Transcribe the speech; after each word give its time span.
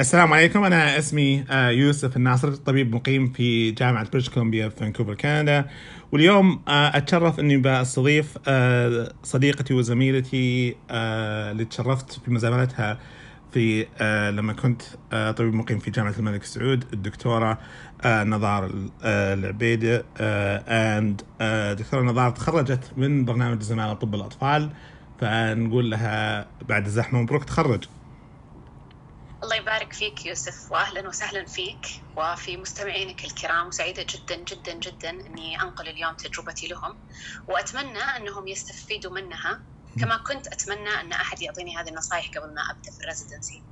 السلام 0.00 0.32
عليكم. 0.32 0.64
أنا 0.64 0.98
اسمي 0.98 1.44
آه، 1.50 1.70
يوسف 1.70 2.16
الناصر 2.16 2.54
طبيب 2.54 2.94
مقيم 2.94 3.32
في 3.32 3.70
جامعة 3.70 4.10
بريتش 4.10 4.28
كولومبيا 4.30 4.68
في 4.68 4.76
فانكوفر 4.76 5.14
كندا. 5.14 5.66
واليوم 6.12 6.62
آه، 6.68 6.96
أتشرف 6.96 7.40
أني 7.40 7.56
بستضيف 7.56 8.38
آه، 8.48 9.12
صديقتي 9.22 9.74
وزميلتي 9.74 10.76
اللي 10.90 11.64
تشرفت 11.64 12.12
في 12.12 12.30
في 13.52 13.86
لما 14.36 14.52
كنت 14.52 14.82
طبيب 15.10 15.54
مقيم 15.54 15.78
في 15.78 15.90
جامعة 15.90 16.14
الملك 16.18 16.44
سعود 16.44 16.84
الدكتورة 16.92 17.58
نضار 18.06 18.70
العبيدي 19.04 20.04
and 20.68 21.24
دكتورة 21.78 22.02
نضار 22.02 22.30
تخرجت 22.30 22.92
من 22.96 23.24
برنامج 23.24 23.62
زمالة 23.62 23.92
طب 23.92 24.14
الأطفال 24.14 24.70
فنقول 25.20 25.90
لها 25.90 26.46
بعد 26.68 26.84
الزحمة 26.86 27.22
مبروك 27.22 27.44
تخرج. 27.44 27.84
الله 29.44 29.56
يبارك 29.56 29.92
فيك 29.92 30.26
يوسف 30.26 30.72
واهلا 30.72 31.08
وسهلا 31.08 31.46
فيك 31.46 31.86
وفي 32.16 32.56
مستمعينك 32.56 33.24
الكرام 33.24 33.66
وسعيده 33.66 34.02
جدا 34.02 34.36
جدا 34.36 34.74
جدا 34.74 35.10
إني 35.10 35.62
أنقل 35.62 35.88
اليوم 35.88 36.14
تجربتي 36.14 36.68
لهم 36.68 36.94
وأتمنى 37.48 37.98
أنهم 37.98 38.48
يستفيدوا 38.48 39.12
منها 39.12 39.60
كما 40.00 40.16
كنت 40.16 40.46
أتمنى 40.46 40.88
أن 41.00 41.12
أحد 41.12 41.42
يعطيني 41.42 41.76
هذه 41.76 41.88
النصائح 41.88 42.28
قبل 42.28 42.54
ما 42.54 42.60
أبدأ 42.70 42.90
في 42.90 43.00
الريزدنسي. 43.00 43.62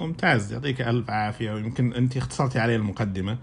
ممتاز 0.00 0.52
يعطيك 0.52 0.80
ألف 0.80 1.10
عافية 1.10 1.52
ويمكن 1.52 1.92
أنت 1.92 2.16
اختصرتي 2.16 2.58
علي 2.58 2.76
المقدمة. 2.76 3.38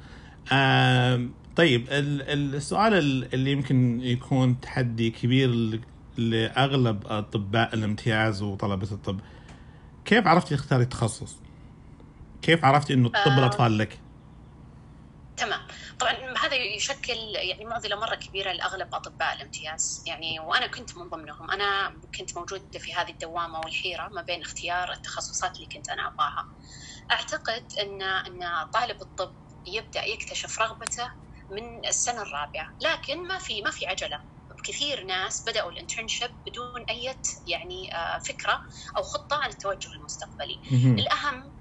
آه 0.52 1.28
طيب 1.56 1.88
السؤال 1.92 2.94
اللي 3.34 3.52
يمكن 3.52 4.02
يكون 4.02 4.60
تحدي 4.60 5.10
كبير 5.10 5.80
لأغلب 6.18 7.08
أطباء 7.08 7.74
الامتياز 7.74 8.42
وطلبة 8.42 8.92
الطب 8.92 9.20
كيف 10.06 10.28
عرفتي 10.28 10.56
تختاري 10.56 10.84
التخصص؟ 10.84 11.47
كيف 12.48 12.66
عرفتي 12.66 12.94
إنه 12.94 13.10
طب 13.10 13.16
آه. 13.16 13.40
الأطفال 13.40 13.78
لك؟ 13.78 14.00
تمام. 15.38 15.60
طبعا 16.00 16.14
هذا 16.38 16.56
يشكل 16.56 17.18
يعني 17.36 17.66
معضلة 17.66 17.96
مرة 17.96 18.16
كبيرة 18.16 18.52
لأغلب 18.52 18.96
أطباء 18.96 19.36
الامتياز. 19.36 20.04
يعني 20.08 20.40
وأنا 20.40 20.68
كنت 20.68 20.98
من 20.98 21.10
ضمنهم. 21.10 21.52
أنا 21.52 21.94
كنت 22.20 22.38
موجودة 22.38 22.80
في 22.80 22.94
هذه 22.94 23.10
الدوامة 23.10 23.60
والحيرة 23.60 24.08
ما 24.08 24.22
بين 24.22 24.42
اختيار 24.42 24.92
التخصصات 24.92 25.56
اللي 25.56 25.66
كنت 25.66 25.90
أنا 25.90 26.08
أبغاها. 26.08 26.46
أعتقد 27.12 27.74
ان 27.82 28.02
إن 28.02 28.70
طالب 28.74 29.02
الطب 29.02 29.34
يبدأ 29.66 30.06
يكتشف 30.06 30.62
رغبته 30.62 31.12
من 31.52 31.86
السنة 31.86 32.22
الرابعة. 32.22 32.70
لكن 32.82 33.28
ما 33.28 33.38
في 33.38 33.62
ما 33.62 33.72
في 33.72 33.88
عجلة. 33.88 34.22
كثير 34.64 35.04
ناس 35.04 35.50
بدأوا 35.50 35.72
ال 35.72 35.77
internship 35.77 36.30
بدون 36.46 36.84
أي 36.90 37.16
يعني 37.48 37.96
آه، 37.96 38.20
فكرة 38.20 38.62
أو 38.98 39.04
خطة 39.04 39.36
عن 39.36 39.50
التوجه 39.50 39.92
المستقبلي. 39.94 40.62
الأهم 40.72 41.57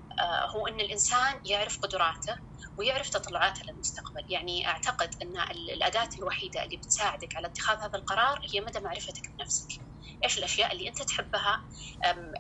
هو 0.57 0.67
أن 0.67 0.81
الإنسان 0.81 1.41
يعرف 1.45 1.79
قدراته 1.83 2.39
ويعرف 2.77 3.09
تطلعاته 3.09 3.61
للمستقبل. 3.69 4.23
يعني 4.29 4.69
أعتقد 4.69 5.11
أن 5.23 5.41
الأداة 5.51 6.09
الوحيدة 6.19 6.65
اللي 6.65 6.77
بتساعدك 6.77 7.37
على 7.37 7.47
اتخاذ 7.47 7.77
هذا 7.77 7.99
القرار 7.99 8.41
هي 8.55 8.61
مدى 8.61 8.81
معرفتك 8.81 9.23
بنفسك. 9.39 9.69
إيش 10.25 10.39
الأشياء 10.39 10.73
اللي 10.73 10.89
أنت 10.89 11.03
تحبها؟ 11.03 11.61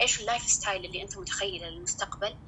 إيش 0.00 0.20
ال 0.20 0.42
lifestyle 0.42 0.84
اللي 0.84 1.02
أنت 1.02 1.18
متخيله 1.18 1.68
للمستقبل؟ 1.68 2.38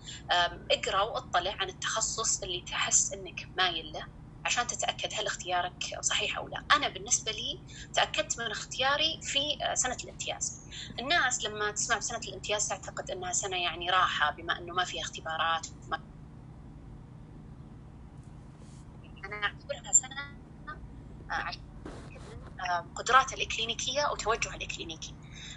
اقرأ 0.70 1.02
واطلع 1.02 1.56
عن 1.60 1.68
التخصص 1.68 2.42
اللي 2.42 2.64
تحس 2.70 3.12
إنك 3.12 3.40
مايل 3.54 3.92
له. 3.94 4.17
عشان 4.48 4.66
تتأكد 4.66 5.08
هل 5.14 5.26
اختيارك 5.26 5.84
صحيح 6.00 6.38
أو 6.38 6.48
لا. 6.48 6.64
أنا 6.72 6.88
بالنسبة 6.88 7.32
لي 7.32 7.64
تأكدت 7.92 8.40
من 8.40 8.50
اختياري 8.50 9.20
في 9.22 9.38
آه، 9.62 9.74
سنة 9.74 9.96
الامتياز. 10.04 10.60
الناس 11.00 11.44
لما 11.44 11.70
تسمع 11.70 11.96
بسنه 11.98 12.20
الامتياز 12.28 12.66
تعتقد 12.68 13.10
إنها 13.10 13.32
سنة 13.32 13.62
يعني 13.62 13.90
راحة 13.90 14.30
بما 14.38 14.58
إنه 14.58 14.74
ما 14.74 14.84
فيها 14.84 15.02
اختبارات. 15.02 15.66
ما 15.88 15.98
أنا 19.24 19.36
اعتبرها 19.36 19.92
سنة 19.92 20.16
آه، 21.30 21.50
آه، 22.70 22.90
قدرات 22.94 23.32
الإكلينيكية 23.32 24.00
أو 24.00 24.16
توجه 24.16 24.54
الإكلينيكي. 24.54 25.14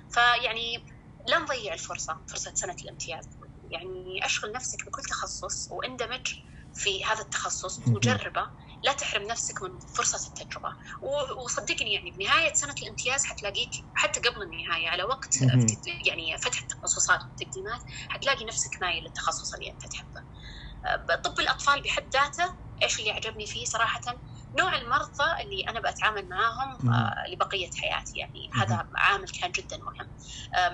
فيعني 0.09 0.85
لا 1.27 1.39
نضيع 1.39 1.73
الفرصة 1.73 2.21
فرصة 2.27 2.53
سنة 2.55 2.75
الامتياز. 2.83 3.25
يعني 3.71 4.25
أشغل 4.25 4.51
نفسك 4.51 4.85
بكل 4.87 5.03
تخصص 5.03 5.71
وإندمج 5.71 6.27
في 6.73 7.05
هذا 7.05 7.21
التخصص 7.21 7.79
وجربه. 7.87 8.49
لا 8.83 8.93
تحرم 8.93 9.23
نفسك 9.23 9.61
من 9.61 9.79
فرصة 9.95 10.19
التجربة. 10.27 10.73
وصدقني 11.45 11.93
يعني 11.93 12.11
بنهاية 12.11 12.53
سنة 12.53 12.75
الامتياز 12.83 13.23
حتلاقيك 13.25 13.71
حتى 13.93 14.19
قبل 14.19 14.41
النهاية 14.41 14.89
على 14.89 15.03
وقت 15.03 15.37
يعني 16.05 16.37
فتح 16.37 16.61
التخصصات 16.61 17.19
والتقديمات 17.25 17.81
حتلاقي 18.09 18.45
نفسك 18.45 18.81
مايل 18.81 19.03
للتخصص 19.03 19.53
اللي 19.53 19.71
أنت 19.71 19.81
تحبه. 19.87 20.21
أه، 20.85 21.15
طب 21.15 21.39
الأطفال 21.39 21.81
بحد 21.81 22.09
ذاته 22.13 22.53
إيش 22.83 22.99
اللي 22.99 23.11
عجبني 23.11 23.45
فيه 23.47 23.65
صراحة؟ 23.65 24.01
نوع 24.59 24.75
المرضى 24.75 25.41
اللي 25.41 25.63
أنا 25.69 25.79
بتعامل 25.91 26.29
معاهم 26.29 26.93
آه 26.93 27.15
لبقية 27.33 27.69
حياتي. 27.75 28.19
يعني 28.19 28.49
هذا 28.53 28.87
عامل 28.95 29.27
كان 29.41 29.51
جدا 29.51 29.77
مهم. 29.77 30.15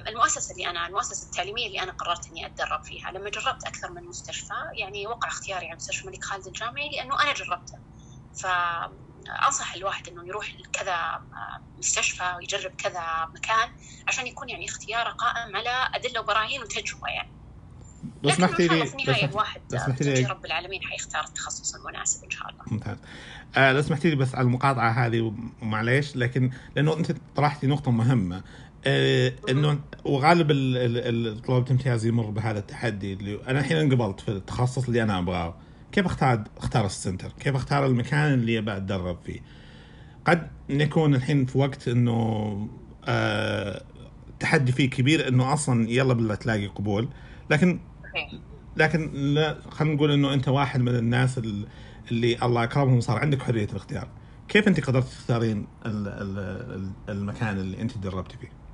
المؤسسة 0.07 0.53
اللي 0.53 0.67
أنا 0.69 0.88
المؤسسة 0.88 1.25
التعليمية 1.25 1.67
اللي 1.67 1.79
أنا 1.81 1.91
قررت 1.91 2.31
إني 2.31 2.46
أتدرب 2.46 2.79
فيها 2.84 3.12
لما 3.12 3.29
جربت 3.29 3.63
أكثر 3.67 3.91
من 3.91 4.07
مستشفى 4.07 4.53
يعني 4.79 5.07
وقع 5.07 5.28
اختياري 5.28 5.66
على 5.66 5.75
مستشفى 5.75 6.03
الملك 6.07 6.23
خالد 6.23 6.47
الجامعي 6.47 6.90
لأنه 6.90 7.22
أنا 7.22 7.34
جربته. 7.34 7.78
فأنصح 8.39 9.75
الواحد 9.75 10.07
إنه 10.07 10.27
يروح 10.27 10.55
لكذا 10.55 10.93
آه، 10.93 11.61
مستشفى 11.77 12.33
ويجرب 12.37 12.71
كذا 12.77 13.29
مكان 13.35 13.69
عشان 14.07 14.27
يكون 14.27 14.49
يعني 14.49 14.65
اختياره 14.65 15.09
قائم 15.09 15.55
على 15.55 15.89
أدلة 15.95 16.19
وبراهين 16.19 16.61
وتجربة 16.61 17.07
يعني. 17.07 17.37
لو 18.23 18.29
سمحتي 18.29 18.67
لي 18.67 18.83
النهاية 18.83 19.25
الواحد 19.25 19.61
لي 19.99 20.25
رب 20.25 20.45
العالمين 20.45 20.83
حيختار 20.83 21.23
التخصص 21.23 21.75
المناسب 21.75 22.23
إن 22.23 22.29
شاء 22.29 22.49
الله. 22.49 22.63
ممتاز. 22.67 22.97
آه 23.57 23.71
لو 23.71 23.81
سمحتي 23.81 24.09
لي 24.09 24.15
بس 24.15 24.35
على 24.35 24.45
المقاطعة 24.45 24.89
هذه 24.89 25.33
ومعليش 25.61 26.15
لكن 26.15 26.51
لأنه 26.75 26.97
أنت 26.97 27.11
طرحتي 27.35 27.67
نقطة 27.67 27.91
مهمة. 27.91 28.43
آه 28.85 29.33
إنه 29.49 29.79
وغالب 30.05 30.47
طلاب 31.47 31.65
الامتياز 31.65 32.05
يمر 32.05 32.29
بهذا 32.29 32.59
التحدي 32.59 33.13
اللي 33.13 33.39
أنا 33.47 33.59
الحين 33.59 33.77
انقبلت 33.77 34.19
في 34.19 34.31
التخصص 34.31 34.85
اللي 34.87 35.03
أنا 35.03 35.19
أبغاه. 35.19 35.55
كيف 35.91 36.05
اختار 36.05 36.43
اختار 36.57 36.85
السنتر؟ 36.85 37.31
كيف 37.39 37.55
اختار 37.55 37.85
المكان 37.85 38.33
اللي 38.33 38.57
أبى 38.57 38.77
أتدرب 38.77 39.17
فيه؟ 39.25 39.39
قد 40.25 40.47
نكون 40.69 41.15
الحين 41.15 41.45
في 41.45 41.57
وقت 41.57 41.87
إنه 41.87 42.67
آه 43.05 43.83
تحدي 44.39 44.71
فيه 44.71 44.89
كبير 44.89 45.27
إنه 45.27 45.53
أصلا 45.53 45.89
يلا 45.89 46.13
بالله 46.13 46.35
تلاقي 46.35 46.67
قبول 46.67 47.09
لكن 47.49 47.79
لكن 48.77 49.09
خلينا 49.69 49.95
نقول 49.95 50.11
إنه 50.11 50.33
أنت 50.33 50.47
واحد 50.47 50.79
من 50.79 50.95
الناس 50.95 51.37
اللي 52.11 52.37
الله 52.43 52.63
اكرمهم 52.63 53.01
صار 53.01 53.17
عندك 53.17 53.41
حرية 53.41 53.65
الاختيار 53.65 54.07
كيف 54.47 54.67
أنت 54.67 54.79
قدرت 54.79 55.05
تختارين 55.05 55.67
المكان 57.09 57.57
اللي 57.57 57.81
أنت 57.81 57.91
تدربتي 57.91 58.37
فيه؟ 58.37 58.66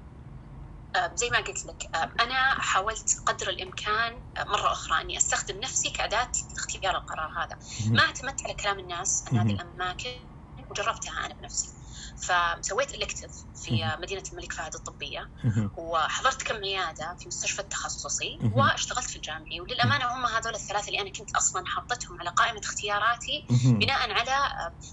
زي 1.13 1.29
ما 1.29 1.37
قلت 1.37 1.65
لك 1.65 1.83
أنا 2.19 2.53
حاولت 2.53 3.15
قدر 3.25 3.49
الإمكان 3.49 4.23
مرة 4.47 4.71
أخرى 4.71 5.01
إني 5.01 5.17
أستخدم 5.17 5.59
نفسي 5.59 5.89
كأداة 5.89 6.31
لاختيار 6.55 6.97
القرار 6.97 7.31
هذا. 7.43 7.57
ما 7.91 8.03
اعتمدت 8.03 8.45
على 8.45 8.53
كلام 8.53 8.79
الناس 8.79 9.23
عن 9.27 9.37
هذه 9.37 9.51
الأماكن 9.53 10.29
وجربتها 10.69 11.25
أنا 11.25 11.33
بنفسي. 11.33 11.82
فسويت 12.17 12.95
الكتف 12.95 13.31
في 13.55 13.95
مدينة 13.99 14.23
الملك 14.31 14.53
فهد 14.53 14.73
الطبية. 14.75 15.29
وحضرت 15.77 16.43
كم 16.43 16.55
عياده 16.55 17.15
في 17.19 17.27
مستشفى 17.27 17.59
التخصصي 17.59 18.39
واشتغلت 18.55 19.05
في 19.05 19.15
الجامعي. 19.15 19.61
وللأمانة 19.61 20.13
هم 20.15 20.25
هذول 20.25 20.55
الثلاثة 20.55 20.87
اللي 20.87 21.01
أنا 21.01 21.11
كنت 21.11 21.35
أصلا 21.35 21.63
حاطتهم 21.65 22.19
على 22.19 22.29
قائمة 22.29 22.59
اختياراتي 22.59 23.45
بناء 23.65 24.11
على 24.11 24.49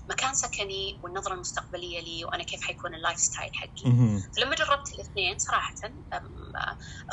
مكان 0.09 0.35
سكني 0.35 1.01
والنظرة 1.03 1.35
المستقبلية 1.35 2.01
لي 2.01 2.25
وأنا 2.25 2.43
كيف 2.43 2.63
حيكون 2.63 2.95
ال 2.95 3.19
lifestyle 3.19 3.51
حقي. 3.55 4.21
فلما 4.37 4.55
جربت 4.55 4.93
الاثنين 4.95 5.39
صراحة 5.39 5.75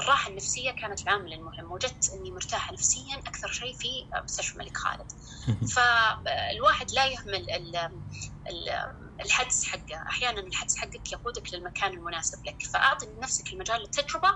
الراحة 0.01 0.29
النفسية 0.29 0.71
كانت 0.71 1.03
العامل 1.03 1.33
المهم 1.33 1.71
وجدت 1.71 2.09
إني 2.13 2.31
مرتاحة 2.31 2.73
نفسيا 2.73 3.15
أكثر 3.27 3.47
شيء 3.47 3.73
في 3.73 3.87
مستشفى 4.23 4.55
الملك 4.55 4.77
خالد. 4.77 5.07
فالواحد 5.75 6.91
لا 6.91 7.05
يهمل 7.05 7.45
الحدس 9.25 9.67
حقه. 9.67 9.95
أحيانا 10.09 10.39
الحدس 10.39 10.77
حقك 10.77 11.11
يقودك 11.11 11.53
للمكان 11.53 11.93
المناسب 11.93 12.45
لك. 12.45 12.63
فأعطي 12.63 13.05
لنفسك 13.17 13.53
المجال 13.53 13.81
للتجربة 13.81 14.29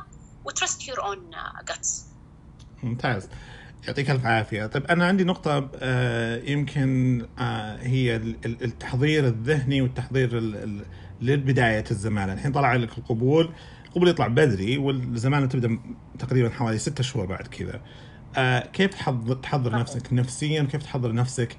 و 0.46 0.53
trust 0.53 0.88
your 0.88 1.04
own 1.04 1.30
guts 1.68 2.06
ممتاز. 2.84 3.30
يعطيك 3.88 4.10
الف 4.12 4.26
عافية. 4.26 4.66
طيب 4.66 4.86
أنا 4.86 5.06
عندي 5.06 5.24
نقطة 5.24 5.70
آه، 5.76 6.42
يمكن 6.44 7.22
آه، 7.40 7.78
هي 7.78 8.16
التحضير 8.46 9.28
الذهني 9.28 9.82
والتحضير 9.82 10.40
لبداية 11.22 11.84
الزماله 11.92 12.34
الحين 12.34 12.52
طلع 12.52 12.76
لك 12.76 12.98
القبول. 12.98 13.54
القبول 13.86 14.08
يطلع 14.08 14.28
بدري 14.28 14.78
والزماله 14.78 15.46
تبدأ 15.46 15.80
تقريبا 16.20 16.50
حوالي 16.50 16.78
ستة 16.78 17.04
شهور 17.04 17.26
بعد 17.26 17.48
كذا. 17.48 17.82
آه، 18.38 18.60
كيف 18.60 18.96
تحضر 19.44 19.80
نفسك 19.80 20.14
نفسيا؟ 20.14 20.64
كيف 20.64 20.84
تحضر 20.84 21.14
نفسك 21.14 21.58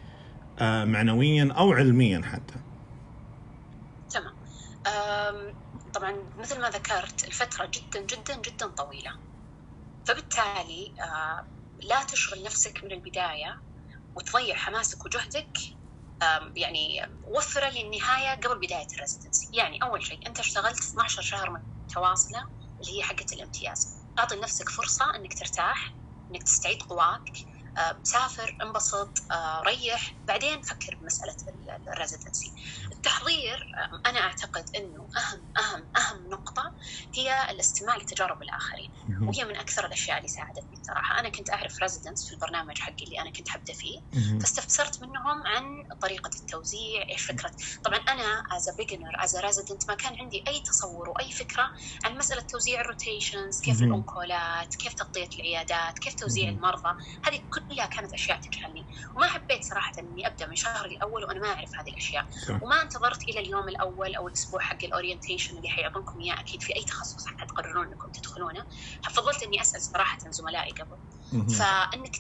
معنويا 0.61 1.53
أو 1.53 1.73
علميا 1.73 2.23
حتى؟ 2.25 2.55
طبعا 5.93 6.31
مثل 6.37 6.61
ما 6.61 6.71
ذكرت 6.71 7.25
الفترة 7.25 7.71
جدا 7.75 8.01
جدا 8.01 8.37
جدا 8.37 8.67
طويلة. 8.69 9.13
فبالتالي 10.05 10.95
لا 11.83 12.03
تشغل 12.03 12.43
نفسك 12.43 12.85
من 12.85 12.93
البداية 12.93 13.61
وتضيع 14.15 14.55
حماسك 14.57 15.07
وجهدك. 15.07 15.59
يعني 16.57 17.03
وفره 17.23 17.69
للنهاية 17.69 18.35
قبل 18.41 18.59
بداية 18.59 18.87
ال 18.95 19.01
residency 19.01 19.57
يعني 19.57 19.79
أول 19.83 20.03
شيء 20.03 20.27
أنت 20.27 20.41
اشتغلت 20.41 20.79
12 20.81 21.23
شهر 21.23 21.51
متواصلة 21.51 22.45
اللي 22.81 22.99
هي 22.99 23.03
حقه 23.03 23.27
الامتياز. 23.33 24.07
أعطي 24.19 24.37
لنفسك 24.37 24.69
فرصة 24.69 25.15
إنك 25.17 25.35
ترتاح 25.39 25.97
إنك 26.31 26.43
تستعيد 26.43 26.83
قواك. 26.83 27.23
سافر 28.03 28.57
انبسط 28.63 29.19
آه، 29.33 29.61
ريح 29.63 30.21
بعدين 30.29 30.61
فكر 30.63 30.97
بمسألة 31.01 31.37
ال- 31.49 31.89
ال 31.93 31.99
residency 31.99 32.55
التحضير 32.93 33.55
آه، 33.57 34.09
أنا 34.11 34.21
أعتقد 34.21 34.65
إنه 34.77 35.09
أهم 35.17 35.49
أهم 35.59 35.89
أهم 35.97 36.29
نقطة 36.29 36.75
هي 37.15 37.51
الاستماع 37.51 37.97
لتجارب 37.97 38.43
الآخرين. 38.43 38.89
وهي 39.29 39.45
من 39.45 39.57
أكثر 39.57 39.87
الأشياء 39.87 40.17
اللي 40.19 40.29
ساعدتني. 40.29 40.82
صراحة 40.83 41.21
أنا 41.21 41.29
كنت 41.29 41.51
أعرف 41.51 41.83
residents 41.83 42.27
في 42.27 42.33
البرنامج 42.33 42.79
حقي 42.79 43.05
اللي 43.05 43.21
أنا 43.21 43.31
كنت 43.31 43.49
حبدا 43.49 43.73
فيه. 43.73 43.99
فاستفسرت 44.41 45.03
منهم 45.03 45.47
عن 45.47 45.65
طريقة 46.01 46.31
التوزيع 46.41 47.07
إيش 47.11 47.23
فكرة 47.23 47.51
طبعا 47.85 47.99
أنا 47.99 48.43
as 48.57 48.69
beginner 48.79 49.25
as 49.25 49.37
resident 49.37 49.89
ما 49.89 49.95
كان 49.95 50.17
عندي 50.21 50.45
أي 50.49 50.61
تصور 50.61 51.09
وأي 51.09 51.31
فكرة 51.33 51.71
عن 52.05 52.17
مسألة 52.19 52.41
توزيع 52.41 52.81
ال 52.81 52.89
rotations 52.89 53.61
كيف. 53.61 53.83
ال 53.83 53.93
on-call 53.93 54.64
ات 54.64 54.75
كيف 54.75 54.95
تغطية 54.95 55.29
العيادات 55.39 55.99
كيف 55.99 56.15
توزيع. 56.15 56.49
المرضى 56.49 56.95
هذه 57.25 57.41
كلها 57.51 57.87
كانت 57.87 58.13
أشياء 58.13 58.41
تجهلني 58.41 58.87
وما 59.17 59.27
حبيت 59.27 59.65
صراحة 59.65 59.93
إني 59.99 60.27
أبدأ 60.27 60.47
من 60.47 60.57
شهري 60.57 60.95
الأول 60.97 61.25
وأنا 61.25 61.41
ما 61.41 61.49
أعرف 61.49 61.71
هذه 61.81 61.89
الأشياء. 61.91 62.27
وما 62.63 62.83
انتظرت 62.83 63.23
إلى 63.29 63.41
اليوم 63.41 63.69
الأول 63.69 64.15
أو 64.15 64.29
الأسبوع 64.29 64.61
حق 64.61 64.85
ال 64.85 64.91
orientation 64.91 65.57
اللي 65.57 65.69
حيعطونكم 65.69 66.21
إياه 66.21 66.41
أكيد 66.41 66.63
في 66.63 66.77
أي 66.77 66.85
تخصص 66.85 67.25
حتقررون 67.27 67.87
إنكم 67.87 68.11
تدخلونه 68.11 68.67
فضلت 69.15 69.43
إني 69.43 69.61
أسأل 69.61 69.83
صراحة 69.83 70.19
زملائي 70.31 70.73
قبل. 70.83 71.55
فإنك 71.55 72.17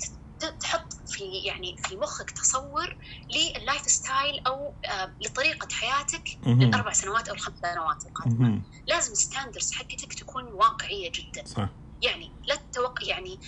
تحط 0.60 0.92
في 1.06 1.24
يعني 1.46 1.76
في 1.78 1.96
مخك 1.96 2.30
تصور 2.30 2.96
لل 3.30 3.82
lifestyle 3.82 4.40
أو 4.46 4.78
آه، 4.90 5.14
لطريقة 5.20 5.68
حياتك. 5.72 6.24
الاربع 6.46 6.92
سنوات 6.92 7.28
أو 7.28 7.34
الخمس 7.34 7.58
سنوات 7.58 8.06
القادمة. 8.06 8.62
لازم 8.86 9.12
ال 9.12 9.18
standards 9.18 9.72
حقتك 9.72 10.14
تكون 10.14 10.44
واقعية 10.44 11.12
جدا 11.14 11.44
صح 11.46 11.68
يعني 12.02 12.36
لا 12.46 12.54
تتوقع 12.56 13.06
يعني 13.06 13.40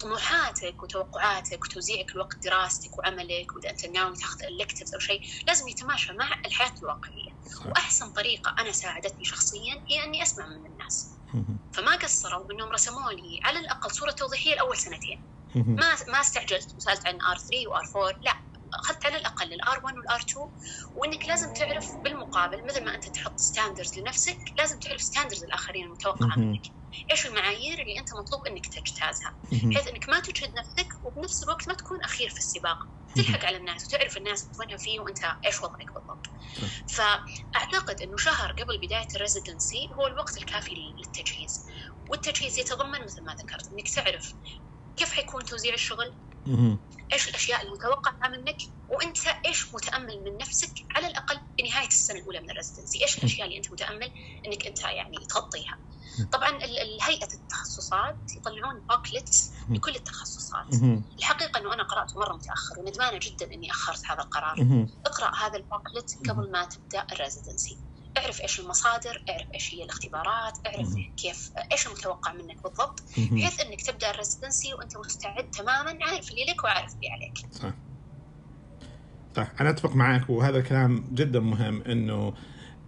طموحاتك 0.00 0.82
وتوقعاتك 0.82 1.64
وتوزيعك 1.64 2.16
لوقت 2.16 2.36
دراستك 2.44 2.98
وعملك 2.98 3.56
وإذا 3.56 3.70
أنت 3.70 3.86
ناوي 3.86 4.16
تاخذ 4.16 4.38
electives 4.44 4.94
أو 4.94 5.00
شيء 5.00 5.20
لازم 5.46 5.68
يتماشى 5.68 6.12
مع 6.12 6.28
الحياة 6.46 6.74
الواقعية 6.82 7.32
صح 7.56 7.66
وأحسن 7.66 8.10
طريقة 8.12 8.54
أنا 8.58 8.72
ساعدتني 8.72 9.24
شخصيا 9.24 9.74
هي 9.90 10.04
إني 10.04 10.22
أسمع 10.22 10.46
من 10.46 10.66
الناس. 10.66 11.17
فما 11.72 11.96
قصروا 11.96 12.52
انهم 12.52 12.68
رسموا 12.72 13.12
لي 13.12 13.40
على 13.44 13.58
الأقل 13.58 13.90
صورة 13.90 14.10
توضيحية 14.10 14.54
لأول 14.54 14.76
سنتين. 14.76 15.24
ما 15.54 15.96
ما 16.08 16.20
استعجلت. 16.20 16.74
وسالت 16.76 17.06
عن 17.06 17.14
R 17.14 17.36
3 17.36 17.68
و 17.68 17.76
R 17.76 17.84
4 17.96 18.18
لا 18.22 18.32
أخذت 18.84 19.06
على 19.06 19.16
الأقل 19.16 19.52
ال 19.52 19.66
R 19.66 19.80
1 19.84 19.96
وال 19.96 20.12
R 20.12 20.20
2 20.30 20.50
وإنك 20.94 21.28
لازم 21.28 21.52
تعرف 21.52 21.96
بالمقابل 22.04 22.66
مثل 22.66 22.84
ما 22.84 22.94
أنت 22.94 23.08
تحط 23.08 23.38
standards 23.38 23.98
لنفسك 23.98 24.38
لازم 24.58 24.78
تعرف 24.78 25.00
standards 25.02 25.44
الآخرين 25.44 25.84
المتوقعه. 25.86 26.38
منك. 26.38 26.62
إيش 27.10 27.26
المعايير 27.26 27.78
اللي 27.82 27.98
أنت 27.98 28.08
مطلوب 28.14 28.46
إنك 28.46 28.66
تجتازها. 28.66 29.34
بحيث 29.52 29.88
إنك 29.88 30.08
ما 30.08 30.20
تجهد 30.20 30.54
نفسك 30.54 30.88
وبنفس 31.02 31.42
الوقت 31.42 31.68
ما 31.68 31.74
تكون 31.74 32.02
أخير 32.04 32.28
في 32.28 32.38
السباق. 32.38 32.78
تلحق 33.16 33.44
على 33.44 33.56
الناس 33.56 33.84
وتعرف 33.84 34.16
الناس 34.16 34.50
وينها 34.60 34.76
فيه 34.76 35.00
وأنت 35.00 35.18
إيش 35.46 35.62
وضعك 35.62 35.94
بالضبط. 35.94 36.26
فأعتقد 36.86 38.02
إنه 38.02 38.16
شهر 38.16 38.52
قبل 38.52 38.78
بداية 38.82 39.08
ال 39.14 39.21
residency 39.21 39.88
هو 39.98 40.06
الوقت 40.06 40.36
الكافي 40.38 40.74
للتجهيز 40.98 41.66
والتجهيز 42.10 42.58
يتضمن 42.58 43.04
مثل 43.04 43.24
ما 43.24 43.32
ذكرت 43.34 43.72
إنك 43.72 43.88
تعرف 43.88 44.34
كيف 44.96 45.12
حيكون 45.12 45.44
توزيع 45.44 45.74
الشغل. 45.74 46.14
إيش 47.12 47.28
الأشياء 47.28 47.62
المتوقعة 47.66 48.28
منك 48.28 48.56
وأنت 48.88 49.18
إيش 49.46 49.74
متأمل 49.74 50.22
من 50.24 50.36
نفسك 50.36 50.72
على 50.96 51.06
الأقل 51.06 51.40
بنهايه 51.58 51.86
السنة 51.88 52.18
الأولى 52.18 52.40
من 52.40 52.50
ال 52.50 52.55
residency 52.55 53.02
إيش 53.02 53.18
الأشياء 53.18 53.46
اللي 53.46 53.56
أنت 53.58 53.72
متأمل 53.72 54.12
إنك 54.46 54.66
أنت 54.66 54.84
يعني 54.84 55.16
تغطيها. 55.28 55.78
طبعا 56.32 56.58
هيئة 57.02 57.28
التخصصات 57.34 58.18
يطلعون 58.36 58.80
booklets 58.90 59.52
لكل 59.68 59.96
التخصصات. 59.96 60.66
الحقيقة 61.18 61.60
إنه 61.60 61.74
أنا 61.74 61.82
قراته 61.82 62.20
مرة 62.20 62.34
متأخر 62.34 62.78
وندمانة 62.78 63.20
جدا 63.22 63.54
إني 63.54 63.70
أخرت 63.70 64.00
هذا 64.06 64.22
القرار. 64.22 64.86
اقرأ 65.06 65.36
هذا 65.46 65.56
ال 65.56 65.65
booklet 65.65 66.30
قبل 66.30 66.50
ما 66.50 66.64
تبدأ 66.64 67.06
ال 67.12 67.19
residency 67.19 67.78
اعرف 68.18 68.40
إيش 68.40 68.60
المصادر 68.60 69.24
اعرف 69.28 69.46
إيش 69.54 69.74
هي 69.74 69.84
الاختبارات 69.84 70.58
اعرف. 70.66 70.88
كيف 71.16 71.50
إيش 71.72 71.86
المتوقع 71.86 72.32
منك 72.32 72.62
بالضبط. 72.62 73.02
بحيث 73.16 73.60
إنك 73.60 73.82
تبدأ 73.82 74.10
ال 74.10 74.16
residency 74.16 74.74
وأنت 74.74 74.96
مستعد 74.96 75.50
تماما 75.50 75.98
عارف 76.02 76.30
اللي 76.30 76.44
لك 76.44 76.64
وعارف 76.64 76.94
اللي 76.94 77.08
عليك. 77.08 77.54
صح. 77.62 77.74
صح. 79.36 79.60
أنا 79.60 79.70
أتفق 79.70 79.94
معك 79.94 80.30
وهذا 80.30 80.58
الكلام 80.58 81.08
جدا 81.12 81.40
مهم 81.40 81.82
إنه 81.82 82.34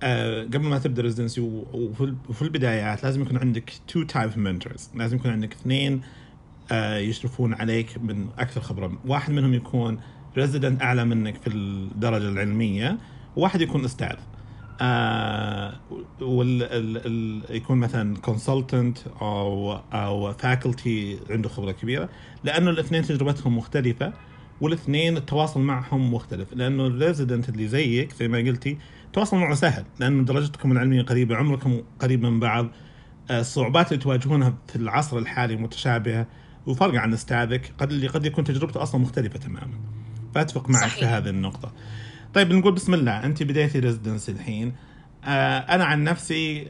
آه 0.02 0.42
قبل 0.44 0.60
ما 0.60 0.78
تبدأ 0.78 1.02
residency 1.02 1.40
وفي 1.40 2.00
ال- 2.04 2.16
وفي 2.28 2.42
البدايات 2.42 3.04
لازم 3.04 3.22
يكون 3.22 3.36
عندك 3.36 3.72
two 3.88 4.02
type 4.02 4.38
mentors 4.38 4.90
لازم 4.94 5.16
يكون 5.16 5.30
عندك 5.30 5.52
اثنين 5.52 6.00
آه 6.72 6.96
يشرفون 6.98 7.54
عليك 7.54 7.98
من 8.02 8.26
أكثر 8.38 8.60
خبرة. 8.60 8.98
واحد 9.06 9.32
منهم 9.32 9.54
يكون 9.54 9.98
resident 10.36 10.82
أعلى 10.82 11.04
منك 11.04 11.36
في 11.36 11.46
الدرجة 11.50 12.28
العلمية 12.28 12.98
وواحد 13.36 13.60
يكون 13.60 13.84
أستاذ. 13.84 14.16
آه 14.80 15.74
وال 16.20 16.62
ال 16.62 16.96
ال 17.06 17.56
يكون 17.56 17.78
مثلا 17.78 18.16
consultant 18.16 18.98
أو 19.20 19.72
أو 19.92 20.32
faculty 20.32 21.18
عنده 21.30 21.48
خبرة 21.48 21.72
كبيرة. 21.72 22.08
لأنه 22.44 22.70
الاثنين 22.70 23.02
تجربتهم 23.02 23.56
مختلفة 23.58 24.12
والاثنين 24.60 25.16
التواصل 25.16 25.60
معهم 25.60 26.14
مختلف. 26.14 26.52
لأنه 26.54 26.86
ال 26.86 26.93
resident 26.93 27.48
اللي 27.48 27.68
زيك 27.68 28.12
زي 28.12 28.28
ما 28.28 28.38
قلتي 28.38 28.78
التواصل 29.10 29.36
معه 29.36 29.54
سهل 29.54 29.84
لأنه 30.00 30.24
درجتكم 30.24 30.72
العلمية 30.72 31.02
قريبة 31.02 31.36
عمركم 31.36 31.82
قريب 31.98 32.22
من 32.22 32.40
بعض. 32.40 32.66
آه، 33.30 33.40
الصعوبات 33.40 33.92
اللي 33.92 34.02
تواجهونها 34.02 34.54
في 34.68 34.76
العصر 34.76 35.18
الحالي 35.18 35.56
متشابهة. 35.56 36.26
وفرق 36.66 36.94
عن 37.00 37.12
أستاذك 37.12 37.72
قد 37.78 37.90
اللي 37.90 38.06
قد 38.06 38.26
يكون 38.26 38.44
تجربته 38.44 38.82
أصلا 38.82 39.00
مختلفة 39.00 39.38
تماما. 39.38 39.78
فأتفق 40.34 40.70
معك 40.70 40.82
صحيح. 40.82 40.98
في 40.98 41.04
هذه 41.06 41.28
النقطة. 41.28 41.72
طيب 42.34 42.52
نقول 42.52 42.72
بسم 42.72 42.94
الله 42.94 43.24
أنت 43.24 43.42
بديتي 43.42 43.78
residency 43.78 44.32
الحين. 44.32 44.72
آه 45.24 45.58
أنا 45.58 45.84
عن 45.84 46.04
نفسي 46.04 46.66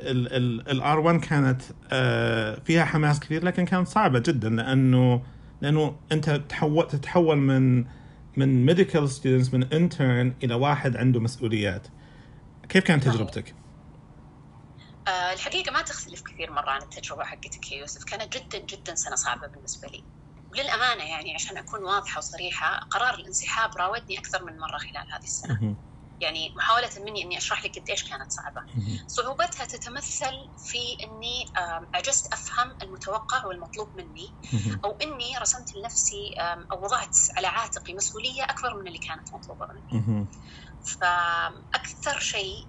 ال 0.70 0.84
R 0.84 0.98
1 0.98 1.20
كانت 1.20 1.62
آه 1.92 2.58
فيها 2.64 2.84
حماس 2.84 3.20
كثير 3.20 3.44
لكن 3.44 3.64
كانت 3.64 3.88
صعبة 3.88 4.18
جدا 4.18 4.50
لأنه 4.50 5.22
لأنه 5.62 5.96
أنت 6.12 6.30
تحول 6.48 6.86
تتحول 6.86 7.36
من 7.36 7.84
من 8.36 8.66
medical 8.66 9.08
students 9.10 9.54
من 9.54 9.62
intern 9.62 10.32
إلى 10.44 10.54
واحد 10.54 10.96
عنده 10.96 11.20
مسؤوليات. 11.20 11.86
كيف 12.70 12.84
كانت. 12.84 13.04
تجربتك؟ 13.04 13.56
آه، 15.08 15.32
الحقيقة 15.32 15.72
ما 15.72 15.82
تختلف 15.82 16.22
كثير 16.22 16.50
مرة 16.50 16.70
عن 16.70 16.82
التجربة 16.82 17.24
حقتك 17.24 17.72
يا 17.72 17.78
يوسف 17.78 18.04
كانت 18.04 18.36
جدا 18.36 18.58
جدا 18.58 18.94
سنة 18.94 19.14
صعبة 19.16 19.48
بالنسبة 19.54 19.88
لي 19.88 20.06
وللأمانة 20.52 21.04
يعني 21.04 21.34
عشان 21.34 21.56
أكون 21.56 21.84
واضحة 21.84 22.18
وصريحة 22.18 22.80
قرار 22.90 23.14
الانسحاب 23.14 23.70
راودني 23.76 24.18
أكثر 24.18 24.44
من 24.44 24.52
مرة 24.58 24.78
خلال 24.78 25.04
هذه 25.12 25.24
السنة. 25.24 25.76
يعني 26.20 26.52
محاولة 26.56 26.90
مني 26.98 27.22
أني 27.22 27.38
أشرح 27.38 27.64
لك 27.64 27.78
قديش 27.78 28.02
كانت 28.10 28.30
صعبة. 28.30 28.62
صعوبتها 29.06 29.64
تتمثل 29.64 30.34
في 30.56 30.96
أني 31.04 31.44
عجزت 31.94 32.32
أفهم 32.32 32.76
المتوقع 32.82 33.46
والمطلوب 33.46 33.92
مني. 33.96 34.36
أو 34.84 34.90
أني 35.02 35.38
رسمت 35.38 35.74
لنفسي 35.74 36.34
أو 36.72 36.84
وضعت 36.84 37.16
على 37.36 37.46
عاتقي 37.46 37.94
مسؤولية 37.94 38.44
أكبر 38.44 38.74
من 38.80 38.86
اللي 38.86 38.98
كانت 38.98 39.34
مطلوبة 39.34 39.66
مني. 39.74 40.28
فأكثر 40.82 42.18
شيء 42.20 42.68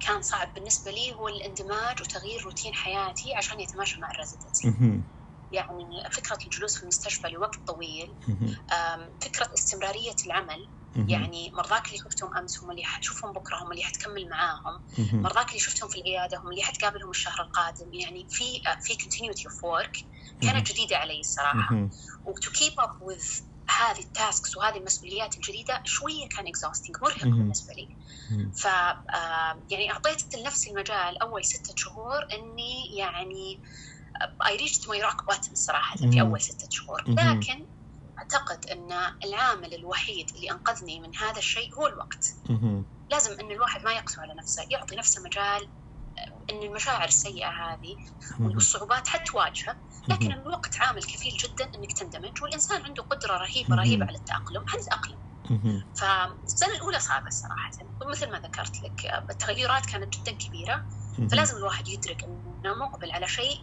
كان 0.00 0.22
صعب 0.22 0.54
بالنسبة 0.54 0.90
لي 0.90 1.12
هو 1.12 1.28
الاندماج 1.28 2.00
وتغيير 2.02 2.42
روتين 2.44 2.74
حياتي 2.74 3.34
عشان 3.34 3.60
يتماشى 3.60 4.00
مع 4.00 4.10
الريزيدنسي 4.10 4.68
مهم. 4.68 5.04
يعني 5.52 5.84
فكرة 6.10 6.38
الجلوس 6.46 6.76
في 6.76 6.82
المستشفى 6.82 7.28
لوقت 7.28 7.58
طويل 7.66 8.16
فكرة 9.20 9.50
استمرارية 9.54 10.16
العمل. 10.26 10.70
يعني 11.08 11.50
مرضاك 11.54 11.86
اللي 11.86 11.98
شفتهم 11.98 12.36
أمس 12.36 12.62
هم 12.64 12.70
اللي 12.70 12.84
حتشوفهم 12.84 13.32
بكرة 13.32 13.56
هم 13.62 13.72
اللي 13.72 13.82
حتكمل 13.82 14.28
معاهم. 14.28 14.82
مرضاك 15.12 15.48
اللي 15.48 15.60
شفتهم 15.60 15.88
في 15.88 16.00
العيادة 16.00 16.38
هم 16.38 16.50
اللي 16.50 16.62
حتقابلهم 16.62 17.10
الشهر 17.10 17.40
القادم 17.42 17.94
يعني 17.94 18.26
في 18.30 18.44
في 18.82 18.94
continuity 18.94 19.42
of 19.50 19.54
work 19.70 20.04
كانت 20.40 20.72
جديدة 20.72 20.96
علي 20.96 21.20
الصراحة 21.20 21.74
مهم. 21.74 21.90
و 22.24 22.33
to 22.33 22.50
keep 22.50 22.72
up 22.78 22.90
with 23.00 23.24
هذه 23.80 23.98
ال 23.98 24.08
tasks 24.08 24.56
وهذه 24.56 24.76
المسؤوليات 24.76 25.36
الجديدة 25.36 25.82
شوية 25.84 26.28
كان 26.36 26.46
exhausting 26.46 26.96
مرهق 27.02 27.24
مهم. 27.24 27.38
بالنسبة 27.38 27.74
لي. 27.74 27.88
ف 28.52 28.64
يعني 29.70 29.90
أعطيت 29.90 30.34
لنفسي 30.34 30.70
المجال 30.70 31.22
أول 31.22 31.44
ستة 31.44 31.74
شهور 31.76 32.26
إني 32.32 32.96
يعني 32.96 33.62
I 34.46 34.56
reach 34.56 34.88
my 34.88 35.02
rock 35.02 35.26
bottom 35.28 35.54
صراحة. 35.54 35.96
في 35.96 36.20
أول 36.20 36.40
ستة 36.40 36.68
شهور. 36.70 37.02
لكن 37.08 37.66
أعتقد 38.18 38.66
إن 38.66 38.92
العامل 39.24 39.74
الوحيد 39.74 40.26
اللي 40.36 40.50
أنقذني 40.50 41.00
من 41.00 41.16
هذا 41.16 41.38
الشيء 41.38 41.74
هو 41.78 41.86
الوقت. 41.86 42.24
لازم 43.10 43.40
إن 43.40 43.50
الواحد 43.50 43.84
ما 43.84 43.92
يقسو 43.92 44.20
على 44.22 44.34
نفسه 44.38 44.66
يعطي 44.70 44.96
نفسه 44.96 45.22
مجال 45.22 45.68
ان 46.50 46.62
المشاعر 46.62 47.08
السيئه 47.08 47.48
هذه 47.48 47.96
والصعوبات 48.40 49.08
حتواجهه 49.08 49.76
لكن 50.08 50.32
الوقت 50.32 50.80
عامل 50.80 51.02
كفيل 51.02 51.32
جدا 51.32 51.64
إنك 51.64 51.92
تندمج 51.92 52.42
والإنسان 52.42 52.82
عنده 52.84 53.02
قدرة 53.02 53.36
رهيبة 53.36 53.76
رهيبة 53.76 54.06
على 54.06 54.18
التأقلم 54.18 54.64
حنتاقلم 54.68 55.18
فالسنة 55.94 56.74
الأولى 56.76 57.00
صعبة 57.00 57.30
صراحة. 57.30 57.70
ومثل 58.06 58.30
ما 58.32 58.38
ذكرت 58.38 58.82
لك 58.82 59.24
التغيرات 59.30 59.86
كانت 59.86 60.16
جدا 60.18 60.32
كبيرة. 60.32 60.84
فلازم 61.30 61.56
الواحد 61.56 61.88
يدرك 61.88 62.24
إنه 62.24 62.74
مقبل 62.74 63.10
على 63.10 63.28
شيء 63.28 63.56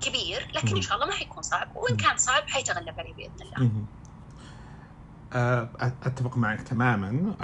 كبير 0.00 0.50
لكن 0.54 0.76
إن 0.76 0.82
شاء 0.82 0.94
الله 0.94 1.06
ما 1.06 1.12
حيكون 1.12 1.42
صعب. 1.42 1.76
وإن 1.76 1.96
كان 1.96 2.16
صعب 2.16 2.42
حيتغلب 2.46 2.94
عليه 3.00 3.14
بإذن 3.14 3.36
الله. 3.42 3.86
أه، 5.32 5.72
أتفق 6.02 6.36
معك 6.36 6.62
تماما. 6.62 7.36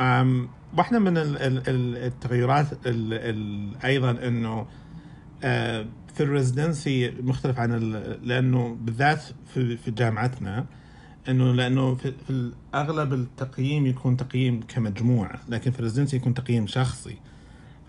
واحدة 0.78 0.98
من 0.98 1.14
التغيرات 1.96 2.66
أيضا 3.84 4.10
إنه 4.10 4.68
في 6.14 6.20
ال 6.20 6.29
residency 6.29 7.10
مختلف 7.10 7.58
عن 7.58 7.92
لأنه 8.22 8.78
بالذات 8.80 9.22
في 9.54 9.76
في 9.76 9.90
جامعتنا 9.90 10.66
إنه 11.28 11.52
لأنه 11.52 11.94
في, 11.94 12.12
في 12.26 12.52
اغلب 12.74 13.12
التقييم 13.12 13.86
يكون 13.86 14.16
تقييم 14.16 14.60
كمجموعه 14.68 15.40
لكن 15.48 15.70
في 15.70 15.78
ال 15.78 15.82
residency 15.82 16.16
يكون 16.16 16.34
تقييم 16.34 16.66
شخصي. 16.66 17.16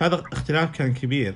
هذا 0.02 0.16
اختلاف 0.16 0.72
كان 0.72 0.94
كبير. 0.94 1.36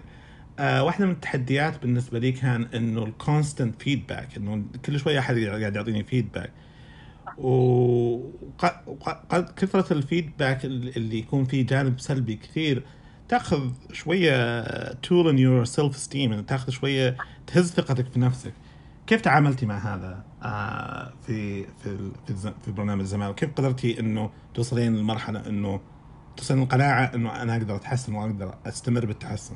آه 0.59 0.83
واحدة 0.83 1.05
من 1.05 1.11
التحديات 1.11 1.81
بالنسبة 1.81 2.19
لي 2.19 2.31
كان 2.31 2.63
إنه 2.63 3.03
ال 3.03 3.12
constant 3.12 3.81
feedback 3.81 4.37
إنه 4.37 4.63
كل 4.85 4.99
شوية 4.99 5.19
أحد 5.19 5.37
قاعد 5.37 5.75
يعطيني 5.75 6.03
feedback 6.03 6.51
وقد 7.37 9.53
كثرة 9.57 9.93
ال 9.93 10.01
feedback 10.01 10.65
اللي 10.65 11.19
يكون 11.19 11.45
فيه 11.45 11.65
جانب 11.65 11.99
سلبي 11.99 12.35
كثير 12.35 12.83
تاخذ 13.29 13.71
شوية 13.91 14.93
toll 14.93 15.29
on 15.29 15.39
your 15.39 15.65
self-esteem 15.65 16.41
تاخذ 16.41 16.69
شوية 16.69 17.17
تهز 17.47 17.71
ثقتك 17.71 18.07
في 18.07 18.19
نفسك. 18.19 18.53
كيف 19.07 19.21
تعاملتي 19.21 19.65
مع 19.65 19.77
هذا؟ 19.77 20.25
آه 20.43 21.13
في 21.25 21.63
في 21.83 22.11
في, 22.65 22.71
برنامج 22.71 23.01
الزمالة 23.01 23.29
وكيف 23.29 23.53
قدرتي 23.53 23.99
إنه 23.99 24.31
توصلين 24.53 24.97
لمرحلة 24.97 25.47
إنه 25.47 25.81
توصلين 26.37 26.63
القناعه 26.63 27.11
إنه 27.15 27.41
أنا 27.41 27.55
أقدر 27.55 27.75
أتحسن 27.75 28.15
وأقدر 28.15 28.57
أستمر 28.65 29.05
بالتحسن؟ 29.05 29.55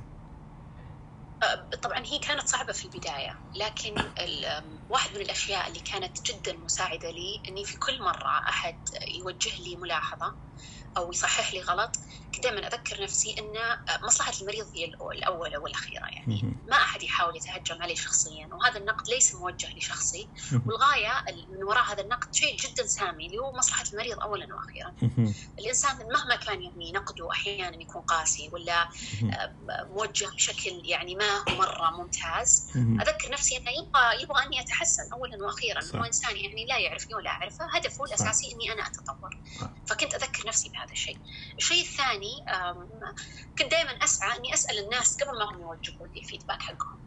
طبعا 1.84 2.00
هي 2.00 2.20
كانت 2.20 2.48
صعبة 2.48 2.74
في 2.74 2.86
البداية 2.86 3.40
لكن 3.56 3.96
واحد 4.90 5.10
من 5.16 5.22
الأشياء 5.22 5.68
اللي 5.68 5.80
كانت 5.80 6.32
جدا 6.32 6.58
مساعدة 6.58 7.12
لي 7.12 7.42
أني 7.50 7.66
في 7.66 7.78
كل 7.78 8.00
مرة 8.00 8.40
أحد 8.50 8.76
يوجه 9.20 9.62
لي 9.62 9.76
ملاحظة. 9.76 10.36
أو 10.98 11.12
يصحح 11.12 11.54
لي 11.54 11.62
غلط 11.62 11.92
كنت 12.36 12.44
دائما 12.44 12.68
أذكر 12.68 13.04
نفسي 13.04 13.36
إن 13.40 13.78
مصلحة 14.04 14.34
المريض 14.42 14.66
هي 14.76 14.86
الأولى 14.86 15.58
والأخيرة 15.58 16.06
يعني. 16.16 16.62
ما 16.68 16.78
أحد 16.78 17.04
يحاول 17.04 17.34
يتهجم 17.38 17.82
علي 17.82 17.96
شخصيا 17.96 18.50
وهذا 18.52 18.78
النقد 18.80 19.10
ليس 19.10 19.36
موجه 19.36 19.70
لشخصي. 19.78 20.32
والغاية 20.66 21.24
من 21.50 21.64
وراء 21.64 21.84
هذا 21.84 22.02
النقد 22.02 22.28
شيء 22.34 22.58
جدا 22.58 22.88
سامي 22.88 23.26
اللي 23.26 23.38
هو 23.38 23.58
مصلحة 23.58 23.84
المريض 23.94 24.20
اولا 24.20 24.48
وأخيرا. 24.56 24.94
الإنسان 25.60 25.98
مهما 25.98 26.36
كان 26.36 26.62
يعني 26.62 26.92
نقده 26.92 27.32
أحيانا 27.32 27.82
يكون 27.82 28.02
قاسي 28.02 28.50
ولا 28.54 28.90
موجه 29.90 30.28
بشكل 30.36 30.82
يعني 30.86 31.16
ما 31.16 31.38
هو 31.38 31.56
مرة 31.56 31.90
ممتاز. 31.92 32.68
أذكر 33.02 33.32
نفسي 33.32 33.58
إنه 33.58 33.72
يبغى 33.72 34.24
يبغى 34.24 34.44
أني 34.46 34.60
أتحسن 34.62 35.04
اولا 35.14 35.46
وأخيرا. 35.46 36.00
هو 36.00 36.06
إنسان 36.06 36.38
يعني 36.38 36.66
لا 36.66 36.78
يعرفني 36.78 37.16
ولا 37.16 37.30
أعرفه. 37.30 37.66
هدفه 37.76 38.04
الأساسي 38.04 38.48
إني 38.54 38.72
أنا 38.74 38.88
أتطور. 38.88 39.30
فكنت 39.86 40.14
أذكر 40.14 40.48
نفسي 40.48 40.70
بهذا 40.70 40.79
الشيء. 40.92 41.20
الشيء 41.58 41.82
الثاني 41.82 42.32
كنت 43.58 43.72
دائما 43.72 43.92
أسعى 43.92 44.38
إني 44.38 44.54
أسأل 44.54 44.80
الناس 44.80 45.18
قبل 45.24 45.40
ما 45.40 45.46
هم 45.46 45.62
يوجهوا 45.62 46.08
لي 46.08 46.24
feedback 46.24 46.62
حقهم. 46.62 47.00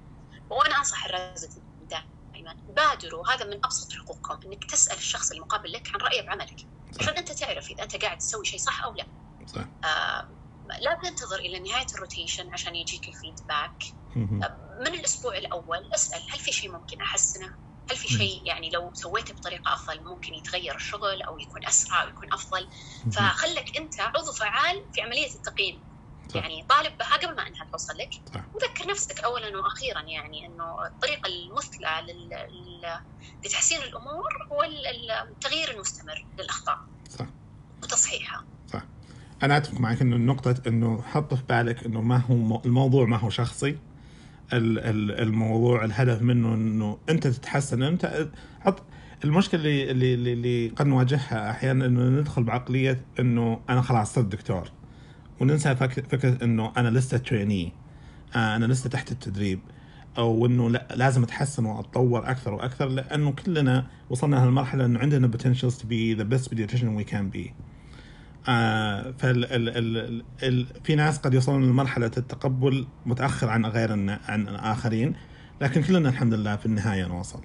وأنا 0.51 0.79
أنصح 0.79 1.07
ال 1.07 1.11
residents 1.11 1.51
دائما 1.81 2.57
بادروا 2.69 3.31
هذا 3.31 3.45
من 3.45 3.57
أبسط 3.65 3.93
حقوقكم 3.93 4.53
إنك 4.53 4.65
تسأل 4.65 4.97
الشخص 4.97 5.33
المقابل 5.33 5.73
لك 5.73 5.89
عن 5.95 6.01
رأيه 6.01 6.23
بعملك. 6.23 6.57
عشان 7.01 7.17
أنت 7.17 7.33
تعرف 7.33 7.71
إذا 7.71 7.83
أنت 7.83 7.97
قاعد 7.97 8.19
تسوي 8.19 8.45
شيء 8.45 8.59
صح 8.59 8.85
أو 8.85 8.95
لا. 8.95 9.07
صح. 9.47 9.65
آه 9.85 10.29
لا 10.81 10.99
تنتظر 11.03 11.37
إلى 11.39 11.59
نهاية 11.59 11.87
ال 11.95 12.01
rotation 12.01 12.53
عشان 12.53 12.77
يجيك 12.77 13.09
ال 13.09 13.17
feedback 13.17 13.85
من 14.81 14.95
الأسبوع 14.95 15.37
الأول 15.37 15.89
أسأل 15.95 16.23
هل 16.31 16.39
في 16.39 16.53
شيء 16.53 16.73
ممكن 16.73 17.01
أحسنه؟ 17.01 17.55
هل 17.93 17.97
في 17.99 18.09
شيء 18.09 18.47
يعني 18.47 18.71
لو 18.71 18.91
سويته 18.95 19.35
بطريقة 19.35 19.75
أفضل 19.75 20.05
ممكن 20.05 20.35
يتغير 20.35 20.77
الشغل 20.77 21.23
أو 21.23 21.39
يكون 21.39 21.67
أسرع 21.69 22.03
أو 22.03 22.09
يكون 22.09 22.29
أفضل. 22.33 22.69
فخلك 23.13 23.77
أنت 23.79 24.01
عضو 24.01 24.33
فعال 24.33 24.77
في 24.93 25.01
عملية 25.01 25.35
التقييم. 25.35 25.85
صح. 26.29 26.37
يعني 26.37 26.67
طالب 26.69 26.93
بها 26.99 27.17
قبل 27.17 27.37
ما 27.37 27.47
أنها 27.47 27.67
توصل 27.73 27.93
لك. 27.99 28.11
صح. 28.35 28.45
وذكر 28.55 28.91
نفسك 28.91 29.21
اولا 29.21 29.59
وأخيرا 29.59 30.01
يعني 30.01 30.47
إنه 30.47 30.87
الطريقة 30.87 31.27
المثلى 31.27 32.07
لتحسين 33.45 33.83
الأمور 33.83 34.31
هو 34.53 34.63
التغيير 35.31 35.71
المستمر 35.71 36.27
للأخطاء. 36.39 36.79
صح. 37.19 37.27
وتصحيحها. 37.83 38.45
صح. 38.73 38.83
أنا 39.43 39.57
أتفق 39.57 39.81
معك 39.81 40.01
إنه 40.01 40.17
النقطة 40.17 40.63
إنه 40.67 41.03
حط 41.03 41.35
في 41.35 41.43
بالك 41.43 41.85
إنه 41.85 42.01
ما 42.01 42.17
هو 42.17 42.63
الموضوع 42.65 43.05
ما 43.05 43.17
هو 43.17 43.31
شخصي. 43.31 43.79
الموضوع 44.53 45.85
الهدف 45.85 46.23
منه 46.23 46.55
إنه 46.55 46.99
أنت 47.09 47.27
تتحسن. 47.27 47.83
أنت 47.83 48.29
حط 48.61 48.83
المشكلة 49.25 49.61
اللي 49.61 50.15
اللي 50.15 50.33
اللي 50.33 50.69
قد 50.69 50.87
نواجهها 50.87 51.51
أحيانا 51.51 51.87
إنه 51.87 52.21
ندخل 52.21 52.43
بعقلية 52.43 53.05
إنه 53.21 53.61
أنا 53.71 53.83
خلاص 53.83 54.15
صرت 54.15 54.25
دكتور. 54.25 54.71
وننسى 55.41 55.77
فكرة 55.77 56.45
إنه 56.45 56.73
أنا 56.77 56.89
لسه 56.89 57.19
تريني 57.19 57.73
آه، 58.37 58.57
أنا 58.57 58.67
لسه 58.67 58.91
تحت 58.91 59.13
التدريب. 59.13 59.61
أو 60.19 60.47
إنه 60.47 60.71
لا 60.71 60.89
لازم 60.95 61.23
أتحسن 61.23 61.65
وأتطور 61.65 62.31
أكثر 62.31 62.55
وأكثر 62.55 62.89
لأنه 62.89 63.33
كلنا 63.33 63.87
وصلنا 64.11 64.37
لهالمرحلة 64.37 64.85
إنه 64.85 64.99
عندنا 64.99 65.31
potentials 65.37 65.75
to 65.79 65.85
be 65.85 66.15
the 66.15 66.25
best 66.25 66.51
pediatrician 66.51 66.97
we 66.97 67.05
can 67.05 67.29
be. 67.37 67.53
آه 68.49 69.11
فال 69.19 69.45
ال 69.45 69.69
ال 69.69 70.23
ال 70.43 70.67
في 70.85 70.95
ناس 70.95 71.19
قد 71.19 71.35
يوصلون 71.35 71.65
لمرحلة 71.71 72.11
التقبل 72.17 72.87
متأخر 73.07 73.49
عن 73.49 73.67
غير 73.67 73.93
عن 74.29 74.49
الاخرين 74.49 75.15
لكن 75.61 75.83
كلنا 75.83 76.09
الحمد 76.09 76.35
لله 76.35 76.57
في 76.57 76.67
النهاية 76.67 77.07
نوصل. 77.07 77.41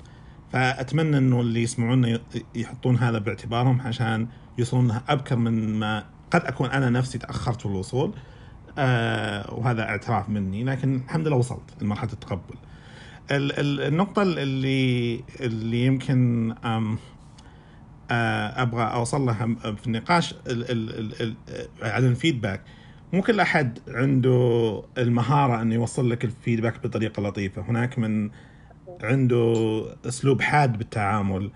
فأتمنى 0.52 1.18
إنه 1.18 1.42
اللي 1.42 1.64
يسمعونا 1.64 2.20
يحطون 2.56 2.96
هذا 2.98 3.18
باعتبارهم 3.18 3.82
عشان 3.82 4.28
يوصلون 4.58 4.88
لها 4.88 5.04
أبكر 5.08 5.36
من 5.36 5.80
ما 5.80 6.06
قد 6.32 6.46
أكون 6.46 6.70
أنا 6.70 6.90
نفسي 6.90 7.18
تأخرت 7.18 7.60
في 7.62 7.66
الوصول 7.66 8.14
آه 8.78 9.54
وهذا 9.54 9.82
اعتراف 9.84 10.30
مني 10.30 10.64
لكن 10.64 10.96
الحمد 10.96 11.28
لله 11.28 11.38
وصلت 11.38 11.82
لمرحلة 11.82 12.14
التقبل. 12.14 12.56
النقطة 13.32 14.22
اللي 14.22 15.24
اللي 15.40 15.86
يمكن 15.86 16.54
أبغى 18.12 18.84
أوصل 18.84 19.26
لها 19.26 19.56
في 19.76 19.88
النقاش 19.88 20.36
على 21.82 22.08
الفيدباك. 22.08 22.62
مو 23.14 23.22
كل 23.22 23.40
أحد 23.40 23.80
عنده 23.88 24.84
المهارة 24.98 25.62
انه 25.62 25.76
يوصل 25.76 26.10
لك 26.10 26.26
الفيدباك 26.26 26.84
بطريقة 26.84 27.24
لطيفة. 27.24 27.62
هناك 27.62 28.00
من 28.00 28.30
عنده 29.04 29.86
أسلوب 30.06 30.42
حاد 30.42 30.78
بالتعامل 30.78 31.52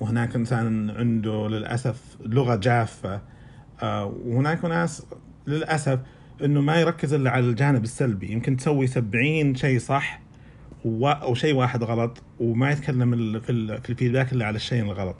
وهناك 0.00 0.36
إنسان 0.36 0.90
عنده 0.90 1.48
للأسف 1.48 2.16
لغة 2.26 2.54
جافة 2.54 3.20
آه، 3.82 4.14
وهناك 4.24 4.64
ناس 4.64 5.06
للأسف 5.46 5.98
إنه 6.44 6.60
ما 6.60 6.80
يركز 6.80 7.12
إلا 7.14 7.30
على 7.30 7.44
الجانب 7.44 7.84
السلبي. 7.84 8.32
يمكن 8.32 8.56
تسوي 8.56 8.86
سبعين 8.86 9.54
شيء 9.54 9.78
صح 9.78 10.20
وشيء 10.84 11.54
واحد 11.54 11.84
غلط 11.84 12.22
وما 12.40 12.70
يتكلم 12.70 13.40
في 13.40 13.52
الفيدباك 13.52 14.32
إلا 14.32 14.46
على 14.46 14.56
الشيء 14.56 14.82
الغلط. 14.82 15.16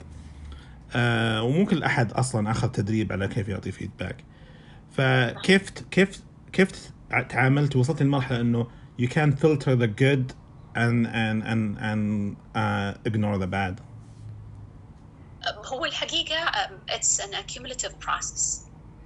آه 0.95 1.43
ومو 1.43 1.65
كل 1.65 1.83
احد 1.83 2.11
أصلا 2.11 2.51
أخذ 2.51 2.67
تدريب 2.67 3.11
على 3.11 3.27
كيف 3.27 3.47
يعطي 3.47 3.71
فيدباك 3.71 4.23
فكيف 4.91 5.69
كيف 5.69 6.23
كيف 6.53 6.91
تعاملت 7.29 7.75
وصلت 7.75 8.03
لمرحله 8.03 8.41
إنه 8.41 8.67
you 9.01 9.07
can 9.07 9.31
filter 9.31 9.75
the 9.75 9.87
good 9.87 10.33
and 10.75 11.07
and 11.07 11.43
and 11.51 11.77
and 11.89 12.35
uh, 12.55 12.93
ignore 13.05 13.37
the 13.37 13.47
bad 13.47 13.81
هو 15.65 15.85
الحقيقة 15.85 16.51
it's 16.89 17.19
an 17.19 17.33
accumulative 17.33 17.93
process. 17.99 18.59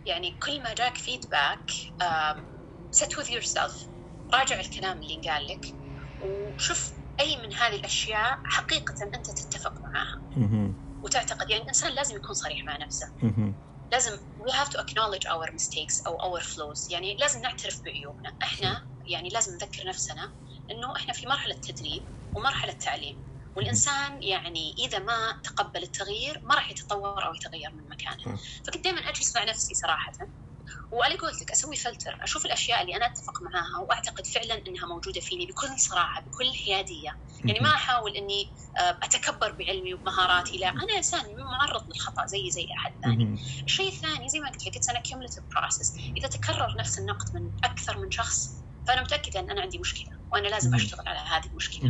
يعني 0.06 0.36
كل 0.39 0.63
ما 0.63 0.74
جاك 0.74 0.98
فيدباك 0.98 1.72
um, 2.01 2.38
sit 2.91 3.17
with 3.17 3.29
yourself. 3.29 3.88
راجع 4.34 4.60
الكلام 4.60 4.98
اللي 4.98 5.29
قال 5.29 5.48
لك 5.48 5.75
وشوف 6.22 6.91
أي 7.20 7.38
من 7.38 7.53
هذه 7.53 7.75
الأشياء 7.75 8.39
حقيقة 8.44 9.03
أنت 9.03 9.25
تتفق 9.32 9.82
معها 9.82 10.22
وتعتقد 11.01 11.50
يعني 11.50 11.63
الإنسان 11.63 11.92
لازم 11.94 12.16
يكون 12.16 12.36
صريح 12.36 12.66
مع 12.66 12.77
نفسه. 12.77 13.08
لازم 13.92 14.18
we 14.18 14.51
have 14.51 14.70
to 14.70 14.77
acknowledge 14.80 15.25
our 15.34 15.51
mistakes 15.51 16.08
أو 16.08 16.18
our 16.18 16.42
flaws. 16.44 16.92
يعني 16.92 17.18
لازم 17.20 17.42
نعترف 17.42 17.82
بعيوبنا. 17.86 18.34
إحنا 18.44 18.88
يعني 19.06 19.30
لازم 19.30 19.54
نذكر 19.54 19.88
نفسنا 19.88 20.34
إنه 20.72 20.96
إحنا 20.96 21.13
في 21.13 21.27
مرحلة 21.27 21.56
تدريب 21.68 22.10
ومرحلة 22.36 22.74
تعليم. 22.74 23.24
والإنسان 23.56 24.24
يعني 24.24 24.75
إذا 24.80 25.00
ما 25.00 25.36
تقبل 25.44 25.84
التغيير 25.84 26.42
ما 26.44 26.56
راح 26.56 26.72
يتطور 26.72 27.25
أو 27.25 27.34
يتغير 27.34 27.70
من 27.74 27.89
مكانه. 27.89 28.38
فكنت 28.68 28.84
دائما 28.84 29.00
أجلس 29.00 29.36
مع 29.36 29.44
نفسي 29.44 29.75
صراحة. 29.75 30.12
وعلى 30.91 31.15
قولتك 31.15 31.51
أسوي 31.51 31.75
فلتر 31.75 32.17
أشوف 32.21 32.45
الأشياء 32.45 32.81
اللي 32.81 32.95
أنا 32.95 33.05
أتفق 33.05 33.33
معاها 33.41 33.79
وأعتقد 33.88 34.25
فعلا 34.25 34.63
إنها 34.67 34.86
موجودة 34.86 35.21
فيني 35.21 35.45
بكل 35.45 35.79
صراحة 35.79 36.21
بكل 36.21 36.51
حيادية. 36.65 37.17
يعني 37.45 37.59
ما 37.59 37.69
أحاول 37.75 38.12
إني 38.15 38.53
آه، 38.79 39.00
أتكبر 39.03 39.51
بعلمي 39.51 39.93
وبمهاراتي 39.93 40.57
لا. 40.57 40.69
أنا 40.69 40.97
إنسان 40.97 41.36
معرض 41.36 41.81
للخطأ 41.88 42.25
زي 42.25 42.50
زي 42.51 42.65
أحد 42.77 42.91
ثاني. 43.03 43.24
الشيء 43.67 43.88
الثاني 43.89 44.29
زي 44.29 44.39
ما 44.39 44.50
قلت 44.50 44.67
لك 44.67 44.74
أنا 44.89 45.00
cumulative 45.00 45.43
process 45.55 45.93
إذا 46.17 46.27
تكرر 46.27 46.74
نفس 46.79 47.00
النقد 47.00 47.25
من 47.36 47.51
أكثر 47.63 47.97
من 47.97 48.12
شخص 48.12 48.63
فأنا 48.88 49.01
متأكدة 49.01 49.39
إن 49.39 49.50
أنا 49.50 49.62
عندي 49.62 49.79
مشكلة 49.79 50.12
وأنا 50.31 50.47
لازم 50.47 50.75
أشتغل 50.75 51.07
على 51.07 51.19
هذه 51.19 51.50
المشكلة. 51.51 51.89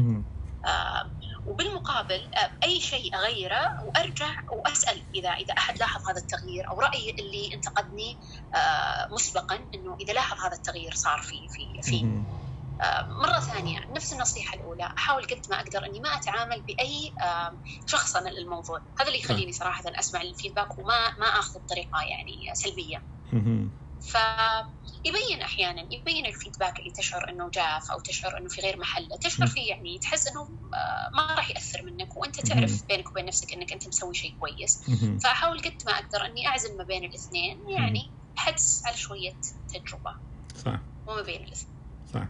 وبالمقابل 1.46 2.30
أي 2.64 2.82
شيء 2.82 3.16
أغيره 3.16 3.70
وأرجع 3.86 4.30
وأسأل 4.52 5.04
إذا 5.16 5.30
إذا 5.30 5.54
أحد 5.58 5.78
لاحظ 5.80 6.02
هذا 6.10 6.18
التغيير 6.18 6.70
أو 6.70 6.80
رايي 6.80 7.16
اللي 7.20 7.50
انتقدني 7.54 8.20
مسبقا 9.12 9.56
إنه 9.76 9.98
إذا 10.02 10.14
لاحظ 10.14 10.38
هذا 10.46 10.54
التغيير 10.56 10.94
صار 10.94 11.20
في 11.22 11.48
في 11.50 11.82
في 11.82 12.06
مرة 13.24 13.40
ثانية 13.40 13.80
نفس 13.90 14.14
النصيحة 14.14 14.56
الأولى 14.58 14.84
أحاول 14.98 15.24
قد 15.24 15.42
ما 15.50 15.56
أقدر 15.60 15.86
إني 15.86 16.00
ما 16.00 16.10
أتعامل 16.10 16.62
بأي 16.62 17.14
شخصنة 17.86 18.30
للموضوع 18.30 18.80
هذا 19.00 19.08
اللي 19.08 19.20
يخليني 19.20 19.52
صراحة 19.52 19.84
أسمع 20.00 20.22
الفيدباك 20.22 20.80
وما 20.80 21.14
ما 21.18 21.26
أخذ 21.28 21.60
بطريقة 21.60 22.00
يعني 22.02 22.56
سلبية. 22.56 23.04
فيبين 24.00 25.42
أحيانا 25.42 25.82
يبين 25.82 26.26
الفيدباك 26.26 26.80
اللي 26.80 26.92
تشعر 26.98 27.30
إنه 27.30 27.50
جاف 27.50 27.92
أو 27.92 28.00
تشعر 28.00 28.38
إنه 28.38 28.50
في 28.50 28.62
غير 28.62 28.78
محله 28.80 29.18
تشعر 29.22 29.48
فيه 29.48 29.70
يعني 29.70 30.00
تحس 30.02 30.28
إنه 30.28 30.42
آه، 30.42 31.18
ما 31.18 31.36
راح 31.36 31.50
يأثر 31.50 31.80
منك 31.86 32.18
وأنت 32.18 32.42
تعرف 32.42 32.84
بينك 32.90 33.12
وبين 33.12 33.26
نفسك 33.26 33.54
إنك 33.54 33.74
أنت 33.74 33.88
مسوي 33.88 34.14
شيء 34.14 34.32
كويس. 34.40 34.84
فأحاول 35.24 35.60
قد 35.60 35.78
ما 35.86 35.92
أقدر 35.92 36.26
إني 36.26 36.48
أعزل 36.48 36.78
ما 36.78 36.84
بين 36.84 37.04
الاثنين 37.04 37.58
يعني 37.78 38.14
حدس 38.36 38.82
على 38.86 38.98
شوية 38.98 39.34
تجربة. 39.70 40.16
صح. 40.56 40.80
وما 41.08 41.22
بين 41.22 41.44
الاثنين. 41.44 41.78
صح. 42.14 42.28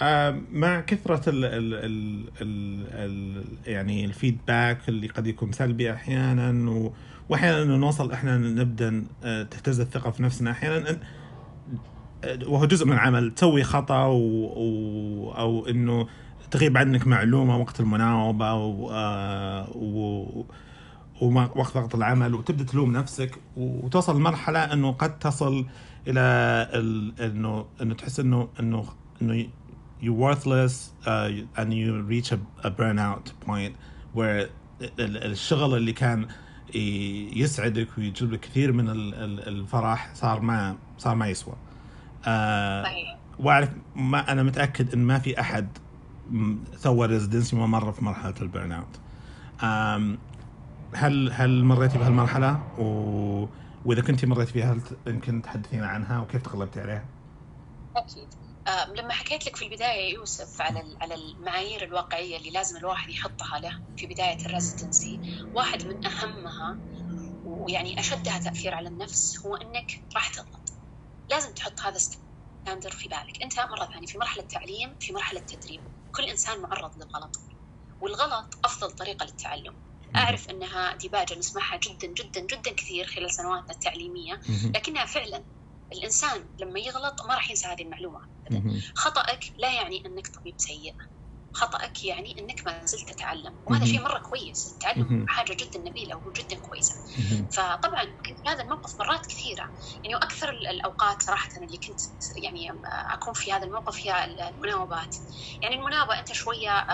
آه 0.00 0.30
مع 0.50 0.80
كثرة 0.80 1.30
ال 1.30 1.44
ال 1.44 1.74
ال 1.74 2.30
ال 2.40 2.86
ال 2.92 3.58
يعني 3.66 4.04
الفيدباك 4.04 4.88
اللي 4.88 5.08
قد 5.08 5.26
يكون 5.26 5.52
سلبي 5.52 5.92
أحيانا 5.92 6.70
و 6.70 6.94
وأحيانا 7.28 7.62
إنه 7.62 7.76
نوصل 7.76 8.12
إحنا 8.12 8.38
نبدأ 8.38 9.04
آه، 9.24 9.42
تهتز 9.42 9.80
الثقة 9.80 10.10
في 10.10 10.22
نفسنا. 10.22 10.50
أحيانا 10.50 10.98
آه، 12.24 12.38
وهو 12.46 12.64
جزء 12.64 12.86
من 12.86 12.92
العمل. 12.92 13.34
تسوي 13.34 13.62
خطأ 13.62 14.04
و... 14.06 14.16
و... 14.16 15.32
أو 15.32 15.66
إنه 15.66 16.08
تغيب 16.50 16.76
عنك 16.76 17.06
معلومة 17.06 17.56
وقت 17.56 17.80
المناوبة 17.80 18.54
و... 18.54 18.90
آه، 18.92 19.70
و... 19.76 20.44
ووقت 21.22 21.74
ضغط 21.74 21.94
العمل 21.94 22.34
وتبدأ 22.34 22.64
تلوم 22.64 22.92
نفسك 22.92 23.38
وتوصل 23.56 24.16
لمرحلة 24.16 24.72
إنه 24.72 24.92
قد 24.92 25.18
تصل 25.18 25.66
إلى 26.08 26.20
ال... 26.74 27.20
إنه 27.20 27.66
إنه 27.82 27.94
تحس 27.94 28.20
إنه 28.20 28.48
إنه 28.60 28.84
إنه 29.22 29.46
you 30.00 30.12
worthless 30.12 30.92
uh, 31.06 31.28
and 31.56 31.74
you 31.74 32.02
reach 32.02 32.30
a, 32.32 32.38
a 32.64 32.70
burnout 32.70 33.32
point 33.46 33.74
where 34.14 34.48
الشغل 35.00 35.76
اللي 35.76 35.92
كان 35.92 36.26
يسعدك 36.74 37.88
ويجيب 37.98 38.32
لك 38.32 38.40
كثير 38.40 38.72
من 38.72 38.88
الفرح 38.88 40.10
صار 40.14 40.40
ما 40.40 40.76
صار 40.98 41.14
ما 41.14 41.28
يسوى. 41.28 41.54
آه 42.26 42.82
صحيح. 42.82 43.18
وأعرف 43.38 43.70
ما 43.96 44.32
أنا 44.32 44.42
متأكد 44.42 44.92
إن 44.94 44.98
ما 44.98 45.18
في 45.18 45.40
أحد 45.40 45.68
سوى 46.76 47.06
residency 47.06 47.56
ما 47.56 47.66
مر 47.66 47.92
في 47.92 48.04
مرحلة 48.04 48.34
ال 48.40 48.72
burnout 48.72 49.00
هل 50.94 51.32
هل 51.32 51.64
مريتي 51.64 51.98
بهالمرحلة؟ 51.98 52.62
و... 52.78 53.46
وإذا 53.84 54.02
كنتي 54.02 54.26
مريتي 54.26 54.52
فيها 54.52 54.72
هل 54.72 54.80
يمكن 55.06 55.42
تحدثينا 55.42 55.86
عنها؟ 55.86 56.20
وكيف 56.20 56.42
تغلبتي 56.42 56.80
عليها؟ 56.80 57.04
أكيد. 57.96 58.28
لما 58.68 59.12
حكيت 59.14 59.46
لك 59.46 59.56
في 59.56 59.64
البداية 59.64 60.14
يوسف 60.14 60.60
على 60.60 61.14
المعايير 61.14 61.84
الواقعية 61.84 62.36
اللي 62.36 62.50
لازم 62.50 62.76
الواحد 62.76 63.10
يحطها 63.10 63.58
له 63.58 63.78
في 63.96 64.06
بداية 64.06 64.38
ال 64.46 64.53
residency 64.53 65.20
واحد 65.52 65.86
من 65.86 66.06
أهمها 66.06 66.80
ويعني 67.44 68.00
أشدها 68.00 68.38
تأثير 68.38 68.74
على 68.74 68.88
النفس 68.88 69.46
هو 69.46 69.56
إنك 69.56 69.86
راح 70.14 70.28
تغلط 70.28 70.72
لازم 71.30 71.52
تحط 71.52 71.80
هذا 71.80 71.98
standard 71.98 72.90
في 72.90 73.08
بالك. 73.08 73.42
أنت 73.42 73.58
مرة 73.60 73.86
ثانية 73.92 74.06
في 74.06 74.18
مرحلة 74.18 74.42
تعليم 74.42 74.96
في 75.00 75.12
مرحلة 75.12 75.40
تدريب. 75.40 75.82
كل 76.10 76.24
إنسان 76.24 76.60
معرض 76.60 76.96
للغلط 76.96 77.36
والغلط 78.00 78.58
أفضل 78.64 78.90
طريقة 78.92 79.24
للتعلم. 79.24 79.80
أعرف 80.16 80.50
إنها 80.50 80.96
ديباجة 80.96 81.34
نسمعها 81.34 81.76
جدا 81.76 82.06
جدا 82.06 82.40
جدا 82.40 82.70
كثير 82.74 83.06
خلال 83.06 83.30
سنواتنا 83.34 83.70
التعليمية. 83.74 84.40
لكنها 84.74 85.04
فعلا 85.04 85.44
الإنسان 85.92 86.50
لما 86.58 86.80
يغلط 86.80 87.26
ما 87.26 87.34
راح 87.34 87.50
ينسى 87.50 87.68
هذه 87.68 87.82
المعلومة. 87.82 88.20
خطأك 88.94 89.40
لا 89.58 89.74
يعني 89.74 90.02
أنك 90.06 90.26
طبيب 90.40 90.54
سيء. 90.58 90.94
خطأك 91.52 92.04
يعني 92.04 92.34
أنك 92.38 92.66
ما 92.66 92.84
زلت 92.84 93.08
تتعلم. 93.12 93.56
وهذا 93.66 93.84
شيء 93.84 94.00
مرة 94.00 94.18
كويس. 94.18 94.68
التعلم 94.72 95.26
حاجة 95.28 95.52
جدا 95.60 95.80
نبيلة 95.80 96.16
وجدا 96.24 96.56
كويسة. 96.56 96.94
فطبعا 97.52 98.04
كنت 98.04 98.38
في 98.42 98.48
هذا 98.48 98.62
الموقف 98.62 99.00
مرات 99.00 99.26
كثيرة. 99.26 99.70
يعني 100.04 100.14
وأكثر 100.14 100.48
الأوقات 100.50 101.22
صراحة 101.22 101.48
اللي 101.56 101.78
كنت 101.86 102.00
يعني 102.42 102.70
اكون 103.12 103.34
في 103.34 103.52
هذا 103.52 103.64
الموقف 103.64 104.06
هي 104.06 104.24
المناوبات. 104.24 105.16
يعني 105.62 105.74
المناوبة 105.74 106.18
أنت 106.18 106.32
شوية 106.32 106.86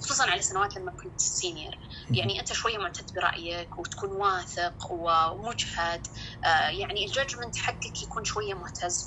خصوصا 0.00 0.30
على 0.30 0.42
سنوات 0.42 0.76
لما 0.76 0.92
كنت 1.02 1.20
senior 1.20 1.74
يعني 2.10 2.40
أنت 2.40 2.52
شوية 2.52 2.78
معتد 2.78 3.06
برأيك 3.16 3.78
وتكون 3.78 4.10
واثق 4.10 4.92
ومجهد. 4.92 6.02
آه، 6.44 6.68
يعني 6.68 7.04
ال 7.06 7.12
judgment 7.12 7.56
حقك 7.56 8.02
يكون 8.02 8.24
شوية 8.24 8.54
مهتز 8.54 9.04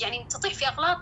يعني 0.00 0.26
تطيح 0.30 0.54
في 0.54 0.68
أغلاط 0.68 0.98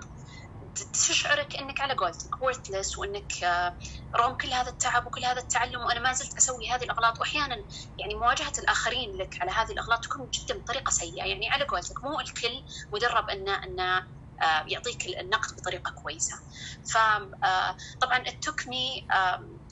تشعرك 0.93 1.57
إنك 1.57 1.81
على 1.81 1.95
قولتك 1.95 2.43
worthless 2.43 2.99
وإنك 2.99 3.45
آه، 3.45 3.77
رغم 4.21 4.35
كل 4.37 4.53
هذا 4.53 4.69
التعب 4.71 5.07
وكل 5.07 5.25
هذا 5.25 5.41
التعلم 5.41 5.81
وأنا 5.81 6.01
ما 6.01 6.13
زلت 6.13 6.37
أسوي 6.39 6.69
هذه 6.71 6.83
الأغلاط 6.85 7.21
واحيانا 7.21 7.57
يعني 7.99 8.15
مواجهة 8.15 8.53
الآخرين 8.59 9.17
لك 9.17 9.35
على 9.41 9.51
هذه 9.51 9.73
الأغلاط 9.73 10.05
تكون 10.05 10.31
جدا 10.35 10.61
بطريقة 10.61 10.91
سيئة. 10.91 11.25
يعني 11.25 11.49
على 11.51 11.65
قولتك 11.65 12.05
مو 12.05 12.21
الكل 12.21 12.63
مدرب 12.93 13.31
إنه 13.31 13.65
إنه 13.65 14.05
آه، 14.43 14.65
يعطيك 14.69 15.07
النقد 15.21 15.57
بطريقة 15.59 15.93
كويسة. 16.03 16.37
فطبعا 16.93 18.25
it 18.25 18.37
took 18.49 18.67
me 18.69 19.07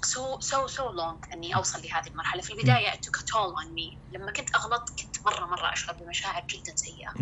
so 0.03 0.39
so 0.41 0.67
so 0.67 0.83
long 0.83 1.19
إني 1.35 1.55
أوصل 1.55 1.79
لهذه 1.83 2.07
المرحلة. 2.07 2.43
في 2.43 2.53
البداية 2.53 2.91
it 2.91 2.95
took 2.95 3.21
a 3.21 3.25
toll 3.25 3.53
on 3.63 3.69
me. 3.69 3.99
لما 4.11 4.33
كنت 4.33 4.55
أغلط 4.55 4.83
كنت 5.03 5.27
مرة 5.27 5.47
مرة 5.47 5.73
أشعر 5.73 5.97
بمشاعر 6.01 6.43
جدا 6.51 6.75
سيئة. 6.77 7.13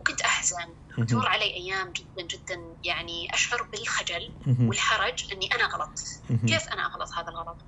وكنت 0.00 0.20
أحزن. 0.20 0.76
تمر 1.08 1.28
علي 1.28 1.44
أيام 1.54 1.92
جدا 1.92 2.26
جدا 2.26 2.76
يعني 2.84 3.28
أشعر 3.34 3.62
بالخجل 3.62 4.36
والحرج 4.68 5.14
إني 5.32 5.48
أنا 5.54 5.64
غلطت 5.64 5.98
كيف 6.48 6.68
أنا 6.68 6.86
أغلط 6.86 7.08
هذا 7.18 7.28
الغلط؟ 7.28 7.62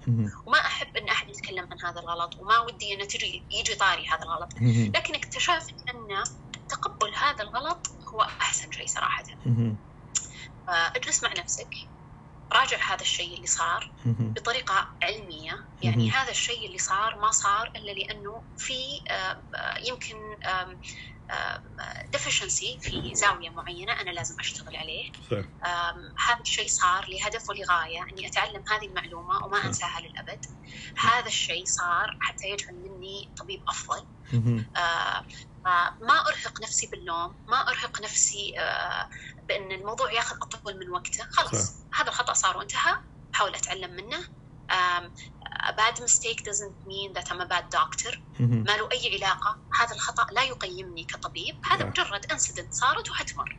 وما 0.46 0.58
أحب 0.58 0.96
إن 0.96 1.08
أحد 1.08 1.28
يتكلم 1.28 1.68
عن 1.72 1.78
هذا 1.90 2.00
الغلط 2.00 2.30
وما 2.38 2.58
ودي 2.58 2.94
إنه 2.94 3.04
تجي 3.04 3.46
يجي 3.50 3.74
طاري 3.74 4.06
هذا 4.06 4.22
الغلط. 4.22 4.48
لكن 4.96 5.14
اكتشفت 5.14 5.74
إن 5.88 6.24
تقبل 6.68 7.14
هذا 7.14 7.42
الغلط 7.44 7.86
هو 8.14 8.20
أحسن 8.20 8.70
شيء 8.70 8.86
صراحة. 8.86 9.24
اجلس 10.68 11.24
مع 11.24 11.32
نفسك. 11.38 11.70
راجع 12.52 12.78
هذا 12.94 13.00
الشيء 13.02 13.34
اللي 13.36 13.46
صار 13.46 13.92
بطريقة 14.06 14.88
علمية. 15.02 15.52
يعني 15.82 16.10
هذا 16.10 16.30
الشيء 16.30 16.66
اللي 16.66 16.78
صار 16.78 17.16
ما 17.16 17.30
صار 17.30 17.72
إلا 17.76 17.92
لأنه 17.92 18.44
في 18.56 18.74
يمكن 19.88 20.16
ديفشنسي 22.12 22.78
في 22.82 23.14
زاوية 23.14 23.50
معينة 23.50 23.92
أنا 24.00 24.10
لازم 24.10 24.34
أشتغل 24.40 24.76
عليه. 24.76 25.10
هذا 26.26 26.40
الشيء 26.40 26.68
صار 26.68 27.06
لهدف 27.08 27.50
ولغاية 27.50 28.06
إني 28.12 28.26
أتعلم 28.26 28.62
هذه 28.70 28.86
المعلومة 28.86 29.44
وما 29.44 29.64
أنساها 29.64 30.00
للأبد. 30.00 30.40
هذا 30.98 31.26
الشيء 31.26 31.64
صار 31.64 32.16
حتى 32.20 32.46
يجعل 32.48 32.74
مني 32.74 33.32
طبيب 33.40 33.62
أفضل. 33.68 34.06
ما 36.00 36.14
أرهق 36.28 36.60
نفسي 36.62 36.86
باللوم 36.92 37.34
ما 37.46 37.68
أرهق 37.68 38.00
نفسي 38.00 38.54
آه، 38.58 39.08
بأن 39.48 39.72
الموضوع 39.72 40.12
ياخذ 40.12 40.36
أطول 40.42 40.78
من 40.78 40.90
وقته. 40.90 41.24
خلاص 41.30 41.86
هذا 41.94 42.08
الخطأ 42.08 42.32
صار 42.32 42.56
وانتهى. 42.56 42.94
احاول 43.34 43.54
أتعلم 43.54 43.90
منه. 43.90 44.26
a 45.70 45.72
bad 45.72 45.96
mistake 46.00 46.40
doesn't 46.44 46.76
mean 46.90 47.12
that 47.16 47.26
I'm 47.30 47.40
a 47.40 47.46
bad 47.46 47.66
doctor. 47.70 48.12
ما 48.40 48.76
له 48.76 48.88
أي 48.92 49.14
علاقة. 49.14 49.58
هذا 49.80 49.94
الخطأ 49.94 50.26
لا 50.32 50.42
يقيمني 50.42 51.04
كطبيب. 51.04 51.54
هذا 51.70 51.84
مجرد 51.84 52.26
انسيدنت 52.32 52.72
صارت 52.72 53.10
وحتمر 53.10 53.58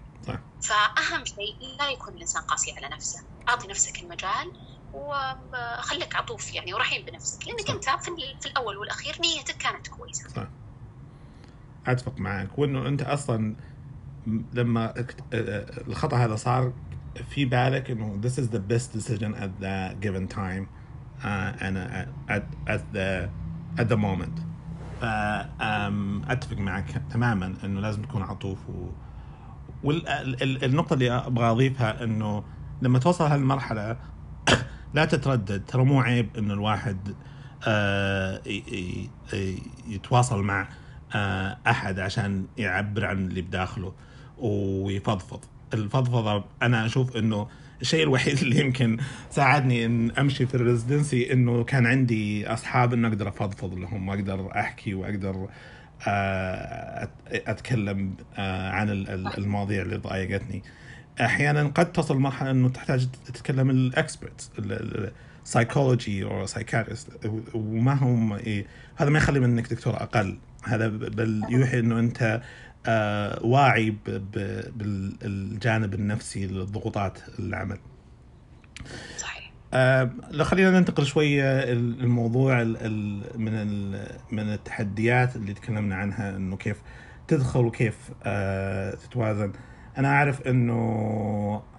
فأهم 0.60 1.26
شيء 1.26 1.78
لا 1.80 1.90
يكون 1.92 2.14
الإنسان 2.14 2.42
قاسي 2.44 2.72
على 2.78 2.90
نفسه. 2.96 3.20
أعطي 3.50 3.68
نفسك 3.68 4.04
المجال 4.04 4.54
وخليك 4.94 6.16
عطوف 6.16 6.54
يعني 6.54 6.74
ورحيم 6.74 7.06
بنفسك. 7.06 7.48
لأنك 7.48 7.84
صح. 7.86 7.94
أنت 7.94 8.04
في, 8.42 8.50
الأول 8.50 8.78
والأخير 8.78 9.16
نيتك 9.22 9.58
كانت 9.58 9.88
كويسة. 9.88 10.30
صح. 10.30 10.48
أتفق 11.92 12.20
معك 12.20 12.60
وإنه 12.60 12.88
أنت 12.88 13.02
أصلا 13.02 13.56
لما 14.54 14.94
الخطأ 15.88 16.18
هذا 16.18 16.36
صار 16.36 16.74
في 17.30 17.46
بالك 17.46 17.92
إنه 17.92 18.22
this 18.22 18.34
is 18.34 18.50
the 18.50 18.60
best 18.60 18.94
decision 18.94 19.34
at 19.36 19.52
the 19.62 19.96
given 20.02 20.28
time 20.28 20.68
uh, 21.24 21.66
and 21.66 21.78
uh, 21.78 22.36
at, 22.36 22.44
at 22.68 22.82
the 22.94 23.30
at 23.82 23.90
the 23.90 23.98
moment. 23.98 24.50
فاتفق 25.02 26.58
معك 26.58 27.02
تماما 27.12 27.54
إنه 27.64 27.80
لازم 27.80 28.02
تكون 28.02 28.22
عطوف 28.22 28.70
و... 28.70 28.90
والنقطه 29.84 30.94
اللي 30.94 31.12
أبغى 31.12 31.52
أضيفها 31.52 32.04
إنه 32.04 32.44
لما 32.82 33.00
توصل 33.00 33.24
هالمرحلة 33.24 33.98
لا 34.94 35.06
تتردد 35.06 35.66
ترى 35.66 35.84
مو 35.84 36.02
عيب 36.02 36.38
إنه 36.38 36.54
الواحد 36.54 37.16
آه، 37.68 38.42
يتواصل 39.88 40.44
مع 40.44 40.62
آه، 40.62 40.68
أحد 41.68 42.00
عشان 42.00 42.46
يعبر 42.58 43.06
عن 43.06 43.18
اللي 43.28 43.42
بداخله 43.42 43.94
ويفضفض. 44.38 45.40
الفضفضة 45.74 46.44
أنا 46.62 46.86
أشوف 46.86 47.18
إنه 47.18 47.48
الشيء 47.82 48.04
الوحيد 48.04 48.38
اللي 48.38 48.60
يمكن 48.60 48.98
ساعدني 49.30 49.86
إن 49.86 50.12
أمشي 50.12 50.46
في 50.46 50.56
الريزدنسي 50.56 51.34
إنه 51.34 51.64
كان 51.64 51.86
عندي 51.86 52.48
أصحاب 52.48 52.94
إنه 52.94 53.08
أقدر 53.08 53.28
أفضفض 53.28 53.74
لهم 53.74 54.10
وأقدر 54.10 54.60
أحكي 54.60 54.94
وأقدر 54.94 55.48
آه، 56.08 57.10
أتكلم 57.28 58.14
عن 58.38 58.90
المواضيع 59.38 59.82
اللي 59.82 59.98
ضايقتني. 59.98 60.64
أحيانا 61.22 61.64
قد 61.64 61.92
تصل 61.92 62.18
مرحلة 62.18 62.52
إنه 62.52 62.70
تحتاج 62.70 63.08
تتكلم 63.26 63.70
ال 63.70 63.81
expert 63.81 64.50
psychology 65.44 66.24
أو 66.24 66.46
psychiatrist 66.46 67.08
وما 67.54 67.94
هم 67.94 68.34
إيه 68.34 68.66
هذا 68.96 69.10
ما 69.10 69.18
يخلي 69.18 69.40
منك 69.40 69.70
دكتور 69.74 69.96
أقل. 69.96 70.38
هذا 70.64 70.88
بل 70.88 71.42
يوحي 71.50 71.80
إنه 71.80 72.00
أنت 72.00 72.42
آه 72.86 73.46
واعي 73.46 73.96
بالجانب 74.76 75.94
النفسي 75.94 76.48
لضغوطات 76.48 77.20
العمل. 77.40 77.78
صحيح. 79.18 79.52
آه 79.74 80.12
خلينا 80.42 80.80
ننتقل 80.80 81.06
شوية 81.06 81.64
الموضوع 81.74 82.64
من 83.36 83.90
من 84.32 84.54
التحديات 84.54 85.36
اللي 85.36 85.54
تكلمنا 85.54 85.96
عنها 85.96 86.36
إنه 86.36 86.58
كيف 86.58 86.82
تدخل 87.28 87.66
وكيف 87.66 88.12
آه 88.24 88.96
تتوازن. 88.96 89.52
أنا 89.98 90.08
أعرف 90.08 90.42
إنه 90.42 90.74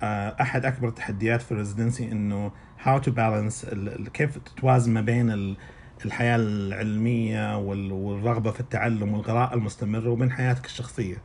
آه، 0.03 0.37
أحد 0.41 0.65
أكبر 0.65 0.89
التحديات 0.89 1.43
في 1.43 1.53
ال 1.53 1.59
residency 1.59 2.13
إنه 2.13 2.53
how 2.83 2.99
to 2.99 3.11
balance 3.11 3.67
كيف 4.15 4.39
تتوازن 4.39 4.93
ما 4.93 5.01
بين 5.01 5.57
الحياة 6.05 6.37
العلمية 6.37 7.59
والرغبة 7.59 8.51
في 8.51 8.61
التعلم 8.61 9.15
والقراءة 9.15 9.55
المستمرة 9.55 10.09
وبين 10.11 10.33
حياتك 10.33 10.67
الشخصية. 10.67 11.23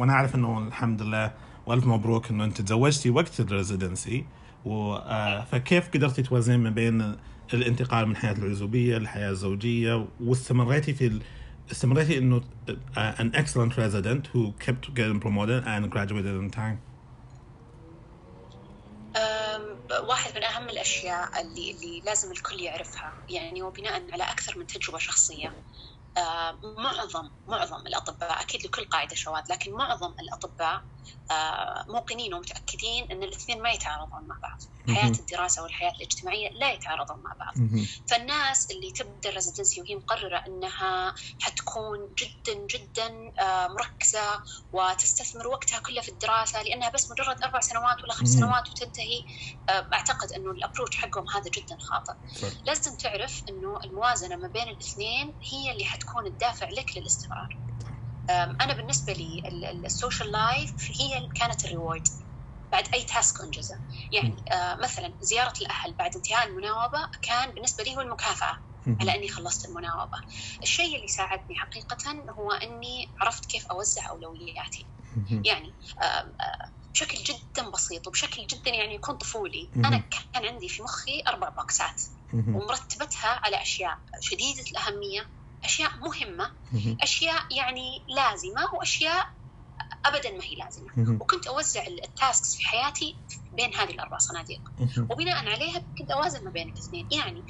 وأنا 0.00 0.12
أعرف 0.12 0.34
إنه 0.34 0.58
الحمد 0.68 1.02
لله 1.02 1.32
وألف 1.66 1.86
مبروك 1.86 2.30
إنه 2.30 2.44
أنت 2.44 2.60
تزوجتي 2.60 3.10
وقت 3.10 3.40
ال 3.40 3.48
residency 3.48 4.24
آه، 4.66 5.44
فكيف 5.44 5.88
قدرتي 5.88 6.22
توازنين 6.22 6.60
ما 6.60 6.70
بين 6.70 7.16
الانتقال 7.54 8.08
من 8.08 8.16
حياة 8.16 8.32
العزوبية 8.32 8.98
للحياة 8.98 9.30
الزوجية؟ 9.30 10.06
واستمريتي 10.20 10.92
في 10.92 11.20
استمريتي 11.70 12.18
إنه 12.18 12.40
an 12.96 13.30
excellent 13.34 13.76
resident 13.76 14.26
who 14.32 14.52
kept 14.58 14.94
getting 14.94 15.20
promoted 15.20 15.64
and 15.66 15.90
graduated 15.90 16.34
in 16.34 16.50
time. 16.50 16.87
واحد 19.92 20.36
من 20.36 20.44
أهم 20.44 20.68
الأشياء 20.70 21.40
اللي 21.40 21.70
اللي 21.70 22.00
لازم 22.06 22.32
الكل 22.32 22.60
يعرفها 22.60 23.18
يعني 23.28 23.62
وبناء 23.62 24.12
على 24.12 24.24
أكثر 24.24 24.58
من 24.58 24.66
تجربة 24.66 24.98
شخصية. 24.98 25.56
آه، 26.16 26.60
معظم 26.78 27.30
معظم 27.48 27.86
الأطباء 27.86 28.42
أكيد 28.42 28.66
لكل 28.66 28.84
قاعدة 28.84 29.14
شواذ 29.16 29.42
لكن 29.50 29.72
معظم 29.72 30.14
الأطباء 30.20 30.74
آه، 30.76 30.84
موقنين 31.88 32.34
ومتأكدين 32.34 33.06
إن 33.12 33.22
الاثنين 33.22 33.62
ما 33.62 33.70
يتعارضون 33.70 34.28
مع 34.28 34.38
بعض. 34.42 34.58
حياة 34.96 35.12
الدراسة 35.20 35.62
والحياة 35.62 35.92
الاجتماعية 36.00 36.50
لا 36.60 36.72
يتعارضون 36.72 37.16
مع 37.22 37.30
بعض. 37.40 37.54
فالناس 38.06 38.66
اللي 38.70 38.90
تبدأ 38.90 39.28
ال 39.30 39.35
residency 39.35 39.80
وهي 39.80 39.94
مقررة 39.94 40.42
إنها 40.48 41.14
حتكون 41.38 41.98
جدا 42.22 42.66
جدا 42.74 43.32
آه، 43.40 43.66
مركزة 43.68 44.42
وتستثمر 44.72 45.48
وقتها 45.48 45.78
كله 45.78 46.00
في 46.00 46.08
الدراسة 46.08 46.62
لأنها 46.62 46.88
بس 46.88 47.10
مجرد 47.10 47.36
أربع 47.44 47.60
سنوات 47.60 47.96
ولا 48.04 48.12
خمس 48.12 48.28
سنوات 48.28 48.62
وتنتهي. 48.70 49.24
أعتقد 49.70 50.32
إنه 50.32 50.50
ال 50.50 50.55
approach 50.55 50.96
حقهم 50.96 51.24
هذا 51.34 51.50
جدا 51.56 51.76
خاطئ. 51.80 52.12
لازم 52.64 52.96
تعرف 52.96 53.42
إنه 53.48 53.78
الموازنة 53.84 54.36
ما 54.36 54.48
بين 54.48 54.68
الاثنين 54.68 55.34
هي 55.52 55.72
اللي 55.72 55.84
حتكون 55.84 56.26
الدافع 56.26 56.68
لك 56.68 56.86
للاستمرار. 56.96 57.58
أنا 58.30 58.74
بالنسبة 58.74 59.12
لي 59.12 59.42
ال 59.86 59.93
social 59.93 60.32
life 60.32 60.74
هي 61.00 61.28
كانت 61.34 61.64
ال 61.64 61.69
reward 61.69 62.02
بعد 62.72 62.84
أي 62.94 63.02
task 63.02 63.40
أنجزه. 63.40 63.80
يعني 64.12 64.44
آه، 64.52 64.74
مثلا 64.82 65.18
زيارة 65.20 65.52
الأهل 65.60 65.94
بعد 65.94 66.10
انتهاء 66.16 66.46
المناوبة 66.46 66.98
كان 67.22 67.50
بالنسبة 67.50 67.84
لي 67.84 67.96
هو 67.96 68.00
المكافأة 68.00 68.58
على 69.00 69.14
إني 69.14 69.28
خلصت 69.28 69.64
المناوبة. 69.68 70.18
الشيء 70.62 70.96
اللي 70.96 71.08
ساعدني 71.08 71.56
حقيقه 71.56 71.96
هو 72.38 72.52
إني 72.52 73.12
عرفت 73.20 73.44
كيف 73.46 73.66
أوزع 73.66 74.08
أولوياتي. 74.10 74.90
يعني 75.44 75.76
بشكل 76.94 77.18
جدا 77.18 77.70
بسيط 77.70 78.06
وبشكل 78.06 78.46
جدا 78.46 78.70
يعني 78.70 78.94
يكون 78.94 79.16
طفولي. 79.16 79.70
أنا 79.76 79.98
كان 80.32 80.46
عندي 80.46 80.68
في 80.68 80.82
مخي 80.82 81.22
أربع 81.28 81.48
box 81.48 81.88
ات 81.88 82.02
ومرتبتها 82.56 83.40
على 83.44 83.62
أشياء 83.62 83.98
شديدة 84.20 84.64
الأهمية 84.72 85.30
أشياء 85.64 85.90
مهمة 85.98 86.52
أشياء 87.02 87.42
يعني 87.56 88.04
لازمة 88.08 88.74
وأشياء 88.74 89.26
ابدا 90.06 90.30
ما 90.30 90.44
هي 90.44 90.54
لازمة. 90.64 90.86
وكنت 91.20 91.46
أوزع 91.46 91.86
التاسكس 91.86 92.54
في 92.56 92.64
حياتي 92.68 93.22
بين 93.52 93.74
هذه 93.74 93.90
الأربع 93.90 94.18
صناديق. 94.18 94.60
وبناء 95.10 95.48
عليها 95.48 95.78
كنت 95.98 96.10
أوازن 96.10 96.44
ما 96.44 96.50
بين 96.50 96.68
الاثنين. 96.68 97.08
يعني 97.10 97.44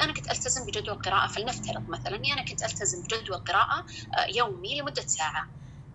أنا 0.00 0.12
كنت 0.12 0.30
ألتزم 0.30 0.66
بجدول 0.66 0.94
قراءة 0.94 1.26
فلنفترض 1.26 1.82
مثلا 1.88 2.16
أنا 2.32 2.42
كنت 2.42 2.62
ألتزم 2.62 3.02
بجدول 3.02 3.36
قراءة 3.38 3.84
آه، 4.18 4.26
يومي 4.36 4.80
لمدة 4.80 5.04
ساعة. 5.06 5.44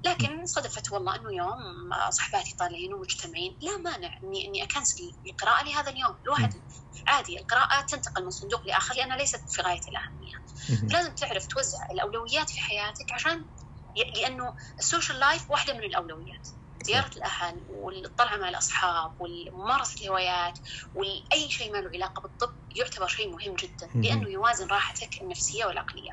لكن 0.06 0.46
صدفت 0.46 0.92
والله 0.92 1.16
إنه 1.16 1.34
يوم 1.34 1.60
صحباتي 2.10 2.56
طالعين 2.60 2.94
ومجتمعين. 2.94 3.58
لا 3.62 3.78
مانع 3.78 4.10
اني 4.24 4.48
إني 4.48 4.64
أكنسل 4.64 5.04
القراءة 5.30 5.64
لهذا 5.64 5.90
اليوم. 5.92 6.16
الواحد 6.26 6.54
عادي 7.08 7.40
القراءة 7.40 7.82
تنتقل 7.82 8.24
من 8.24 8.30
صندوق 8.30 8.68
لآخر 8.68 8.96
لأنها 8.96 9.18
ليست 9.18 9.44
في 9.50 9.62
غاية 9.62 9.82
الأهمية. 9.92 10.34
لازم 10.94 11.14
تعرف 11.14 11.48
توزع 11.48 11.78
الأولويات 11.92 12.50
في 12.50 12.60
حياتك 12.62 13.14
عشان 13.14 13.46
لأنه 14.16 14.56
ال 14.80 14.85
social 14.85 15.20
life 15.20 15.52
واحدة 15.52 15.74
من 15.74 15.84
الأولويات. 15.84 16.48
زيارة 16.84 17.12
الأهل 17.18 17.66
والطلعة 17.70 18.38
مع 18.38 18.50
الأصحاب 18.50 19.12
وممارسة 19.20 19.96
الهوايات 20.02 20.60
وأي 20.94 21.50
شيء 21.50 21.72
ما 21.74 21.78
له 21.78 21.90
علاقة 21.96 22.22
بالطب 22.22 22.54
يعتبر 22.76 23.08
شيء 23.08 23.30
مهم 23.30 23.56
جدا 23.56 23.88
لأنه 23.96 24.30
يوازن 24.30 24.68
راحتك 24.68 25.10
النفسية 25.22 25.66
والعقلية. 25.66 26.12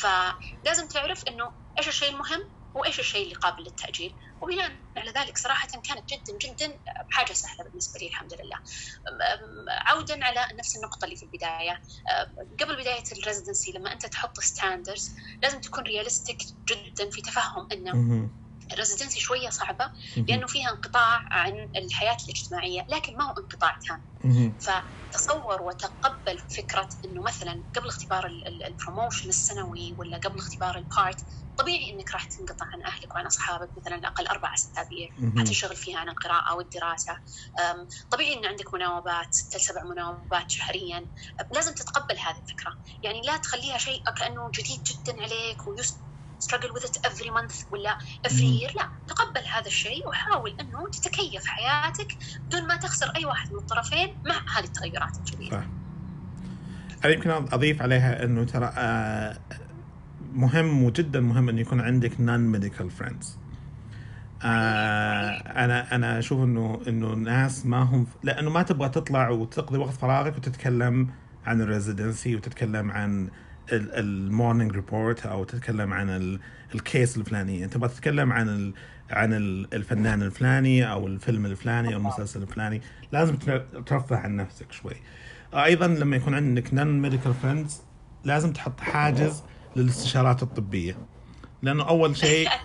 فلازم 0.00 0.88
تعرف 0.88 1.24
أنه 1.28 1.52
إيش 1.78 1.88
الشيء 1.88 2.08
المهم 2.10 2.50
وإيش 2.74 3.00
الشيء 3.00 3.24
اللي 3.24 3.34
قابل 3.34 3.62
للتأجيل؟ 3.62 4.16
وبناء 4.40 4.72
على 4.96 5.10
ذلك 5.10 5.38
صراحة 5.38 5.68
كانت 5.68 6.08
جدا 6.08 6.38
جدا 6.48 6.78
حاجة 7.10 7.32
سهلة 7.32 7.64
بالنسبة 7.70 8.00
لي 8.00 8.06
الحمد 8.08 8.32
لله. 8.34 8.56
عودا 9.86 10.24
على 10.24 10.46
نفس 10.58 10.76
النقطة 10.76 11.04
اللي 11.04 11.16
في 11.16 11.22
البداية. 11.22 11.80
قبل 12.60 12.76
بداية 12.76 13.04
ال 13.12 13.18
residency 13.18 13.72
لما 13.72 13.92
أنت 13.92 14.06
تحط 14.06 14.40
standards 14.40 15.14
لازم 15.42 15.60
تكون 15.60 15.84
realistic 15.84 16.38
جدا 16.70 17.10
في 17.10 17.22
تفهم 17.22 17.66
إنه 17.72 17.92
ال 18.72 18.77
residency 18.77 19.20
شوية 19.20 19.48
صعبة 19.50 19.90
لأنه 20.28 20.46
فيها 20.46 20.70
انقطاع 20.70 21.24
عن 21.30 21.68
الحياة 21.76 22.16
الاجتماعية 22.28 22.86
لكن 22.88 23.16
ما 23.16 23.24
هو 23.24 23.34
انقطاع 23.38 23.78
تام. 23.88 24.04
فتصور 25.12 25.62
وتقبل 25.62 26.38
فكرة 26.56 26.88
إنه 27.04 27.22
مثلا 27.22 27.64
قبل 27.74 27.88
اختبار 27.88 28.26
ال 28.68 28.74
promotion 28.74 29.28
السنوي 29.28 29.94
ولا 29.98 30.16
قبل 30.16 30.38
اختبار 30.38 30.76
ال 30.78 30.86
part 30.86 31.16
طبيعي 31.56 31.90
إنك 31.90 32.14
راح 32.14 32.24
تنقطع 32.24 32.66
عن 32.74 32.82
أهلك 32.92 33.14
وعن 33.14 33.26
أصحابك 33.26 33.70
مثلا 33.76 34.06
أقل 34.08 34.26
أربع 34.26 34.50
أسابيع. 34.54 35.08
حتنشغل 35.38 35.76
فيها 35.76 35.98
عن 35.98 36.08
القراءة 36.08 36.54
والدراسة. 36.54 37.18
طبيعي 38.10 38.34
إن 38.34 38.46
عندك 38.46 38.74
مناوبات 38.74 39.34
ست 39.34 39.56
لسبع 39.56 39.82
مناوبات 39.84 40.50
شهريا. 40.50 41.08
لازم 41.52 41.74
تتقبل 41.74 42.18
هذه 42.18 42.36
الفكرة. 42.38 42.72
يعني 43.02 43.20
لا 43.26 43.36
تخليها 43.36 43.78
شيء 43.78 44.02
كأنه 44.16 44.50
جديد 44.58 44.82
جدا 44.82 45.22
عليك 45.22 45.66
ويست 45.66 46.04
struggle 46.42 46.72
with 46.74 46.84
it 46.84 46.96
every 47.06 47.30
month 47.30 47.72
ولا 47.72 47.98
every 48.26 48.60
year 48.60 48.76
لا 48.76 48.88
تقبل 49.08 49.40
هذا 49.40 49.66
الشيء 49.66 50.08
وحاول 50.08 50.54
أنه 50.60 50.88
تتكيف 50.88 51.46
حياتك 51.46 52.16
بدون 52.46 52.66
ما 52.66 52.76
تخسر 52.76 53.12
أي 53.16 53.24
واحد 53.24 53.52
من 53.52 53.58
الطرفين 53.58 54.14
مع 54.26 54.58
هذه 54.58 54.64
التغيرات 54.64 55.16
الجديدة. 55.18 55.66
أنا 57.04 57.12
يمكن 57.12 57.30
أضيف 57.30 57.82
عليها 57.82 58.24
أنه 58.24 58.44
ترى 58.44 58.72
آه، 58.76 59.38
مهم 60.32 60.82
وجدا 60.82 61.20
مهم 61.20 61.48
انه 61.48 61.60
يكون 61.60 61.80
عندك 61.80 62.20
non 62.20 62.40
medical 62.40 62.90
friends. 62.90 63.38
أنا 64.44 65.94
أنا 65.94 66.18
أشوف 66.18 66.44
أنه 66.44 66.82
أنه 66.88 67.12
الناس 67.12 67.66
ما 67.66 67.82
هم 67.82 68.06
لأنه 68.22 68.50
ما 68.50 68.62
تبغى 68.62 68.88
تطلع 68.88 69.28
وتقضي 69.28 69.78
وقت 69.78 69.94
فراغك 69.94 70.36
وتتكلم 70.36 71.08
عن 71.46 71.60
ال 71.60 71.68
residency 71.68 72.36
وتتكلم 72.36 72.90
عن 72.90 73.30
ال 73.72 73.85
morning 73.85 74.72
report 74.72 75.26
أو 75.26 75.44
تتكلم 75.44 75.92
عن 75.92 76.38
ال 76.74 76.82
case 76.82 77.16
الفلانيه 77.16 77.64
أنت 77.64 77.76
تتكلم 77.76 78.32
عن 78.32 78.72
عن 79.10 79.32
الفنان 79.72 80.22
الفلاني 80.22 80.92
أو 80.92 81.06
الفيلم 81.06 81.46
الفلاني 81.46 81.94
أو 81.94 81.98
المسلسل 81.98 82.42
الفلاني. 82.42 82.80
لازم 83.12 83.36
ترفه 83.86 84.16
عن 84.16 84.36
نفسك 84.36 84.72
شوي. 84.72 84.94
أيضا 85.54 85.86
لما 85.86 86.16
يكون 86.16 86.34
عندك 86.34 86.74
non 86.74 87.00
medical 87.02 87.34
friends 87.34 87.82
لازم 88.24 88.52
تحط 88.52 88.80
حاجز 88.80 89.42
للاستشارات 89.76 90.42
الطبية. 90.42 90.96
لأنه 91.62 91.88
أول 91.88 92.16
شيء 92.16 92.48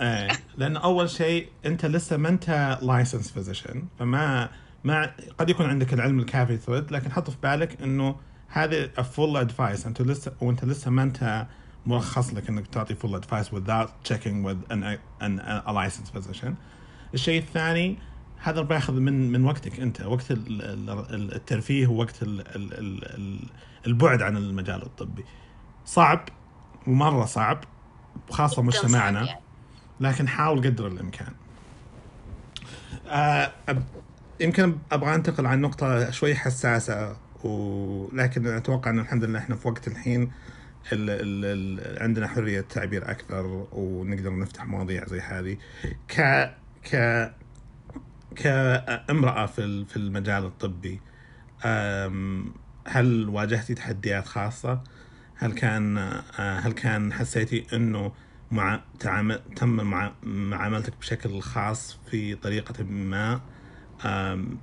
إيه. 0.00 0.28
لأنه 0.56 0.80
أول 0.80 1.10
شيء 1.10 1.48
أنت 1.66 1.86
لسه 1.86 2.16
ما 2.16 2.28
أنت 2.28 2.78
licensed 2.82 3.32
physician 3.32 3.84
فما 3.98 4.48
ما 4.84 5.14
قد 5.38 5.50
يكون 5.50 5.66
عندك 5.66 5.94
العلم 5.94 6.18
الكافي 6.18 6.84
لكن 6.90 7.12
حط 7.12 7.30
في 7.30 7.36
بالك 7.42 7.82
إنه 7.82 8.16
هذه 8.52 8.86
full 8.86 9.36
advice 9.36 9.86
أنت 9.86 10.02
لسه 10.02 10.32
وأنت 10.40 10.64
لسه 10.64 10.90
ما 10.90 11.02
أنت 11.02 11.46
مرخص 11.86 12.34
لك 12.34 12.48
إنك 12.48 12.66
تعطي 12.66 12.94
full 12.94 13.14
advice 13.14 13.48
without 13.48 13.88
checking 14.08 14.44
with 14.44 14.72
an, 14.72 14.98
an, 15.20 15.40
a 15.66 15.72
licensed 15.72 16.12
physician. 16.14 16.54
الشيء 17.14 17.40
الثاني 17.40 17.98
هذا 18.42 18.60
بياخذ 18.60 18.92
من 18.92 19.32
من 19.32 19.44
وقتك 19.44 19.80
أنت. 19.80 20.00
وقت 20.00 20.26
الترفيه 20.30 21.86
ووقت 21.86 22.22
البعد 23.86 24.22
عن 24.22 24.36
المجال 24.36 24.82
الطبي. 24.82 25.24
صعب 25.84 26.28
ومرة 26.86 27.24
صعب 27.24 27.64
خاصة 28.30 28.62
مجتمعنا. 28.62 29.24
يعني. 29.24 29.40
لكن 30.00 30.28
حاول 30.28 30.58
قدر 30.58 30.86
الإمكان. 30.86 31.32
آه 33.08 33.52
يمكن 34.40 34.78
أبغى 34.92 35.14
أنتقل 35.14 35.46
عن 35.46 35.60
نقطة 35.60 36.10
شوي 36.10 36.34
حساسة. 36.34 37.16
ولكن 37.44 38.46
أتوقع 38.46 38.90
ان 38.90 38.98
الحمد 38.98 39.24
لله 39.24 39.38
إحنا 39.38 39.56
في 39.56 39.68
وقت 39.68 39.88
الحين 39.88 40.22
ال 40.92 41.10
ال 41.10 41.44
ال 41.44 42.02
عندنا 42.02 42.28
حرية 42.28 42.60
تعبير 42.60 43.10
أكثر 43.10 43.66
ونقدر 43.72 44.38
نفتح 44.38 44.66
مواضيع 44.66 45.06
زي 45.06 45.20
هذه 45.20 45.56
ك 46.08 46.20
ك 46.90 47.32
كامرأة 48.36 49.46
في 49.46 49.84
في 49.84 49.96
المجال 49.96 50.44
الطبي 50.44 51.00
هل 52.86 53.28
واجهتي 53.28 53.74
تحديات 53.74 54.26
خاصة؟ 54.26 54.82
هل 55.36 55.52
كان 55.52 55.98
هل 56.36 56.72
كان 56.72 57.12
حسيتي 57.12 57.66
إنه 57.72 58.12
مع 58.50 58.80
تعامل 59.00 59.40
تم 59.56 59.68
مع 59.68 60.12
معاملتك 60.22 60.92
بشكل 61.00 61.40
خاص 61.40 61.98
في 62.10 62.34
طريقة 62.34 62.84
ما؟ 62.84 63.40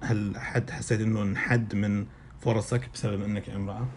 هل 0.01 0.33
حد 0.37 0.69
حسيت 0.71 1.01
إنه 1.01 1.21
انحد 1.21 1.75
من 1.75 2.05
فرصك 2.39 2.89
بسبب 2.93 3.23
إنك 3.23 3.49
امرأة؟ 3.49 3.89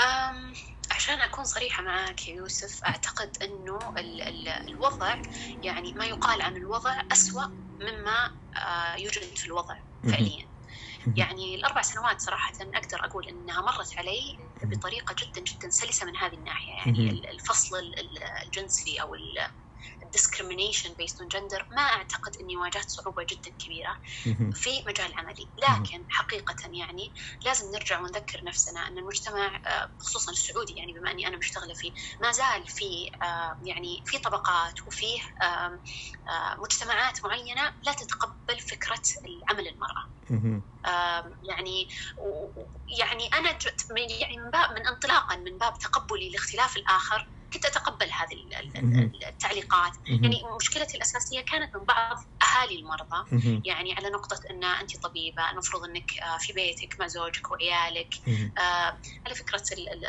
أم 0.00 0.54
عشان 0.90 1.20
أكون 1.20 1.44
صريحة 1.44 1.82
معك 1.82 2.28
يا 2.28 2.34
يوسف 2.34 2.84
أعتقد 2.84 3.30
أنه 3.42 3.78
ال 3.98 4.22
ال 4.22 4.48
الوضع 4.48 5.16
يعني 5.62 5.92
ما 5.96 6.06
يقال 6.06 6.42
عن 6.42 6.56
الوضع 6.56 7.02
أسوأ 7.12 7.44
مما 7.80 8.30
آه، 8.56 8.96
يوجد 8.96 9.22
في 9.36 9.46
الوضع 9.46 9.74
فعليا. 10.02 10.48
يعني 11.16 11.54
الأربع 11.54 11.82
سنوات 11.82 12.20
صراحة 12.20 12.52
أقدر 12.60 13.04
أقول 13.04 13.28
أنها 13.28 13.60
مرت 13.62 13.98
علي 13.98 14.40
بطريقة 14.64 15.14
جدا 15.22 15.40
جدا 15.40 15.70
سلسة 15.70 16.06
من 16.06 16.16
هذه 16.16 16.34
الناحية. 16.34 16.72
يعني 16.72 17.10
الفصل 17.30 17.76
الجنسي 18.46 19.02
أو 19.02 19.14
discrimination 20.16 20.90
based 21.00 21.18
on 21.22 21.28
gender 21.34 21.62
ما 21.70 21.82
أعتقد 21.82 22.32
إني 22.40 22.56
واجهت 22.56 22.88
صعوبة 22.88 23.26
جدا 23.30 23.50
كبيرة 23.58 23.96
في 24.52 24.82
مجال 24.86 25.14
عملي. 25.14 25.48
لكن 25.58 26.04
حقيقة 26.08 26.56
يعني 26.72 27.12
لازم 27.44 27.70
نرجع 27.74 28.00
ونذكر 28.00 28.44
نفسنا 28.44 28.88
أن 28.88 28.98
المجتمع 28.98 29.56
آه، 29.66 29.90
خصوصا 29.98 30.32
السعودي 30.32 30.74
يعني 30.74 30.92
بما 30.92 31.10
أني 31.10 31.26
أنا 31.26 31.36
مشتغلة 31.36 31.74
فيه 31.74 31.92
ما 32.20 32.32
زال 32.32 32.66
في 32.66 33.10
آه، 33.22 33.58
يعني 33.62 34.02
في 34.06 34.18
طبقات 34.18 34.86
وفيه 34.86 35.20
مجتمعات 36.58 37.24
معينة 37.24 37.72
لا 37.82 37.92
تتقبل 37.92 38.60
فكرة 38.60 39.02
عمل 39.50 39.68
المرأة. 39.68 40.04
يعني 41.42 41.88
يعني 42.98 43.26
أنا 43.34 43.58
يعني 44.20 44.38
من 44.38 44.50
باب 44.50 44.72
من 44.72 44.86
انطلاقا 44.86 45.36
من 45.36 45.58
باب 45.58 45.78
تقبلي 45.78 46.30
لاختلاف 46.30 46.76
الآخر 46.76 47.28
كنت 47.54 47.64
أتقبل 47.64 48.06
هذه 48.06 48.36
التعليقات. 49.28 49.92
يعني 50.06 50.42
مشكلتي 50.60 50.96
الأساسية 50.96 51.40
كانت 51.40 51.76
من 51.76 51.84
بعض 51.84 52.16
أهالي 52.42 52.76
المرضى. 52.78 53.20
يعني 53.64 53.92
على 53.94 54.08
نقطة 54.10 54.40
أن 54.50 54.64
انت 54.64 54.96
طبيبة 55.02 55.50
المفروض 55.50 55.84
أنك 55.84 56.10
آه، 56.22 56.38
في 56.38 56.52
بيتك 56.52 57.00
مع 57.00 57.06
زوجك 57.06 57.50
وعيالك. 57.50 58.14
آه، 58.58 58.98
على 59.26 59.34
فكرة 59.34 59.62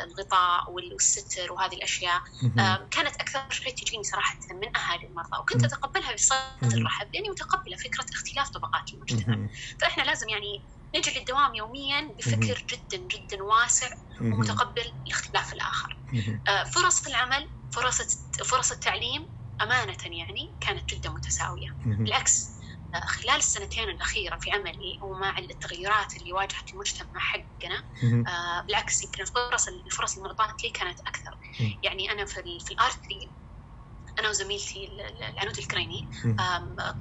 الغطاء 0.04 0.72
والستر 0.72 1.52
وهذه 1.52 1.74
الأشياء 1.74 2.22
آه، 2.58 2.88
كانت 2.90 3.16
أكثر 3.16 3.46
شيء 3.50 3.74
تجيني 3.74 4.02
صراحة 4.02 4.38
من 4.54 4.76
أهالي 4.76 5.06
المرضى. 5.06 5.38
وكنت 5.40 5.64
أتقبلها 5.64 6.14
بصدر 6.14 6.82
رحب 6.84 7.08
لأني 7.14 7.28
متقبلة 7.28 7.76
فكرة 7.76 8.06
اختلاف 8.14 8.48
طبقات 8.50 8.84
المجتمع. 8.94 9.48
فإحنا 9.80 10.02
لازم 10.02 10.28
يعني 10.28 10.66
نجي 10.96 11.18
للدوام 11.18 11.54
يوميا 11.54 12.00
بفكر 12.18 12.64
جدا 12.72 12.96
جدا 13.06 13.42
واسع 13.42 13.88
ومتقبل 14.20 14.92
لاختلاف 15.06 15.52
الآخر. 15.52 15.98
آه، 16.48 16.64
فرص 16.64 17.06
العمل 17.06 17.48
فرص 17.70 18.00
فرص 18.44 18.72
التعليم 18.72 19.28
أمانة 19.62 19.96
يعني 20.04 20.56
كانت 20.60 20.94
جدا 20.94 21.10
متساوية. 21.10 21.68
بالعكس 22.04 22.54
آه، 22.94 23.00
خلال 23.06 23.36
السنتين 23.36 23.88
الأخيرة 23.88 24.36
في 24.40 24.50
عملي 24.50 24.98
ومع 25.02 25.38
التغيرات 25.38 26.16
اللي 26.16 26.32
واجهت 26.32 26.74
المجتمع 26.74 27.20
حقنا 27.20 27.82
آه 28.28 28.60
بالعكس 28.66 29.02
يمكن 29.04 29.22
الفرص 29.22 29.68
الفرص 29.68 30.16
المعطاة 30.16 30.54
لي 30.64 30.70
كانت 30.70 31.00
أكثر. 31.00 31.38
يعني 31.82 32.12
أنا 32.12 32.24
في, 32.24 32.58
في 32.66 32.74
ال 32.74 32.82
R 32.82 32.90
3 32.90 33.00
أنا 34.18 34.28
وزميلتي 34.28 34.88
العنود 35.38 35.58
الكريني 35.58 36.08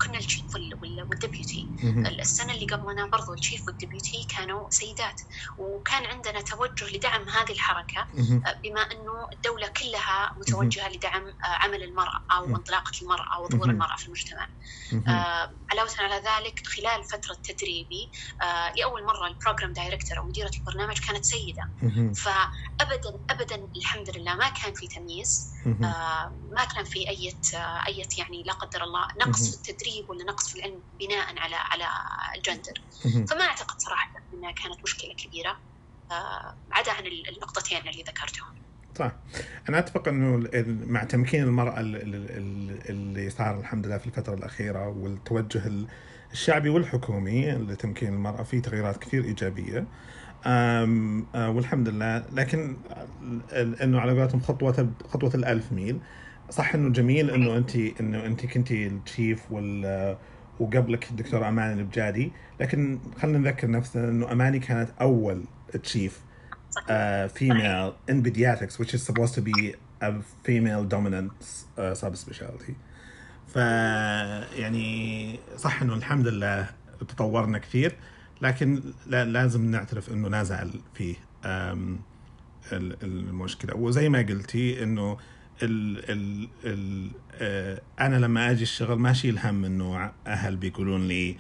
كنا 0.02 0.18
ال 0.18 0.24
chief 0.24 0.56
وال 0.56 0.84
deputy 0.84 1.70
السنة 2.20 2.54
اللي 2.54 2.66
قبلنا 2.66 3.06
برضو 3.08 3.34
ال 3.34 3.39
chief 3.39 3.68
وال 3.68 3.83
deputy 3.83 4.28
كانوا 4.36 4.70
سيدات 4.70 5.22
وكان 5.58 6.06
عندنا 6.06 6.42
توجه 6.42 6.96
لدعم 6.98 7.30
هذه 7.30 7.52
الحركة 7.52 8.02
آه، 8.02 8.60
بما 8.64 8.82
أنه 8.82 9.28
الدولة 9.34 9.68
كلها 9.68 10.34
متوجهة 10.38 10.90
لدعم 10.90 11.28
آه، 11.28 11.34
عمل 11.46 11.84
المرأة 11.84 12.26
أو 12.32 12.46
انطلاقة 12.46 12.92
المرأة 13.02 13.40
وظهور 13.42 13.70
المرأة 13.70 13.96
في 13.96 14.06
المجتمع. 14.08 14.50
آه، 15.08 15.50
علاوة 15.72 15.90
على 16.00 16.16
ذلك 16.16 16.60
خلال 16.68 17.04
فترة 17.04 17.38
تدريبي 17.44 18.12
لأول 18.78 19.04
مرة 19.06 19.28
ال 19.28 19.33
program 19.34 19.74
director 19.74 20.18
أو 20.18 20.24
مديرة 20.24 20.52
البرنامج 20.60 20.98
كانت 21.00 21.26
سيدة. 21.26 21.64
فابدا 22.16 23.20
ابدا 23.30 23.68
الحمد 23.78 24.18
لله 24.18 24.36
ما 24.36 24.50
كان 24.50 24.74
في 24.74 24.88
تمييز 24.88 25.54
ما 26.52 26.64
كان 26.76 26.84
في 26.84 27.03
أي 27.10 27.34
أي 27.88 28.04
يعني 28.18 28.44
لا 28.44 28.54
قدر 28.54 28.84
الله 28.84 29.08
نقص 29.28 29.50
في 29.50 29.56
التدريب 29.56 30.10
ولا 30.10 30.24
نقص 30.24 30.50
في 30.50 30.60
العلم 30.60 30.82
بناء 31.00 31.40
على 31.40 31.56
على 31.56 31.86
الجندر. 32.38 32.74
فما 33.04 33.44
أعتقد 33.44 33.80
صراحة 33.80 34.12
إنها 34.34 34.52
كانت 34.52 34.84
مشكلة 34.84 35.14
كبيرة. 35.14 35.58
آه، 36.12 36.56
عدا 36.72 36.92
عن 36.92 37.04
النقطتين 37.06 37.78
اللي 37.78 38.04
ذكرتهم. 38.04 38.54
صح. 39.00 39.12
أنا 39.70 39.80
أتفق 39.80 40.08
إنه 40.08 40.50
مع 40.88 41.04
تمكين 41.04 41.44
المرأة 41.44 41.80
اللي 41.80 43.30
صار 43.30 43.60
الحمد 43.60 43.88
لله 43.88 43.98
في 43.98 44.08
الفترة 44.08 44.34
الأخيرة 44.34 44.88
والتوجه 44.88 45.88
الشعبي 46.32 46.70
والحكومي 46.70 47.52
لتمكين 47.52 48.14
المرأة 48.14 48.44
في 48.44 48.62
تغييرات 48.62 48.98
كثير 48.98 49.24
إيجابية. 49.24 49.88
آه، 50.46 50.86
والحمد 51.36 51.90
لله. 51.90 52.26
لكن 52.32 52.78
إنه 53.84 54.00
على 54.00 54.20
قولتهم 54.20 54.42
خطوة 54.42 54.94
خطوة 55.10 55.32
الألف 55.36 55.72
ميل. 55.72 56.00
صح 56.50 56.76
إنه 56.76 56.90
جميل 56.90 57.30
إنه 57.30 57.58
انت 57.58 57.76
إنه 57.76 58.26
أنت 58.26 58.46
كنتي 58.46 58.88
التشيف 58.88 59.52
وال 59.52 60.18
وقبلك 60.60 61.12
الدكتور 61.12 61.48
اماني 61.48 61.82
البجادي 61.82 62.32
لكن 62.60 63.00
خلينا 63.22 63.38
نذكر 63.38 63.70
نفسنا 63.70 64.10
إنه 64.10 64.32
أماني 64.32 64.60
كانت 64.60 64.90
أول 65.02 65.44
تشيف 65.84 66.22
فيميل 67.28 67.92
ان 68.10 68.24
pediatrics 68.24 68.74
which 68.74 68.94
is 68.94 69.04
supposed 69.04 69.34
to 69.36 69.42
be 69.42 69.74
a 70.02 70.12
female 70.44 70.84
dominant 70.84 71.32
uh, 71.78 71.94
subspecialty. 72.04 72.74
ف 73.48 73.56
يعني 74.56 75.40
صح 75.58 75.82
إنه 75.82 75.94
الحمد 75.94 76.28
لله 76.28 76.70
تطورنا 77.00 77.58
كثير 77.58 77.96
لكن 78.42 78.84
لازم 79.08 79.72
نعترف 79.72 80.12
إنه 80.12 80.30
لا 80.30 80.44
زال 80.44 80.72
فيه 80.94 81.16
المشكلة. 83.04 83.76
وزي 83.76 84.10
ما 84.10 84.20
قلتي 84.20 84.84
إنه 84.84 85.18
ال 85.64 86.12
ال 86.12 86.48
ال 86.66 87.10
آه 87.34 87.82
أنا 88.00 88.16
لما 88.16 88.52
آجي 88.52 88.64
الشغل 88.64 89.00
ما 89.00 89.12
اشيل 89.12 89.40
هم 89.40 89.66
إنه 89.66 90.12
أهل 90.28 90.56
بيقولون 90.56 91.08
لي 91.08 91.38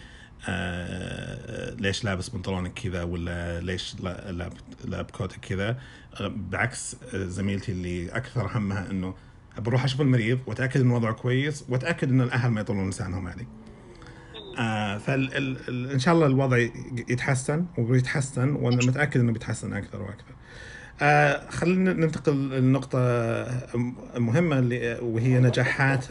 آه 0.47 1.73
ليش 1.73 2.03
لابس 2.03 2.29
بنطلونك 2.29 2.73
كذا 2.73 3.03
ولا 3.03 3.59
ليش 3.61 3.95
لاب 4.01 4.53
لاب 4.85 5.11
كوتك 5.11 5.39
كذا 5.39 5.79
بعكس 6.21 6.95
زميلتي 7.13 7.71
اللي 7.71 8.09
أكثر 8.09 8.57
همها 8.57 8.91
إنه 8.91 9.15
بروح 9.57 9.83
أشوف 9.83 10.01
المريض 10.01 10.39
وأتأكد 10.47 10.81
إنه 10.81 10.95
وضعه 10.95 11.13
كويس 11.13 11.65
وأتأكد 11.69 12.09
ان 12.09 12.21
الأهل 12.21 12.51
ما 12.51 12.61
يطلون 12.61 12.89
لسانهم 12.89 13.27
علي. 13.27 13.47
آه 14.59 14.97
فان 14.97 15.99
شاء 15.99 16.13
الله 16.13 16.25
الوضع 16.25 16.57
يتحسن 17.09 17.65
وبيتحسن 17.77 18.49
وأنا 18.55 18.85
متأكد 18.85 19.19
إنه 19.19 19.31
بيتحسن 19.31 19.73
أكثر 19.73 20.01
وأكثر. 20.01 20.32
آه 21.01 21.49
خلينا 21.49 21.93
ننتقل 21.93 22.49
لنقطة 22.49 22.99
مهمة 24.17 24.59
اللي 24.59 24.97
وهي 25.01 25.39
نجاحات 25.39 26.05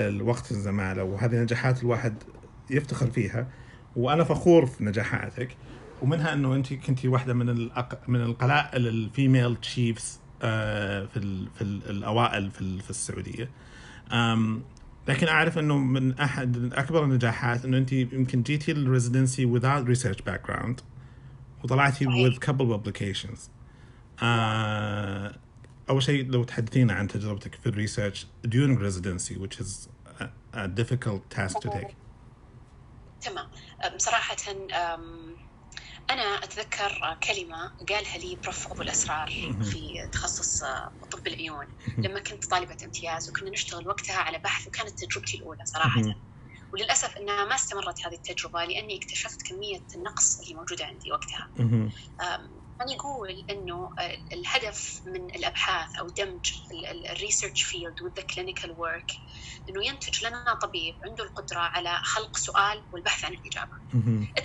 الوقت 0.00 0.50
الزمالة 0.50 1.02
وهذه 1.04 1.36
نجاحات 1.42 1.82
الواحد 1.82 2.14
يفتخر 2.70 3.10
فيها 3.10 3.48
وأنا 3.96 4.24
فخور 4.24 4.66
في 4.66 4.84
نجاحاتك 4.84 5.56
ومنها 6.02 6.32
إنه 6.32 6.54
أنت 6.54 6.72
كنتي 6.74 7.08
واحدة 7.08 7.34
من 7.34 7.48
الأق... 7.48 8.00
من 8.08 8.20
القلائل 8.20 8.86
ال 8.86 8.96
female 8.96 9.56
chiefs 9.56 10.20
في 10.40 11.16
ال... 11.16 11.48
في 11.54 11.62
ال- 11.62 11.90
الأوائل 11.90 12.50
في 12.50 12.60
ال- 12.60 12.80
في 12.80 12.90
السعودية. 12.90 13.50
أم... 14.12 14.62
لكن 15.08 15.28
أعرف 15.28 15.58
إنه 15.58 15.78
من 15.78 16.18
أحد 16.18 16.72
أكبر 16.74 17.04
النجاحات 17.04 17.64
إنه 17.64 17.78
أنت 17.78 17.92
يمكن 17.92 18.42
جيتي 18.42 18.72
ال 18.72 18.81
residency 18.81 19.58
without 19.60 19.86
research 19.96 20.18
background 20.30 20.82
وطلعتي 21.64 22.06
with 22.06 22.34
couple 22.46 22.66
publications. 22.78 23.38
آه، 24.22 25.40
أول 25.90 26.02
شيء 26.02 26.30
لو 26.30 26.44
تحدثينا 26.44 26.92
عن 26.92 27.08
تجربتك 27.08 27.54
في 27.54 27.68
ال 27.68 27.74
research 27.74 28.26
during 28.46 28.78
residency 28.78 29.34
which 29.38 29.60
is 29.60 29.88
a, 30.06 30.24
a 30.54 30.68
difficult 30.68 31.30
task 31.36 31.56
to 31.60 31.68
take. 31.70 31.94
تمام. 33.20 33.50
أم، 33.84 33.98
صراحة 33.98 34.36
أم، 34.74 35.36
أنا 36.10 36.22
أتذكر 36.22 37.18
كلمة 37.22 37.72
قالها 37.88 38.18
لي 38.18 38.40
بروف 38.42 38.72
أبو 38.72 38.82
الأسرار 38.82 39.26
في 39.62 40.08
تخصص 40.12 40.62
أه، 40.62 40.90
طب 41.12 41.26
العيون. 41.26 41.66
لما 41.98 42.20
كنت 42.20 42.44
طالبة 42.50 42.76
امتياز 42.84 43.28
وكنا 43.28 43.50
نشتغل 43.50 43.88
وقتها 43.88 44.16
على 44.18 44.38
بحث 44.38 44.66
وكانت 44.68 44.90
تجربتي 45.04 45.36
الأولى 45.36 45.58
صراحة. 45.64 46.00
وللأسف 46.72 47.16
أنها 47.16 47.44
ما 47.44 47.54
استمرت 47.54 48.06
هذه 48.06 48.14
التجربة 48.14 48.64
لأني 48.64 48.96
اكتشفت 48.98 49.42
كمية 49.48 49.84
النقص 49.96 50.40
اللي 50.40 50.54
موجودة 50.54 50.84
عندي 50.84 51.12
وقتها. 51.12 51.50
يقول 52.84 53.44
أنه 53.50 53.90
آه، 53.98 54.16
الهدف 54.32 55.02
من 55.06 55.24
الأبحاث 55.24 55.88
أو 56.00 56.06
دمج 56.08 56.50
ال 57.10 57.16
research 57.16 57.62
field 57.62 57.94
the 58.20 58.22
clinical 58.22 58.70
work 58.70 59.16
أنه 59.68 59.86
ينتج 59.86 60.24
لنا 60.24 60.54
طبيب 60.62 60.94
عنده 61.04 61.24
القدرة 61.24 61.58
على 61.60 62.00
خلق 62.02 62.36
سؤال 62.36 62.84
والبحث 62.92 63.24
عن 63.24 63.32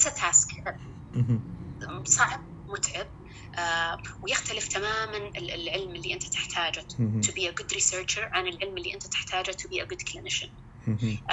a 0.07 0.11
task. 0.11 0.73
مهم. 1.13 2.03
صعب 2.05 2.41
متعب 2.67 3.07
آه، 3.57 3.97
ويختلف 4.21 4.67
تماما 4.67 5.17
ال- 5.17 5.51
العلم 5.51 5.95
اللي 5.95 6.13
أنت 6.13 6.27
تحتاجه 6.27 6.85
to 7.21 7.31
be 7.31 7.41
a 7.47 7.51
good 7.61 7.77
researcher 7.77 8.23
عن 8.33 8.47
العلم 8.47 8.77
اللي 8.77 8.93
أنت 8.93 9.07
تحتاجه 9.07 9.51
to 9.51 9.55
be 9.69 9.81
a 9.81 9.85
good 9.85 10.01
clinician. 10.09 10.49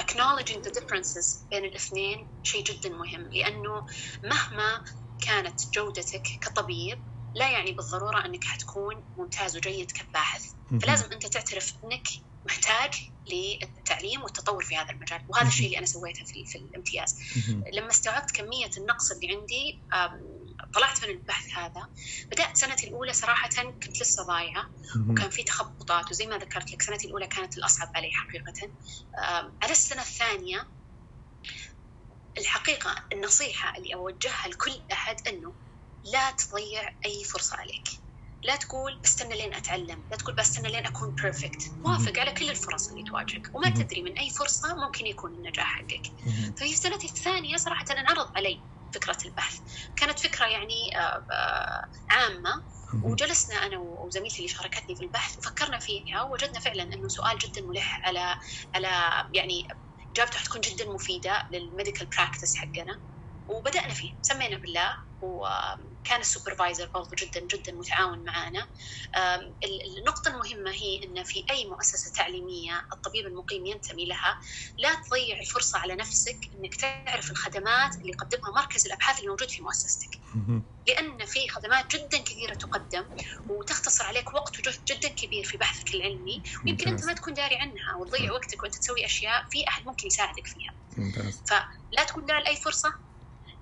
acknowledging 0.01 0.61
the 0.61 0.71
differences 0.79 1.47
بين 1.51 1.65
الاثنين 1.65 2.27
شيء 2.43 2.63
جدا 2.63 2.89
مهم 2.89 3.29
لأنه 3.31 3.83
مهما 4.23 4.83
كانت 5.21 5.59
جودتك 5.75 6.23
كطبيب 6.41 7.03
لا 7.35 7.51
يعني 7.51 7.71
بالضرورة 7.71 8.25
أنك 8.25 8.43
حتكون 8.43 9.03
ممتاز 9.17 9.57
وجيد 9.57 9.91
كباحث. 9.91 10.43
فلازم 10.81 11.11
أنت 11.11 11.25
تعترف 11.25 11.73
أنك 11.83 12.07
محتاج 12.45 12.91
للتعليم 13.31 14.21
والتطور 14.23 14.63
في 14.63 14.77
هذا 14.77 14.89
المجال 14.89 15.21
وهذا 15.27 15.47
الشيء 15.47 15.65
اللي 15.65 15.77
أنا 15.77 15.85
سويته 15.85 16.25
في, 16.25 16.45
في 16.45 16.57
الامتياز. 16.57 17.15
لما 17.73 17.89
استوعبت 17.89 18.31
كمية 18.31 18.69
النقص 18.77 19.11
اللي 19.11 19.35
عندي 19.35 19.83
طلعت 20.73 21.03
من 21.03 21.09
البحث 21.09 21.57
هذا 21.57 21.87
بدأت 22.31 22.57
سنتي 22.57 22.87
الأولى 22.87 23.13
صراحة 23.13 23.49
كنت 23.83 24.01
لسه 24.01 24.23
ضايعة. 24.23 24.69
وكان 25.11 25.29
في 25.29 25.43
تخبطات 25.43 26.11
وزي 26.11 26.25
ما 26.27 26.37
ذكرت 26.37 26.73
لك 26.73 26.81
سنتي 26.81 27.07
الأولى 27.07 27.27
كانت 27.27 27.57
الأصعب 27.57 27.89
علي 27.95 28.09
حقيقة 28.11 28.73
على 29.61 29.71
السنة 29.71 30.01
الثانية 30.01 30.67
الحقيقة 32.37 32.95
النصيحة 33.13 33.73
اللي 33.77 33.93
أوجهها 33.93 34.47
لكل 34.47 34.85
أحد 34.91 35.15
أنه 35.27 35.55
لا 36.03 36.31
تضيع 36.31 36.89
أي 37.05 37.23
فرصة 37.23 37.57
عليك 37.57 37.87
لا 38.43 38.55
تقول 38.55 38.99
بستنى 39.03 39.35
لين 39.35 39.53
أتعلم 39.53 40.05
لا 40.11 40.17
تقول 40.17 40.35
بستنى 40.35 40.67
لين 40.71 40.85
أكون 40.85 41.15
بيرفكت 41.15 41.61
وافق 41.83 42.19
على 42.19 42.31
كل 42.31 42.49
الفرص 42.49 42.89
اللي 42.89 43.03
تواجهك 43.03 43.55
وما. 43.55 43.69
تدري 43.69 44.01
من 44.03 44.17
أي 44.17 44.29
فرصة 44.29 44.75
ممكن 44.85 45.07
يكون 45.07 45.31
النجاح 45.33 45.65
حقك. 45.79 46.01
ففي 46.57 46.75
سنتي 46.75 47.07
الثانية 47.07 47.57
صراحة 47.57 47.85
انعرض 47.91 48.27
علي 48.35 48.65
فكرة 48.93 49.17
البحث 49.25 49.59
كانت 49.95 50.19
فكرة 50.19 50.45
يعني 50.47 50.97
آه، 50.97 51.25
آه، 51.31 51.89
عامة 52.09 52.63
مهم. 52.93 53.11
وجلسنا 53.11 53.55
أنا 53.55 53.77
وزميلتي 53.79 54.37
اللي 54.37 54.47
شاركتني 54.47 54.95
في 54.95 55.03
البحث 55.03 55.37
وفكرنا 55.39 55.79
فيها 55.79 56.21
ووجدنا 56.23 56.59
فعلا 56.59 56.83
أنه 56.83 57.07
سؤال 57.07 57.37
جدا 57.37 57.61
ملح 57.61 58.07
على 58.07 58.37
على 58.75 58.87
يعني 59.33 59.67
اجابته 60.19 60.39
حتكون 60.39 60.61
جدا 60.61 60.85
مفيدة 60.93 61.43
لل 61.53 61.65
medical 61.65 62.07
practice 62.17 62.55
حقنا 62.57 62.99
وبدأنا 63.49 63.93
فيه 63.93 64.13
سمينا 64.21 64.57
بالله 64.57 64.95
وكان 65.99 66.19
ال 66.19 66.25
supervisor 66.25 66.89
برضو 66.93 67.15
جدا 67.15 67.39
جدا 67.39 67.71
متعاون 67.71 68.23
معنا 68.23 68.67
النقطة 69.97 70.29
المهمة 70.29 70.71
هي 70.71 71.03
أن 71.03 71.23
في 71.23 71.45
أي 71.49 71.65
مؤسسة 71.65 72.11
تعليمية 72.11 72.87
الطبيب 72.93 73.25
المقيم 73.27 73.65
ينتمي 73.65 74.05
لها 74.05 74.39
لا 74.77 74.95
تضيع 74.95 75.39
الفرصة 75.39 75.79
على 75.79 75.95
نفسك 75.95 76.39
أنك 76.55 76.75
تعرف 76.75 77.31
الخدمات 77.31 77.95
اللي 78.01 78.11
يقدمها 78.11 78.51
مركز 78.51 78.85
الأبحاث 78.85 79.17
اللي 79.19 79.29
موجود 79.29 79.49
في 79.49 79.61
مؤسستك. 79.61 80.09
لأن 80.87 81.25
في 81.25 81.49
خدمات 81.49 81.95
جدا 81.95 82.17
كثيرة 82.17 82.53
تقدم 82.53 83.05
وتختصر 83.47 84.05
عليك 84.05 84.33
وقت 84.33 84.59
وجهد 84.59 84.83
جدا 84.91 85.09
كبير 85.09 85.43
في 85.43 85.57
بحثك 85.57 85.93
العلمي. 85.93 86.43
ويمكن 86.65 86.87
أنت. 86.87 87.05
ما 87.05 87.13
تكون 87.13 87.33
داري 87.33 87.55
عنها 87.55 87.95
وتضيع 88.01 88.31
وقتك 88.31 88.63
وأنت 88.63 88.75
تسوي 88.75 89.05
أشياء 89.05 89.45
في 89.51 89.67
أحد 89.67 89.85
ممكن 89.85 90.07
يساعدك 90.07 90.47
فيها. 90.47 90.73
فلا 91.47 92.03
تقول 92.03 92.25
لا 92.27 92.39
لأي 92.39 92.55
فرصة. 92.55 93.08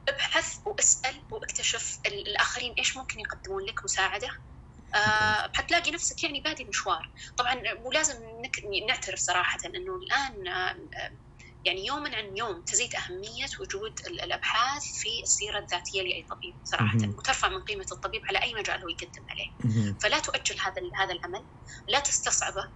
أبحث 0.10 0.58
وأسأل 0.66 1.26
وأكتشف 1.32 2.00
ال- 2.06 2.28
الآخرين 2.28 2.74
إيش 2.80 2.98
ممكن 2.98 3.20
يقدمون 3.20 3.64
لك 3.64 3.84
مساعدة. 3.84 4.30
آه 4.96 5.52
حتلاقي 5.56 5.92
نفسك 5.92 6.24
يعني 6.24 6.42
بادي 6.42 6.66
مشوار 6.66 7.12
طبعا 7.38 7.62
ولازم 7.86 8.16
نعترف 8.88 9.20
صراحة 9.20 9.60
أنه 9.66 9.96
الآن 9.96 10.48
آه، 10.48 10.76
يعني 11.66 11.86
يوما 11.86 12.16
عن 12.16 12.38
يوم 12.38 12.62
تزيد 12.62 12.90
أهمية 12.96 13.46
وجود 13.60 13.94
ال- 14.08 14.22
الأبحاث 14.22 14.84
في 14.84 15.10
السيرة 15.24 15.60
الذاتية 15.60 16.02
لأي 16.02 16.26
طبيب 16.30 16.56
صراحة. 16.64 16.96
مهم. 16.98 17.16
وترفع 17.18 17.50
من 17.50 17.62
قيمة 17.64 17.86
الطبيب 17.92 18.22
على 18.30 18.44
أي 18.44 18.54
مجال 18.54 18.82
هو 18.82 18.90
يقدم 18.90 19.26
عليه. 19.30 19.50
مهم. 19.64 19.98
فلا 20.02 20.20
تؤجل 20.20 20.56
هذا 20.60 20.82
هذا 21.00 21.14
العمل 21.14 21.48
لا 21.88 22.00
تستصعبه. 22.00 22.72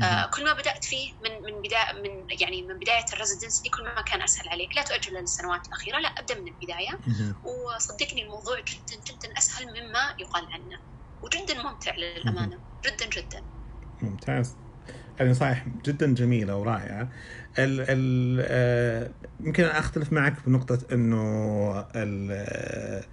آه. 0.00 0.30
كل 0.30 0.44
ما 0.44 0.52
بدأت 0.52 0.84
فيه 0.84 1.12
من 1.24 1.30
من 1.30 1.62
بداية 1.62 1.92
من 2.02 2.26
يعني 2.40 2.62
من 2.62 2.78
بداية 2.78 3.04
الريزدنسي 3.12 3.68
كل 3.68 3.84
ما 3.84 4.02
كان 4.02 4.22
أسهل 4.22 4.48
عليك. 4.48 4.76
لا 4.76 4.82
تؤجل 4.82 5.14
للسنوات 5.14 5.66
الأخيرة 5.66 5.98
لا 5.98 6.08
أبدأ 6.08 6.34
من 6.40 6.48
البداية. 6.48 6.98
مهم. 7.06 7.34
وصدقني 7.44 8.22
الموضوع 8.22 8.60
جدا 8.60 9.02
جدا 9.06 9.38
أسهل 9.38 9.66
مما 9.66 10.14
يقال 10.18 10.44
عنه 10.52 10.78
وجدا 11.22 11.62
ممتع 11.62 11.94
للأمانة. 11.94 12.58
جدا 12.84 13.06
جدا. 13.06 13.42
ممتاز. 14.02 14.56
هذه 15.20 15.28
نصائح 15.28 15.66
جدا 15.84 16.14
جميلة 16.14 16.56
ورائعة. 16.56 17.08
ال 17.58 17.80
ال 17.88 18.38
آه، 18.48 19.10
يمكن 19.40 19.64
أختلف 19.64 20.12
معك 20.12 20.34
بنقطة 20.46 20.78
إنه 20.92 21.20
ال 21.94 22.28
آه، 22.32 23.04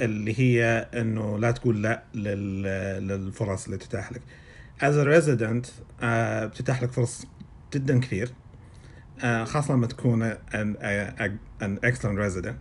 اللي 0.00 0.40
هي 0.40 0.88
إنه 0.94 1.38
لا 1.38 1.50
تقول 1.50 1.82
لا 1.82 2.04
لل- 2.14 3.08
للفرص 3.08 3.64
اللي 3.64 3.78
تتاح 3.78 4.12
لك. 4.12 4.22
As 4.80 4.94
a 4.96 5.04
resident 5.04 5.66
آه، 6.02 6.46
بتتاح 6.46 6.82
لك 6.82 6.92
فرص 6.92 7.26
جدا 7.74 8.00
كثير. 8.00 8.30
آه، 9.20 9.44
خاصة 9.44 9.74
لما 9.74 9.86
تكون 9.86 10.34
excellent 11.84 12.18
resident. 12.18 12.54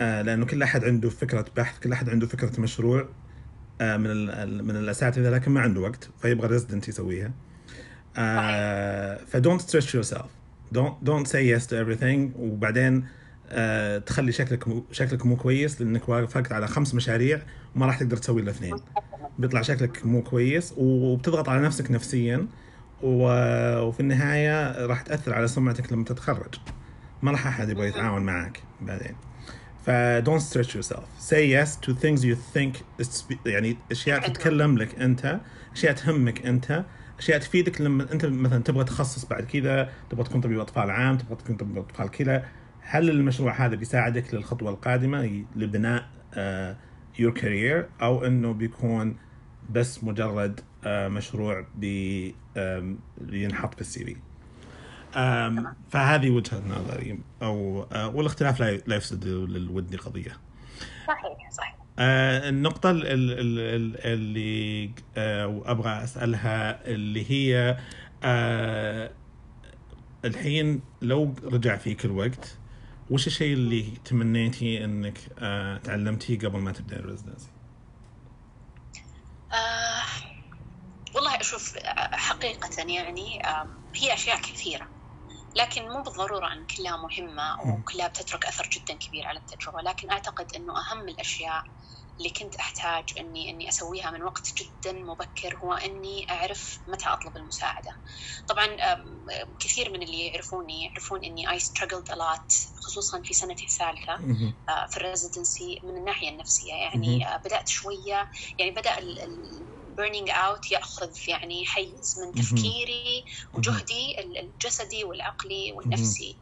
آه، 0.00 0.22
لأنه 0.22 0.46
كل 0.46 0.62
أحد 0.62 0.84
عنده 0.84 1.10
فكرة 1.10 1.44
بحث 1.56 1.78
كل 1.78 1.92
أحد 1.92 2.10
عنده 2.10 2.26
فكرة 2.26 2.60
مشروع 2.60 3.08
آه، 3.80 3.96
من 3.96 4.26
من 4.64 4.76
الأساتذة 4.76 5.30
لكن 5.30 5.50
ما 5.50 5.60
عنده 5.60 5.80
وقت 5.80 6.10
فيبغى 6.22 6.46
ريزدنت 6.46 6.88
يسويها. 6.88 7.32
ف 9.26 9.36
don't 9.36 9.60
stretch 9.60 9.94
yourself. 9.94 10.26
Don't 10.74 11.04
don't 11.04 11.26
say 11.26 11.42
yes 11.54 11.66
to 11.66 11.74
everything. 11.74 12.36
وبعدين 12.36 13.04
تخلي 14.06 14.32
شكلك 14.32 14.68
مو 14.68 14.84
شكلك 14.92 15.26
مو 15.26 15.36
كويس 15.36 15.80
لأنك 15.80 16.08
وافقت 16.08 16.52
على 16.52 16.68
خمس 16.68 16.94
مشاريع 16.94 17.42
وما 17.76 17.86
راح 17.86 17.98
تقدر 17.98 18.16
تسوي 18.16 18.42
الاثنين 18.42 18.74
بيطلع 19.38 19.62
شكلك 19.62 20.06
مو 20.06 20.22
كويس 20.22 20.74
وبتضغط 20.76 21.48
على 21.48 21.62
نفسك 21.62 21.90
نفسيا 21.90 22.46
وفي 23.02 24.00
النهاية 24.00 24.86
راح 24.86 25.02
تأثر 25.02 25.34
على 25.34 25.48
سمعتك 25.48 25.92
لما 25.92 26.04
تتخرج. 26.04 26.54
ما 27.22 27.30
راح 27.30 27.46
أحد 27.46 27.68
يبغى 27.68 27.88
يتعاون 27.88 28.22
معك 28.22 28.62
بعدين. 28.80 29.16
ف 29.86 29.90
don't 30.24 30.42
stretch 30.42 30.74
yourself. 30.74 31.04
Say 31.30 31.46
yes 31.56 31.86
to 31.86 31.94
things 31.94 32.24
you 32.24 32.36
think 32.56 33.04
يعني 33.46 33.76
أشياء. 33.90 34.28
تتكلم 34.28 34.78
لك 34.78 35.00
أنت 35.00 35.40
أشياء 35.72 35.92
تهمك 35.92 36.46
أنت 36.46 36.84
أشياء 37.18 37.38
تفيدك 37.38 37.80
لما 37.80 38.12
أنت 38.12 38.26
مثلا 38.26 38.62
تبغى 38.62 38.84
تخصص 38.84 39.24
بعد 39.24 39.44
كذا 39.44 39.90
تبغى 40.10 40.24
تكون 40.24 40.40
طبيب 40.40 40.60
أطفال 40.60 40.90
عام 40.90 41.18
تبغى 41.18 41.36
تكون 41.36 41.56
طبيب 41.56 41.78
أطفال 41.78 42.10
كذا. 42.10 42.44
هل 42.80 43.10
المشروع 43.10 43.66
هذا 43.66 43.74
بيساعدك 43.74 44.34
للخطوة 44.34 44.70
القادمة 44.70 45.44
لبناء 45.56 46.08
آه 46.34 46.76
your 47.20 47.32
career 47.40 48.02
أو 48.02 48.24
إنه 48.24 48.52
بيكون 48.52 49.16
بس 49.72 50.04
مجرد 50.04 50.60
آه 50.84 51.08
مشروع 51.08 51.66
بينحط 53.20 53.74
في 53.74 53.80
السي 53.80 54.04
في. 54.04 54.16
فهذه 55.90 56.30
وجهة 56.30 56.62
نظري 56.68 57.18
أو 57.42 57.82
آه 57.92 58.08
والاختلاف 58.08 58.60
لا 58.60 58.96
يفسد 58.96 59.24
للود 59.26 59.96
قضيه 59.96 60.32
صحيح 61.06 61.50
صحيح 61.50 61.76
آه، 61.98 62.48
النقطة 62.48 62.90
ال- 62.90 63.06
ال- 63.06 63.32
ال- 63.38 63.96
اللي 64.04 64.90
أبغى 65.66 66.04
أسألها 66.04 66.86
اللي 66.86 67.30
هي 67.30 67.76
الحين 70.24 70.80
لو 71.02 71.34
رجع 71.44 71.76
فيك 71.76 72.04
الوقت 72.04 72.56
وش 73.10 73.26
الشيء 73.26 73.52
اللي 73.52 73.84
تمنيتي 74.04 74.84
إنك 74.84 75.18
تعلمتيه 75.84 76.38
قبل 76.38 76.58
ما 76.58 76.72
تبدأ 76.72 76.96
الريزدنسي؟ 76.98 77.49
آه 79.52 80.02
والله 81.14 81.40
أشوف 81.40 81.76
آه، 81.76 82.16
حقيقة 82.16 82.70
يعني 82.92 83.46
آه 83.46 83.66
هي 84.00 84.14
أشياء 84.14 84.36
كثيرة 84.40 84.90
لكن 85.56 85.88
مو 85.88 86.02
بالضرورة 86.02 86.52
أن 86.52 86.66
كلها 86.76 86.96
مهمة 86.96 87.56
وكلها 87.60 88.08
بتترك 88.08 88.46
أثر 88.46 88.68
جدا 88.76 88.94
كبير 88.94 89.26
على 89.26 89.38
التجربة 89.38 89.80
لكن 89.82 90.10
أعتقد 90.10 90.46
أنه 90.56 90.72
أهم 90.78 91.08
الأشياء 91.08 91.62
اللي 92.18 92.30
كنت 92.30 92.56
أحتاج 92.56 93.04
أني 93.18 93.50
أني 93.50 93.68
أسويها 93.68 94.10
من 94.10 94.22
وقت 94.22 94.48
جدا 94.62 94.92
مبكر 94.92 95.56
هو 95.64 95.72
أني 95.72 96.26
أعرف 96.30 96.80
متى 96.86 97.08
أطلب 97.08 97.36
المساعدة. 97.36 97.90
طبعا 98.46 98.76
كثير 99.58 99.90
من 99.90 100.02
اللي 100.02 100.26
يعرفوني 100.26 100.84
يعرفون 100.84 101.24
أني 101.24 101.48
I 101.48 101.58
struggled 101.62 102.12
a 102.12 102.16
lot 102.16 102.52
خصوصا 102.90 103.22
في 103.22 103.34
سنتي 103.34 103.64
الثالثة 103.64 104.14
آه، 104.68 104.86
في 104.90 104.96
الريزيدنسي 104.96 105.80
من 105.84 105.96
الناحية 105.96 106.28
النفسية. 106.28 106.72
يعني 106.72 107.26
آه، 107.26 107.36
بدأت 107.36 107.68
شوية 107.68 108.30
يعني 108.58 108.70
بدأ 108.70 108.90
burning 110.00 110.28
out 110.30 110.72
يأخذ 110.72 111.10
يعني 111.28 111.66
حيز 111.66 112.14
من 112.18 112.32
تفكيري 112.42 113.24
وجهدي 113.54 114.20
الجسدي 114.40 115.04
والعقلي 115.04 115.72
والنفسي. 115.72 116.40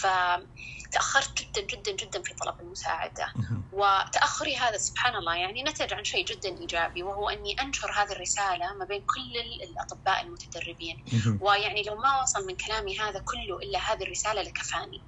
فتأخرت 0.00 1.38
جدا 1.42 1.60
جدا 1.60 1.92
جدا 1.92 2.22
في 2.22 2.34
طلب 2.34 2.60
المساعدة. 2.60 3.32
وتأخري 3.72 4.56
هذا 4.56 4.76
سبحان 4.76 5.14
الله 5.16 5.34
يعني 5.36 5.62
نتج 5.62 5.94
عن 5.94 6.04
شيء 6.04 6.24
جدا 6.24 6.48
إيجابي 6.60 7.02
وهو 7.02 7.28
أني 7.28 7.52
أنشر 7.62 7.92
هذه 7.92 8.12
الرسالة 8.12 8.74
ما 8.78 8.84
بين 8.84 9.00
كل 9.00 9.32
الأطباء 9.70 10.24
المتدربين. 10.24 10.96
ويعني 11.40 11.82
لو 11.82 11.96
ما 11.96 12.22
وصل 12.22 12.46
من 12.46 12.56
كلامي 12.56 12.98
هذا 12.98 13.18
كله 13.24 13.58
إلا 13.62 13.78
هذه 13.92 14.02
الرسالة 14.02 14.42
لكفاني. 14.42 15.06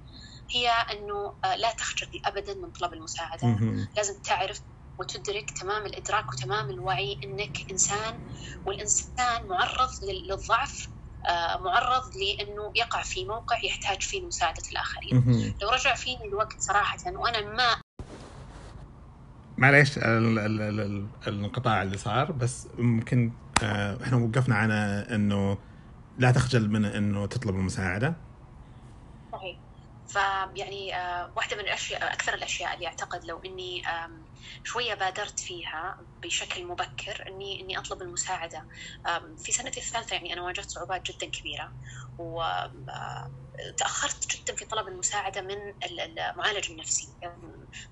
هي 0.51 0.69
أنه 0.69 1.33
آه، 1.45 1.55
لا 1.55 1.71
تخجل 1.71 2.07
أبدا 2.25 2.53
من 2.53 2.69
طلب 2.69 2.93
المساعدة. 2.93 3.47
لازم 3.97 4.21
تعرف 4.21 4.61
وتدرك 4.99 5.51
تمام 5.51 5.85
الإدراك 5.85 6.33
وتمام 6.33 6.69
الوعي 6.69 7.19
أنك 7.23 7.71
إنسان 7.71 8.19
والإنسان 8.65 9.47
معرض 9.47 9.89
للضعف 10.03 10.87
آه، 11.29 11.57
معرض 11.57 12.03
لأنه 12.17 12.71
يقع 12.75 13.01
في 13.01 13.25
موقع 13.25 13.57
يحتاج 13.65 14.01
فيه 14.01 14.25
مساعدة 14.25 14.63
الآخرين. 14.71 15.55
لو 15.61 15.69
رجع 15.69 15.95
فيني 15.95 16.25
الوقت 16.25 16.59
صراحة 16.59 16.97
وأنا 17.07 17.41
ما 17.41 17.81
معليش 19.57 19.97
الانقطاع 21.27 21.81
اللي 21.83 21.97
صار 21.97 22.31
بس 22.31 22.67
ممكن 22.77 23.31
آه، 23.63 24.03
إحنا 24.03 24.17
وقفنا 24.17 24.55
على 24.55 25.07
إنه 25.11 25.57
لا 26.17 26.31
تخجل 26.31 26.69
من 26.69 26.85
إنه 26.85 27.25
تطلب 27.25 27.55
المساعدة. 27.55 28.15
فيعني 30.09 30.95
آه، 30.95 31.33
واحدة 31.35 31.57
من 31.57 31.63
الأشياء 31.63 32.13
أكثر 32.13 32.33
الأشياء 32.33 32.73
اللي 32.73 32.87
أعتقد 32.87 33.25
لو 33.25 33.41
إني 33.45 33.81
شوية 34.63 34.93
بادرت 34.93 35.39
فيها 35.39 35.97
بشكل 36.23 36.65
مبكر 36.65 37.27
إني 37.27 37.61
إني 37.61 37.77
أطلب 37.77 38.01
المساعدة. 38.01 38.67
في 39.37 39.51
سنتي 39.51 39.79
الثالثة 39.79 40.15
يعني 40.15 40.33
أنا 40.33 40.41
واجهت 40.41 40.69
صعوبات 40.69 41.11
جدا 41.11 41.31
كبيرة 41.31 41.73
وتاخرت 42.17 43.15
جدا 44.35 44.55
في 44.55 44.65
طلب 44.65 44.87
المساعدة 44.87 45.41
من 45.41 45.57
المعالج 45.85 46.71
النفسي 46.71 47.15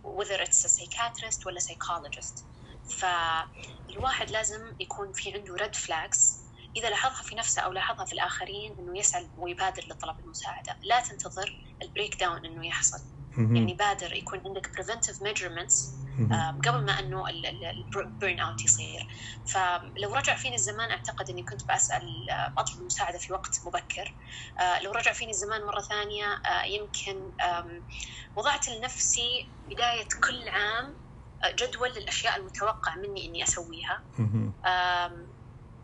whether 0.04 0.40
it's 0.42 0.66
a 0.66 0.70
psychiatrist 0.70 1.46
ولا 1.46 1.60
psychologist. 1.60 2.46
فالواحد 3.00 4.32
لازم 4.32 4.76
يكون 4.80 5.12
في 5.14 5.34
عنده 5.34 5.56
red 5.56 5.76
flags 5.76 6.37
إذا 6.78 6.90
لاحظها 6.90 7.24
في 7.24 7.36
نفسه 7.36 7.62
أو 7.62 7.72
لاحظها 7.72 8.06
في 8.06 8.14
الآخرين 8.14 8.76
إنه 8.80 9.00
يسعى 9.00 9.30
ويبادر 9.38 9.84
لطلب 9.90 10.16
المساعدة. 10.20 10.76
لا 10.84 11.00
تنتظر 11.00 11.56
ال 11.84 12.20
breakdown 12.20 12.46
إنه 12.46 12.68
يحصل. 12.68 12.98
يعني 13.58 13.74
بادر 13.74 14.14
يكون 14.16 14.42
عندك 14.46 14.68
preventive 14.68 15.18
measurements 15.28 15.98
قبل 16.66 16.86
ما 16.86 17.00
إنه 17.00 17.24
ال 17.30 18.40
burnout 18.40 18.66
يصير. 18.66 19.08
فلو 19.46 20.16
رجع 20.16 20.36
فيني 20.36 20.56
الزمان 20.56 20.92
أعتقد 20.92 21.30
إني 21.30 21.44
كنت 21.44 21.62
بسال 21.72 22.30
آه، 22.30 22.54
أطلب 22.58 22.82
المساعده 22.82 23.18
في 23.18 23.34
وقت 23.34 23.60
مبكر. 23.66 24.16
آه، 24.60 24.80
لو 24.82 24.92
رجع 24.92 25.12
فيني 25.14 25.32
الزمان 25.32 25.62
مرة 25.66 25.82
ثانية 25.82 26.26
آه، 26.26 26.64
يمكن 26.64 27.32
وضعت 28.36 28.68
لنفسي 28.70 29.54
بداية 29.72 30.08
كل 30.28 30.50
عام 30.50 31.00
جدول 31.60 31.90
للأشياء 31.90 32.36
المتوقع 32.38 32.96
مني 32.96 33.26
إني 33.26 33.44
أسويها. 33.44 34.04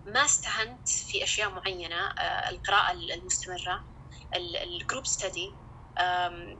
ما 0.06 0.26
استهنت 0.26 0.88
في 0.90 1.24
أشياء 1.24 1.50
معينة 1.50 2.08
القراءة 2.50 2.92
المستمرة 2.92 3.86
ال 4.64 4.71
group 4.71 5.06
study 5.06 5.60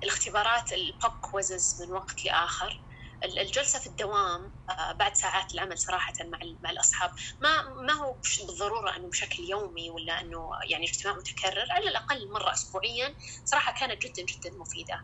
الاختبارات 0.04 0.74
ال 0.74 0.83
pop 0.83 1.12
quizzes 1.22 1.82
من 1.82 1.92
وقت 1.94 2.26
لآخر 2.26 2.84
الجلسة 3.24 3.80
في 3.80 3.88
الدوام 3.88 4.54
آه، 4.70 4.92
بعد 4.92 5.16
ساعات 5.16 5.54
العمل 5.54 5.78
صراحة 5.78 6.14
مع 6.32 6.40
مع 6.64 6.70
الأصحاب. 6.70 7.12
ما 7.42 7.62
ما 7.88 7.94
هو 7.94 8.20
بالضرورة 8.48 8.96
إنه 8.98 9.10
بشكل 9.10 9.44
يومي 9.50 9.90
ولا 9.90 10.22
إنه 10.22 10.50
يعني 10.70 10.86
اجتماع 10.86 11.16
متكرر 11.16 11.66
على 11.72 11.90
الأقل 11.90 12.32
مرة 12.34 12.54
اسبوعيا 12.54 13.16
صراحة 13.46 13.74
كانت 13.80 14.02
جدا 14.06 14.22
جدا 14.24 14.50
مفيدة. 14.62 15.02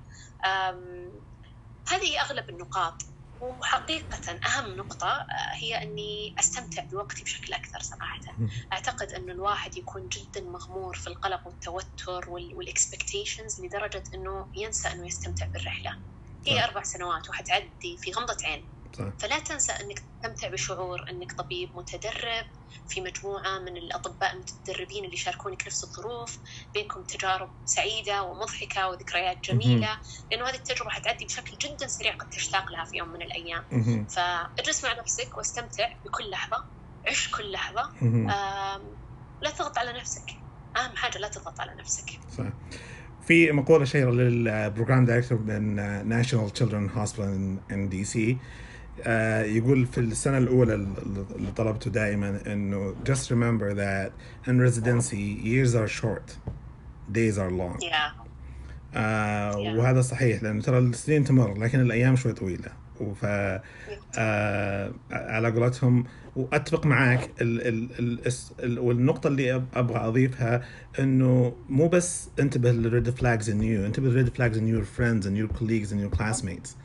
هذه 1.88 2.22
أغلب 2.22 2.50
النقاط. 2.50 2.96
وحقيقة 3.40 4.40
أهم 4.46 4.76
نقطة 4.76 5.08
آه، 5.08 5.26
هي 5.62 5.76
أني 5.84 6.36
أستمتع 6.40 6.84
بوقتي 6.92 7.24
بشكل 7.24 7.54
أكثر 7.54 7.80
صراحة. 7.80 8.20
أعتقد 8.74 9.12
أنه 9.12 9.32
الواحد 9.34 9.78
يكون 9.78 10.08
جدا 10.08 10.42
مغمور 10.42 10.96
في 10.96 11.08
القلق 11.08 11.48
والتوتر 11.48 12.30
والإكسبكتيشنز 12.30 13.62
لدرجة 13.62 14.04
أنه 14.14 14.50
ينسى 14.56 14.90
أنه 14.90 15.08
يستمتع 15.08 15.48
بالرحلة. 15.54 15.92
هي 16.48 16.64
أربع 16.64 16.84
سنوات 16.84 17.30
وحتعدي 17.30 17.98
في 17.98 18.12
غمضة 18.12 18.38
عين. 18.46 18.70
صح. 19.00 19.14
فلا 19.20 19.39
تنسى 19.39 19.72
أنك 19.72 20.00
تستمتع 20.00 20.50
بشعور 20.50 21.06
أنك 21.10 21.32
طبيب 21.32 21.70
متدرب 21.76 22.45
في 22.88 23.02
مجموعة 23.02 23.60
من 23.60 23.78
الأطباء 23.78 24.34
المتدربين 24.34 25.06
اللي 25.06 25.14
يشاركونك 25.14 25.68
نفس 25.68 25.84
الظروف 25.84 26.39
بينكم 26.74 27.04
تجارب 27.04 27.50
سعيدة 27.66 28.24
ومضحكة 28.24 28.89
وذكريات 28.89 29.38
جميلة 29.43 30.00
لأنه 30.32 30.50
هذه 30.50 30.56
التجربة 30.56 30.89
حتعدي 30.89 31.26
بشكل 31.26 31.58
جدا 31.58 31.88
سريع 31.88 32.16
قد 32.16 32.30
تشتاق 32.30 32.72
لها 32.72 32.86
في 32.86 32.97
يوم 32.97 33.10
من 33.10 33.22
الأيام. 33.22 33.64
فاجلس 34.10 34.86
مع 34.86 34.93
نفسك 35.00 35.38
واستمتع 35.38 35.88
بكل 36.06 36.30
لحظة 36.30 36.66
عش 37.08 37.32
كل 37.32 37.52
لحظة. 37.52 37.91
لا 39.41 39.50
تضغط 39.50 39.78
على 39.78 39.93
نفسك. 39.93 40.32
أهم 40.78 40.95
حاجة 40.95 41.18
لا 41.18 41.28
تضغط 41.28 41.62
على 41.62 41.76
نفسك. 41.80 42.10
صح. 42.38 42.45
في 43.28 43.52
مقولة 43.52 43.86
شهيرة 43.86 44.12
لل 44.12 44.32
program 44.32 45.05
director 45.05 45.38
من 45.38 45.76
National 46.10 46.49
Children 46.49 46.89
Hospital 46.89 47.60
in 47.72 47.89
DC 47.89 48.38
يقول 49.56 49.86
في 49.86 49.97
السنة 50.00 50.38
الأولى 50.38 50.74
اللي 50.74 51.52
طلبته 51.56 51.91
دائما 51.91 52.39
إنه 52.47 52.95
just 53.04 53.30
remember 53.32 53.74
that 53.74 54.12
in 54.50 54.60
residency 54.60 55.39
years 55.43 55.76
are 55.76 55.88
short 55.88 56.38
days 57.12 57.38
are 57.38 57.52
long 57.52 57.78
yeah. 57.82 58.12
Uh, 58.93 58.95
yeah. 58.95 59.78
وهذا 59.78 60.02
صحيح 60.02 60.43
لأنه 60.43 60.62
ترى 60.62 60.78
السنين 60.80 61.24
تمر 61.24 61.58
لكن 61.58 61.80
الأيام 61.80 62.16
شوي 62.16 62.34
طويلة 62.34 62.72
وف 63.00 63.26
آه 63.26 64.93
على 65.12 65.52
قولتهم 65.52 66.06
وأتفق 66.40 66.86
معك 66.86 67.30
ال 67.42 67.68
ال 67.68 68.20
ال 68.64 68.80
والنقطة 68.80 69.28
اللي 69.28 69.64
أبغى 69.74 69.98
أضيفها 70.08 70.64
إنه 71.00 71.54
مو 71.70 71.88
بس 71.88 72.30
انتبه 72.40 72.72
لل 72.72 72.87
red 72.87 73.10
flags 73.10 73.49
in 73.49 73.64
you 73.64 73.86
انتبه 73.86 74.08
لل 74.07 74.16
red 74.16 74.30
flags 74.30 74.57
in 74.57 74.68
your 74.68 74.84
friends 74.84 75.28
in 75.28 75.38
your 75.38 75.49
colleagues 75.60 75.93
in 75.93 75.99
your 75.99 76.10
classmates 76.10 76.78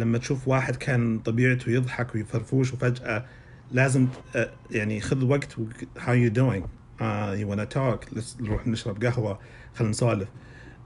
لما 0.00 0.18
تشوف 0.18 0.48
واحد 0.48 0.76
كان 0.76 1.18
طبيعته 1.18 1.70
يضحك 1.70 2.14
وفرفوش 2.14 2.72
وفجأة 2.72 3.24
لازم 3.72 4.08
آه 4.36 4.50
يعني 4.70 5.00
خذ 5.00 5.24
وقت 5.24 5.52
you 5.98 6.30
doing 6.30 6.62
uh, 7.00 7.34
you 7.40 7.46
wanna 7.50 7.66
talk 7.76 8.18
نروح 8.40 8.66
نشرب 8.66 9.04
قهوة؟ 9.04 9.38
خلينا 9.74 9.90
نسولف. 9.90 10.28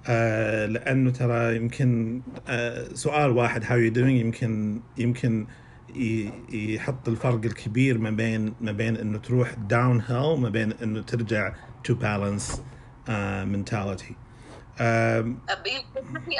آه 0.06 0.66
لأنه 0.66 1.10
ترى 1.10 1.56
يمكن 1.56 2.20
آه 2.48 2.88
سؤال 2.94 3.30
واحد 3.30 3.64
how 3.64 3.78
you 3.78 3.92
doing 3.92 4.20
يمكن 4.20 4.80
يمكن 4.98 5.46
يحط 6.52 7.08
الفرق 7.08 7.44
الكبير 7.44 7.98
ما 7.98 8.10
بين 8.10 8.54
ما 8.60 8.72
بين 8.72 8.96
إنه 8.96 9.18
تروح 9.18 9.54
downhill 9.54 10.40
ما 10.40 10.48
بين 10.48 10.72
إنه 10.72 11.02
ترجع 11.02 11.54
to 11.84 11.94
balance 11.94 12.62
mentality 13.44 14.16
ابي 14.78 15.84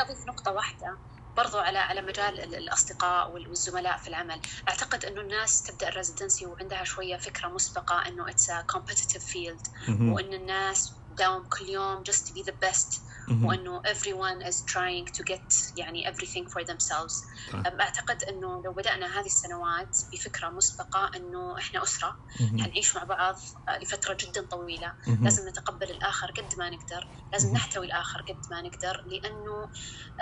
أضيف 0.01 0.27
نقطة 0.29 0.53
واحدة 0.53 0.97
برضو 1.37 1.59
على 1.59 1.79
على 1.79 2.03
مجال 2.03 2.55
الأصدقاء 2.55 3.33
والزملاء 3.33 3.97
في 3.97 4.09
العمل. 4.09 4.41
أعتقد 4.69 5.05
إنه 5.05 5.21
الناس 5.21 5.63
تبدأ 5.63 5.89
ال 5.89 5.95
residency 5.95 6.47
وعندها 6.47 6.85
شوية 6.85 7.17
فكرة 7.17 7.49
مسبقة 7.49 8.09
إنه 8.09 8.31
it's 8.31 8.51
competitive 8.67 9.25
field 9.25 9.67
وإن 9.89 10.35
الناس 10.35 10.93
تداوم 11.15 11.43
كل 11.43 11.69
يوم 11.69 12.03
just 12.05 12.29
to 12.29 12.33
be 12.35 12.43
the 12.51 12.67
best. 12.67 13.01
وإنه 13.31 13.83
everyone 13.83 14.47
is 14.51 14.57
trying 14.57 15.07
to 15.19 15.25
get 15.33 15.49
يعني 15.77 16.13
everything 16.13 16.47
for 16.53 16.63
themselves. 16.65 17.15
طيب. 17.53 17.67
أعتقد 17.81 18.23
إنه 18.25 18.63
لو 18.65 18.73
بدأنا 18.73 19.21
هذه 19.21 19.27
السنوات 19.27 19.97
بفكرة 20.13 20.49
مسبقة 20.49 21.11
إنه 21.17 21.59
إحنا 21.59 21.83
أسرة 21.83 22.17
حنعيش 22.39 22.97
مع 22.97 23.05
بعض 23.05 23.37
لفترة 23.83 24.17
جدا 24.21 24.47
طويلة. 24.47 24.95
لازم 25.23 25.49
نتقبل 25.49 25.91
الآخر 25.91 26.31
قد 26.31 26.49
ما 26.59 26.71
نقدر. 26.71 27.09
لازم 27.33 27.53
نحتوي 27.53 27.87
الآخر 27.87 28.21
قد 28.29 28.41
ما 28.51 28.63
نقدر. 28.63 29.03
لأنه 29.07 29.71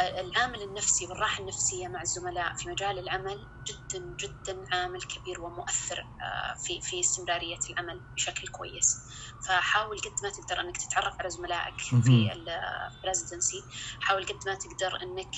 العامل 0.01 0.63
النفسي 0.63 1.07
والراحة 1.07 1.41
النفسية 1.41 1.89
مع 1.89 2.03
الزملاء 2.03 2.53
في 2.57 2.69
مجال 2.69 2.99
العمل 2.99 3.49
جدا 3.69 4.17
جدا 4.23 4.65
عامل 4.73 5.03
كبير 5.03 5.41
ومؤثر 5.41 5.99
في 6.65 6.81
في 6.83 7.01
استمرارية 7.01 7.59
العمل 7.71 8.03
بشكل 8.17 8.49
كويس. 8.49 9.07
فحاول 9.47 9.99
قد 9.99 10.15
ما 10.23 10.31
تقدر 10.31 10.61
إنك 10.61 10.77
تتعرف 10.77 11.15
على 11.21 11.31
زملائك 11.31 11.75
في 11.81 12.31
ال 13.05 13.11
residency 13.11 13.67
حاول 14.01 14.27
قد 14.27 14.39
ما 14.47 14.55
تقدر 14.55 15.03
إنك 15.03 15.31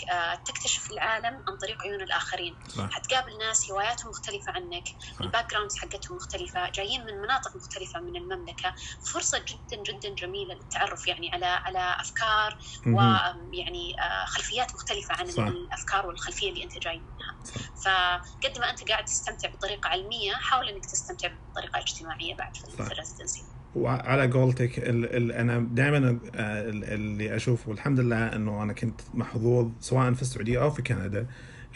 تكتشف 0.46 0.90
العالم 0.90 1.44
عن 1.48 1.56
طريق 1.62 1.82
عيون 1.82 2.02
الآخرين. 2.02 2.58
صح. 2.76 2.90
حتقابل 2.90 3.38
ناس 3.38 3.70
هواياتهم 3.70 4.10
مختلفة 4.10 4.52
عنك 4.52 4.84
ال 5.20 5.50
backgrounds 5.50 5.76
حقتهم 5.78 6.16
مختلفة 6.16 6.70
جايين 6.70 7.04
من 7.04 7.14
مناطق 7.18 7.56
مختلفة 7.56 8.00
من 8.00 8.16
المملكة. 8.16 8.74
فرصة 9.12 9.38
جدا 9.38 9.82
جدا 9.82 10.14
جميلة 10.14 10.54
للتعرف 10.54 11.08
يعني 11.08 11.30
على 11.32 11.46
على 11.46 11.96
أفكار 12.00 12.58
ويعني 12.86 13.92
خلفيات 14.26 14.74
مختلفة 14.74 15.14
عن 15.14 15.30
صح. 15.30 15.42
الأفكار 15.46 16.06
والخلفية 16.06 16.48
اللي 16.50 16.64
أنت 16.64 16.78
جاي 16.78 16.98
منها. 16.98 17.38
فقد 17.84 18.58
ما 18.58 18.70
أنت 18.70 18.88
قاعد 18.88 19.04
تستمتع 19.04 19.48
بطريقة 19.48 19.88
علمية 19.88 20.32
حاول 20.32 20.68
إنك 20.68 20.86
تستمتع 20.86 21.28
بطريقة 21.50 21.78
اجتماعية 21.78 22.34
بعد 22.36 22.52
في 22.56 22.92
الريزدنسي 22.92 23.57
وعلى 23.74 24.32
قولتك 24.32 24.78
ال 24.78 25.32
أنا 25.32 25.58
دائما 25.58 26.18
اللي 26.34 27.36
أشوفه 27.36 27.70
والحمد 27.70 28.00
لله 28.00 28.36
إنه 28.36 28.62
أنا 28.62 28.72
كنت 28.72 29.00
محظوظ 29.14 29.70
سواء 29.80 30.12
في 30.12 30.22
السعودية 30.22 30.62
أو 30.62 30.70
في 30.70 30.82
كندا 30.82 31.26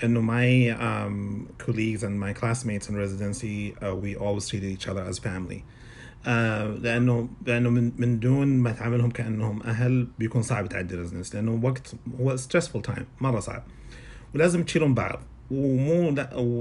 إنه 0.05 0.21
my 0.21 0.75
um, 0.81 1.65
colleagues 1.65 2.03
and 2.03 2.19
my 2.21 2.33
classmates 2.41 2.89
in 2.89 2.97
residency 2.97 3.75
uh, 3.83 3.95
we 3.95 4.17
always 4.17 4.49
treated 4.49 4.71
each 4.77 4.89
other 4.89 5.05
as 5.11 5.19
family. 5.19 5.65
uh, 6.25 6.29
لأنه 6.83 7.29
لأنه 7.47 7.71
من 7.71 7.93
من 7.99 8.21
دون 8.21 8.49
ما 8.49 8.73
تعاملهم 8.73 9.11
كأنهم 9.11 9.63
أهل 9.63 10.09
بيكون 10.19 10.43
صعب 10.43 10.69
تعدي 10.69 10.95
ريزدنس 10.95 11.35
لأنه 11.35 11.61
وقت 11.63 11.95
هو 12.21 12.37
stressful 12.37 12.91
time 12.91 13.03
مرة 13.21 13.41
صعب. 13.41 13.65
ولازم 14.35 14.63
تشيلون 14.65 14.95
بعض. 14.95 15.23
ومو 15.53 16.11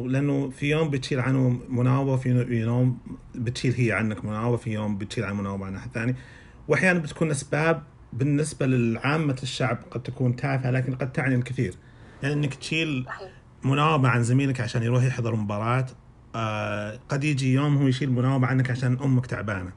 لأنه 0.07 0.49
في 0.49 0.69
يوم 0.69 0.89
بتشيل 0.89 1.19
عنه 1.19 1.59
مناوبة 1.69 2.15
في 2.15 2.29
يوم 2.49 2.97
بتشيل 3.35 3.73
هي 3.73 3.91
عنك 3.91 4.25
مناوبة 4.25 4.57
في 4.57 4.71
يوم 4.73 4.97
بتشيل 4.97 5.23
عن 5.23 5.37
مناوبة 5.37 5.65
عن 5.65 5.75
أحد 5.75 5.89
ثاني. 5.93 6.15
واحيانا 6.67 6.99
بتكون 6.99 7.31
أسباب 7.31 7.83
بالنسبة 8.13 8.65
للعامة 8.65 9.37
الشعب 9.43 9.77
قد 9.91 10.03
تكون 10.03 10.35
تافهة 10.35 10.71
لكن 10.71 10.95
قد 10.95 11.11
تعني 11.11 11.35
الكثير. 11.35 11.73
يعني 12.23 12.33
إنك 12.35 12.53
تشيل 12.53 13.05
مناوبة 13.63 14.09
عن 14.09 14.23
زميلك 14.23 14.61
عشان 14.61 14.83
يروح 14.83 15.03
يحضر 15.03 15.35
مباراة 15.35 15.85
آه 16.35 16.99
قد 17.09 17.23
يجي 17.23 17.53
يوم 17.53 17.77
هو 17.77 17.87
يشيل 17.87 18.11
مناوبة 18.11 18.47
عنك 18.47 18.71
عشان 18.71 18.97
أمك 19.03 19.25
تعبانة. 19.25 19.71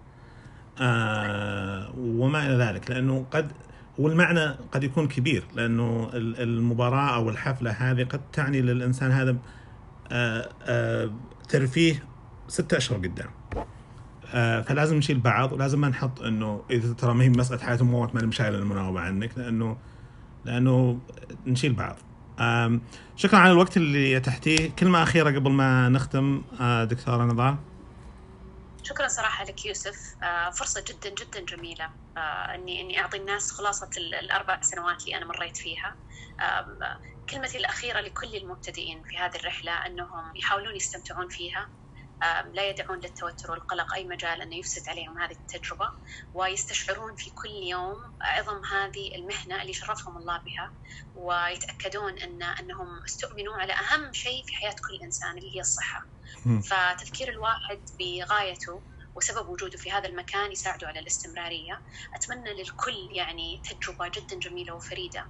آه 0.81 1.95
وما 1.99 2.47
إلى 2.47 2.65
ذلك 2.65 2.91
لأنه 2.91 3.27
قد 3.31 3.53
والمعنى 3.99 4.55
قد 4.73 4.85
يكون 4.85 5.09
كبير 5.09 5.45
لأنه 5.57 6.11
المباراة 6.15 7.15
أو 7.15 7.31
الحفلة 7.31 7.71
هذه 7.71 8.05
قد 8.05 8.21
تعني 8.33 8.61
للإنسان 8.61 9.11
هذا 9.11 9.37
آآ 10.13 10.49
آآ 10.63 11.11
ترفيه 11.49 12.05
ستة 12.49 12.77
أشهر 12.77 12.99
قدام. 12.99 13.31
فلازم 14.63 14.97
نشيل 14.97 15.19
بعض 15.19 15.53
ولازم 15.53 15.81
ما 15.81 15.89
نحط 15.89 16.23
إنه 16.23 16.63
إذا 16.71 16.93
ترى 16.93 17.15
ما 17.15 17.25
هي 17.25 17.29
مسألة 17.29 17.63
حياة 17.63 17.79
وموت 17.83 18.15
ما 18.15 18.31
شايل 18.31 18.55
المناوبة 18.55 19.01
عنك 19.01 19.39
لأنه 19.39 19.77
لأنه 20.45 20.99
نشيل 21.47 21.73
بعض. 21.73 21.97
شكرا 23.17 23.39
على 23.39 23.53
الوقت 23.53 23.77
اللي 23.77 24.17
أتحتيه، 24.17 24.71
كلمة 24.71 25.03
أخيرة 25.03 25.31
قبل 25.31 25.51
ما 25.51 25.89
نختم 25.89 26.43
دكتورة 26.83 27.25
نضال. 27.25 27.57
شكرا 28.87 29.09
صراحة 29.09 29.45
لك 29.45 29.65
يوسف. 29.65 29.97
فرصة 30.59 30.85
جدا 30.89 31.11
جدا 31.11 31.41
جميلة. 31.41 31.91
اني 32.55 32.81
إني 32.81 33.01
أعطي 33.01 33.17
الناس 33.17 33.51
خلاصة 33.51 33.91
الأربع 33.97 34.61
سنوات 34.63 35.05
اللي 35.07 35.17
أنا 35.17 35.27
مريت 35.27 35.57
فيها. 35.57 35.97
كلمتي 37.29 37.59
الأخيرة 37.59 38.01
لكل 38.01 38.37
المبتدئين 38.37 39.03
في 39.05 39.19
هذه 39.19 39.37
الرحلة 39.37 39.87
إنهم 39.87 40.33
يحاولون 40.37 40.77
يستمتعون 40.77 41.29
فيها. 41.31 41.69
لا 42.53 42.69
يدعون 42.69 43.01
للتوتر 43.01 43.51
والقلق 43.51 43.95
أي 43.95 44.05
مجال 44.05 44.43
انه 44.43 44.57
يفسد 44.57 44.83
عليهم 44.89 45.19
هذه 45.19 45.33
التجربة 45.33 45.91
ويستشعرون 46.33 47.15
في 47.17 47.31
كل 47.31 47.51
يوم 47.71 47.97
عظم 48.21 48.61
هذه 48.73 49.15
المهنة 49.17 49.63
اللي 49.63 49.73
شرفهم 49.73 50.17
الله 50.17 50.37
بها 50.47 50.73
ويتأكدون 51.15 52.19
أن 52.19 52.43
أنهم 52.43 53.03
استؤمنوا 53.09 53.55
على 53.55 53.73
أهم 53.73 54.13
شيء 54.13 54.43
في 54.47 54.55
حياة 54.57 54.71
كل 54.89 55.05
إنسان 55.05 55.39
اللي 55.39 55.57
هي 55.57 55.61
الصحة. 55.61 56.01
فتفكير 56.63 57.29
الواحد 57.29 57.85
بغايته 57.99 58.85
وسبب 59.15 59.49
وجوده 59.49 59.79
في 59.79 59.93
هذا 59.93 60.09
المكان 60.09 60.53
يساعده 60.53 60.87
على 60.89 61.01
الاستمرارية. 61.01 61.83
أتمنى 62.17 62.53
للكل 62.55 63.09
يعني 63.17 63.63
تجربة 63.71 64.09
جدا 64.17 64.39
جميلة 64.39 64.75
وفريدة 64.75 65.29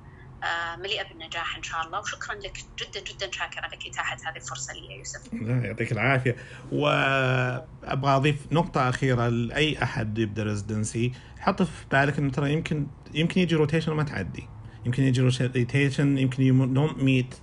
مليئة 0.78 1.08
بالنجاح 1.08 1.56
إن 1.56 1.62
شاء 1.62 1.86
الله. 1.86 2.00
وشكرا 2.00 2.34
لك 2.34 2.58
جدا 2.78 3.00
جدا 3.00 3.30
شاكرة 3.30 3.66
لك 3.66 3.86
إتاحة 3.86 4.16
هذه 4.16 4.36
الفرصة 4.36 4.72
لي 4.72 4.86
يا 4.86 4.98
يوسف. 4.98 5.32
يعطيك 5.64 5.92
العافية. 5.92 6.36
وأبغى 6.72 8.16
أضيف 8.16 8.36
نقطة 8.52 8.88
أخيرة 8.88 9.28
لأي 9.28 9.82
أحد 9.82 10.18
يبدأ 10.18 10.42
ريزدنسي 10.42 11.12
حط 11.38 11.62
في 11.62 11.84
بالك 11.92 12.18
إنه 12.18 12.30
ترى 12.30 12.52
يمكن 12.52 12.86
يمكن 13.14 13.40
يجي 13.40 13.54
rotation 13.54 13.92
وما 13.92 14.02
تعدي. 14.02 14.48
يمكن 14.86 15.02
يجي 15.02 15.20
rotation 15.20 16.18
يمكن 16.18 16.42
you 16.42 16.64
don't 16.64 16.98
meet 16.98 17.34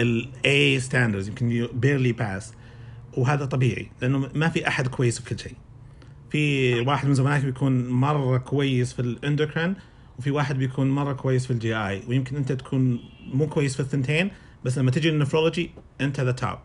the 0.00 0.80
high 0.80 0.95
standards 0.95 1.28
يمكن 1.28 1.68
barely 1.72 2.12
pass 2.12 2.52
وهذا 3.16 3.44
طبيعي 3.44 3.90
لأنه 4.00 4.30
ما 4.34 4.48
في 4.48 4.68
أحد 4.68 4.88
كويس 4.88 5.20
في 5.20 5.34
كل 5.34 5.40
شيء. 5.40 5.56
في 6.30 6.80
واحد 6.80 7.08
من 7.08 7.14
زملائك 7.14 7.44
بيكون 7.44 7.88
مرة 7.88 8.38
كويس 8.38 8.92
في 8.92 9.00
ال 9.00 9.08
endocrine 9.08 9.76
وفي 10.18 10.30
واحد 10.30 10.58
بيكون 10.58 10.90
مرة 10.90 11.12
كويس 11.12 11.46
في 11.46 11.52
ال 11.52 11.76
GI 11.76 12.02
ويمكن 12.08 12.36
أنت 12.36 12.52
تكون 12.52 13.00
مو 13.32 13.46
كويس 13.46 13.74
في 13.74 13.80
الثنتين 13.80 14.30
بس 14.64 14.78
لما 14.78 14.90
تجي 14.90 15.08
ال 15.08 15.14
nephrology 15.14 15.70
أنت 16.00 16.20
the 16.20 16.32
top 16.32 16.58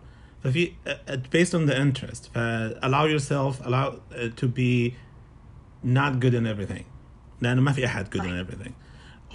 ففي 0.43 0.71
based 1.07 1.53
on 1.53 1.69
the 1.69 1.75
interest 1.75 2.29
ف 2.33 2.37
allow 2.81 3.05
yourself 3.05 3.65
allow 3.65 3.99
to 4.41 4.47
be 4.47 4.93
not 5.83 6.19
good 6.19 6.33
in 6.33 6.45
everything. 6.45 6.83
لأنه 7.41 7.61
ما 7.61 7.71
في 7.71 7.85
أحد 7.85 8.07
good 8.07 8.21
in 8.21 8.47
everything. 8.47 8.71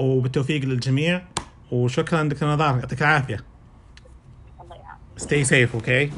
وبالتوفيق 0.00 0.64
للجميع 0.64 1.26
وشكرا 1.72 2.22
دكتور 2.22 2.52
نضار 2.52 2.78
يعطيك 2.78 3.02
العافية. 3.02 3.44
الله 4.60 4.76
يعافيك. 4.76 5.18
Stay 5.18 5.48
safe 5.48 5.74
أوكي 5.74 6.10
okay? 6.10 6.12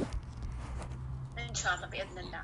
إن 1.49 1.55
شاء 1.55 1.75
الله 1.75 1.87
بإذن 1.87 2.19
الله. 2.19 2.41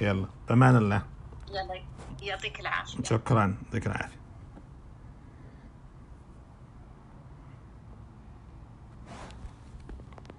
يلا 0.00 0.26
بأمان 0.48 0.76
الله. 0.76 1.02
يلا 1.48 1.82
يعطيك 2.22 2.60
العافية. 2.60 3.02
شكرا 3.02 3.56
يعطيك 3.64 3.86
العافية. 3.86 4.21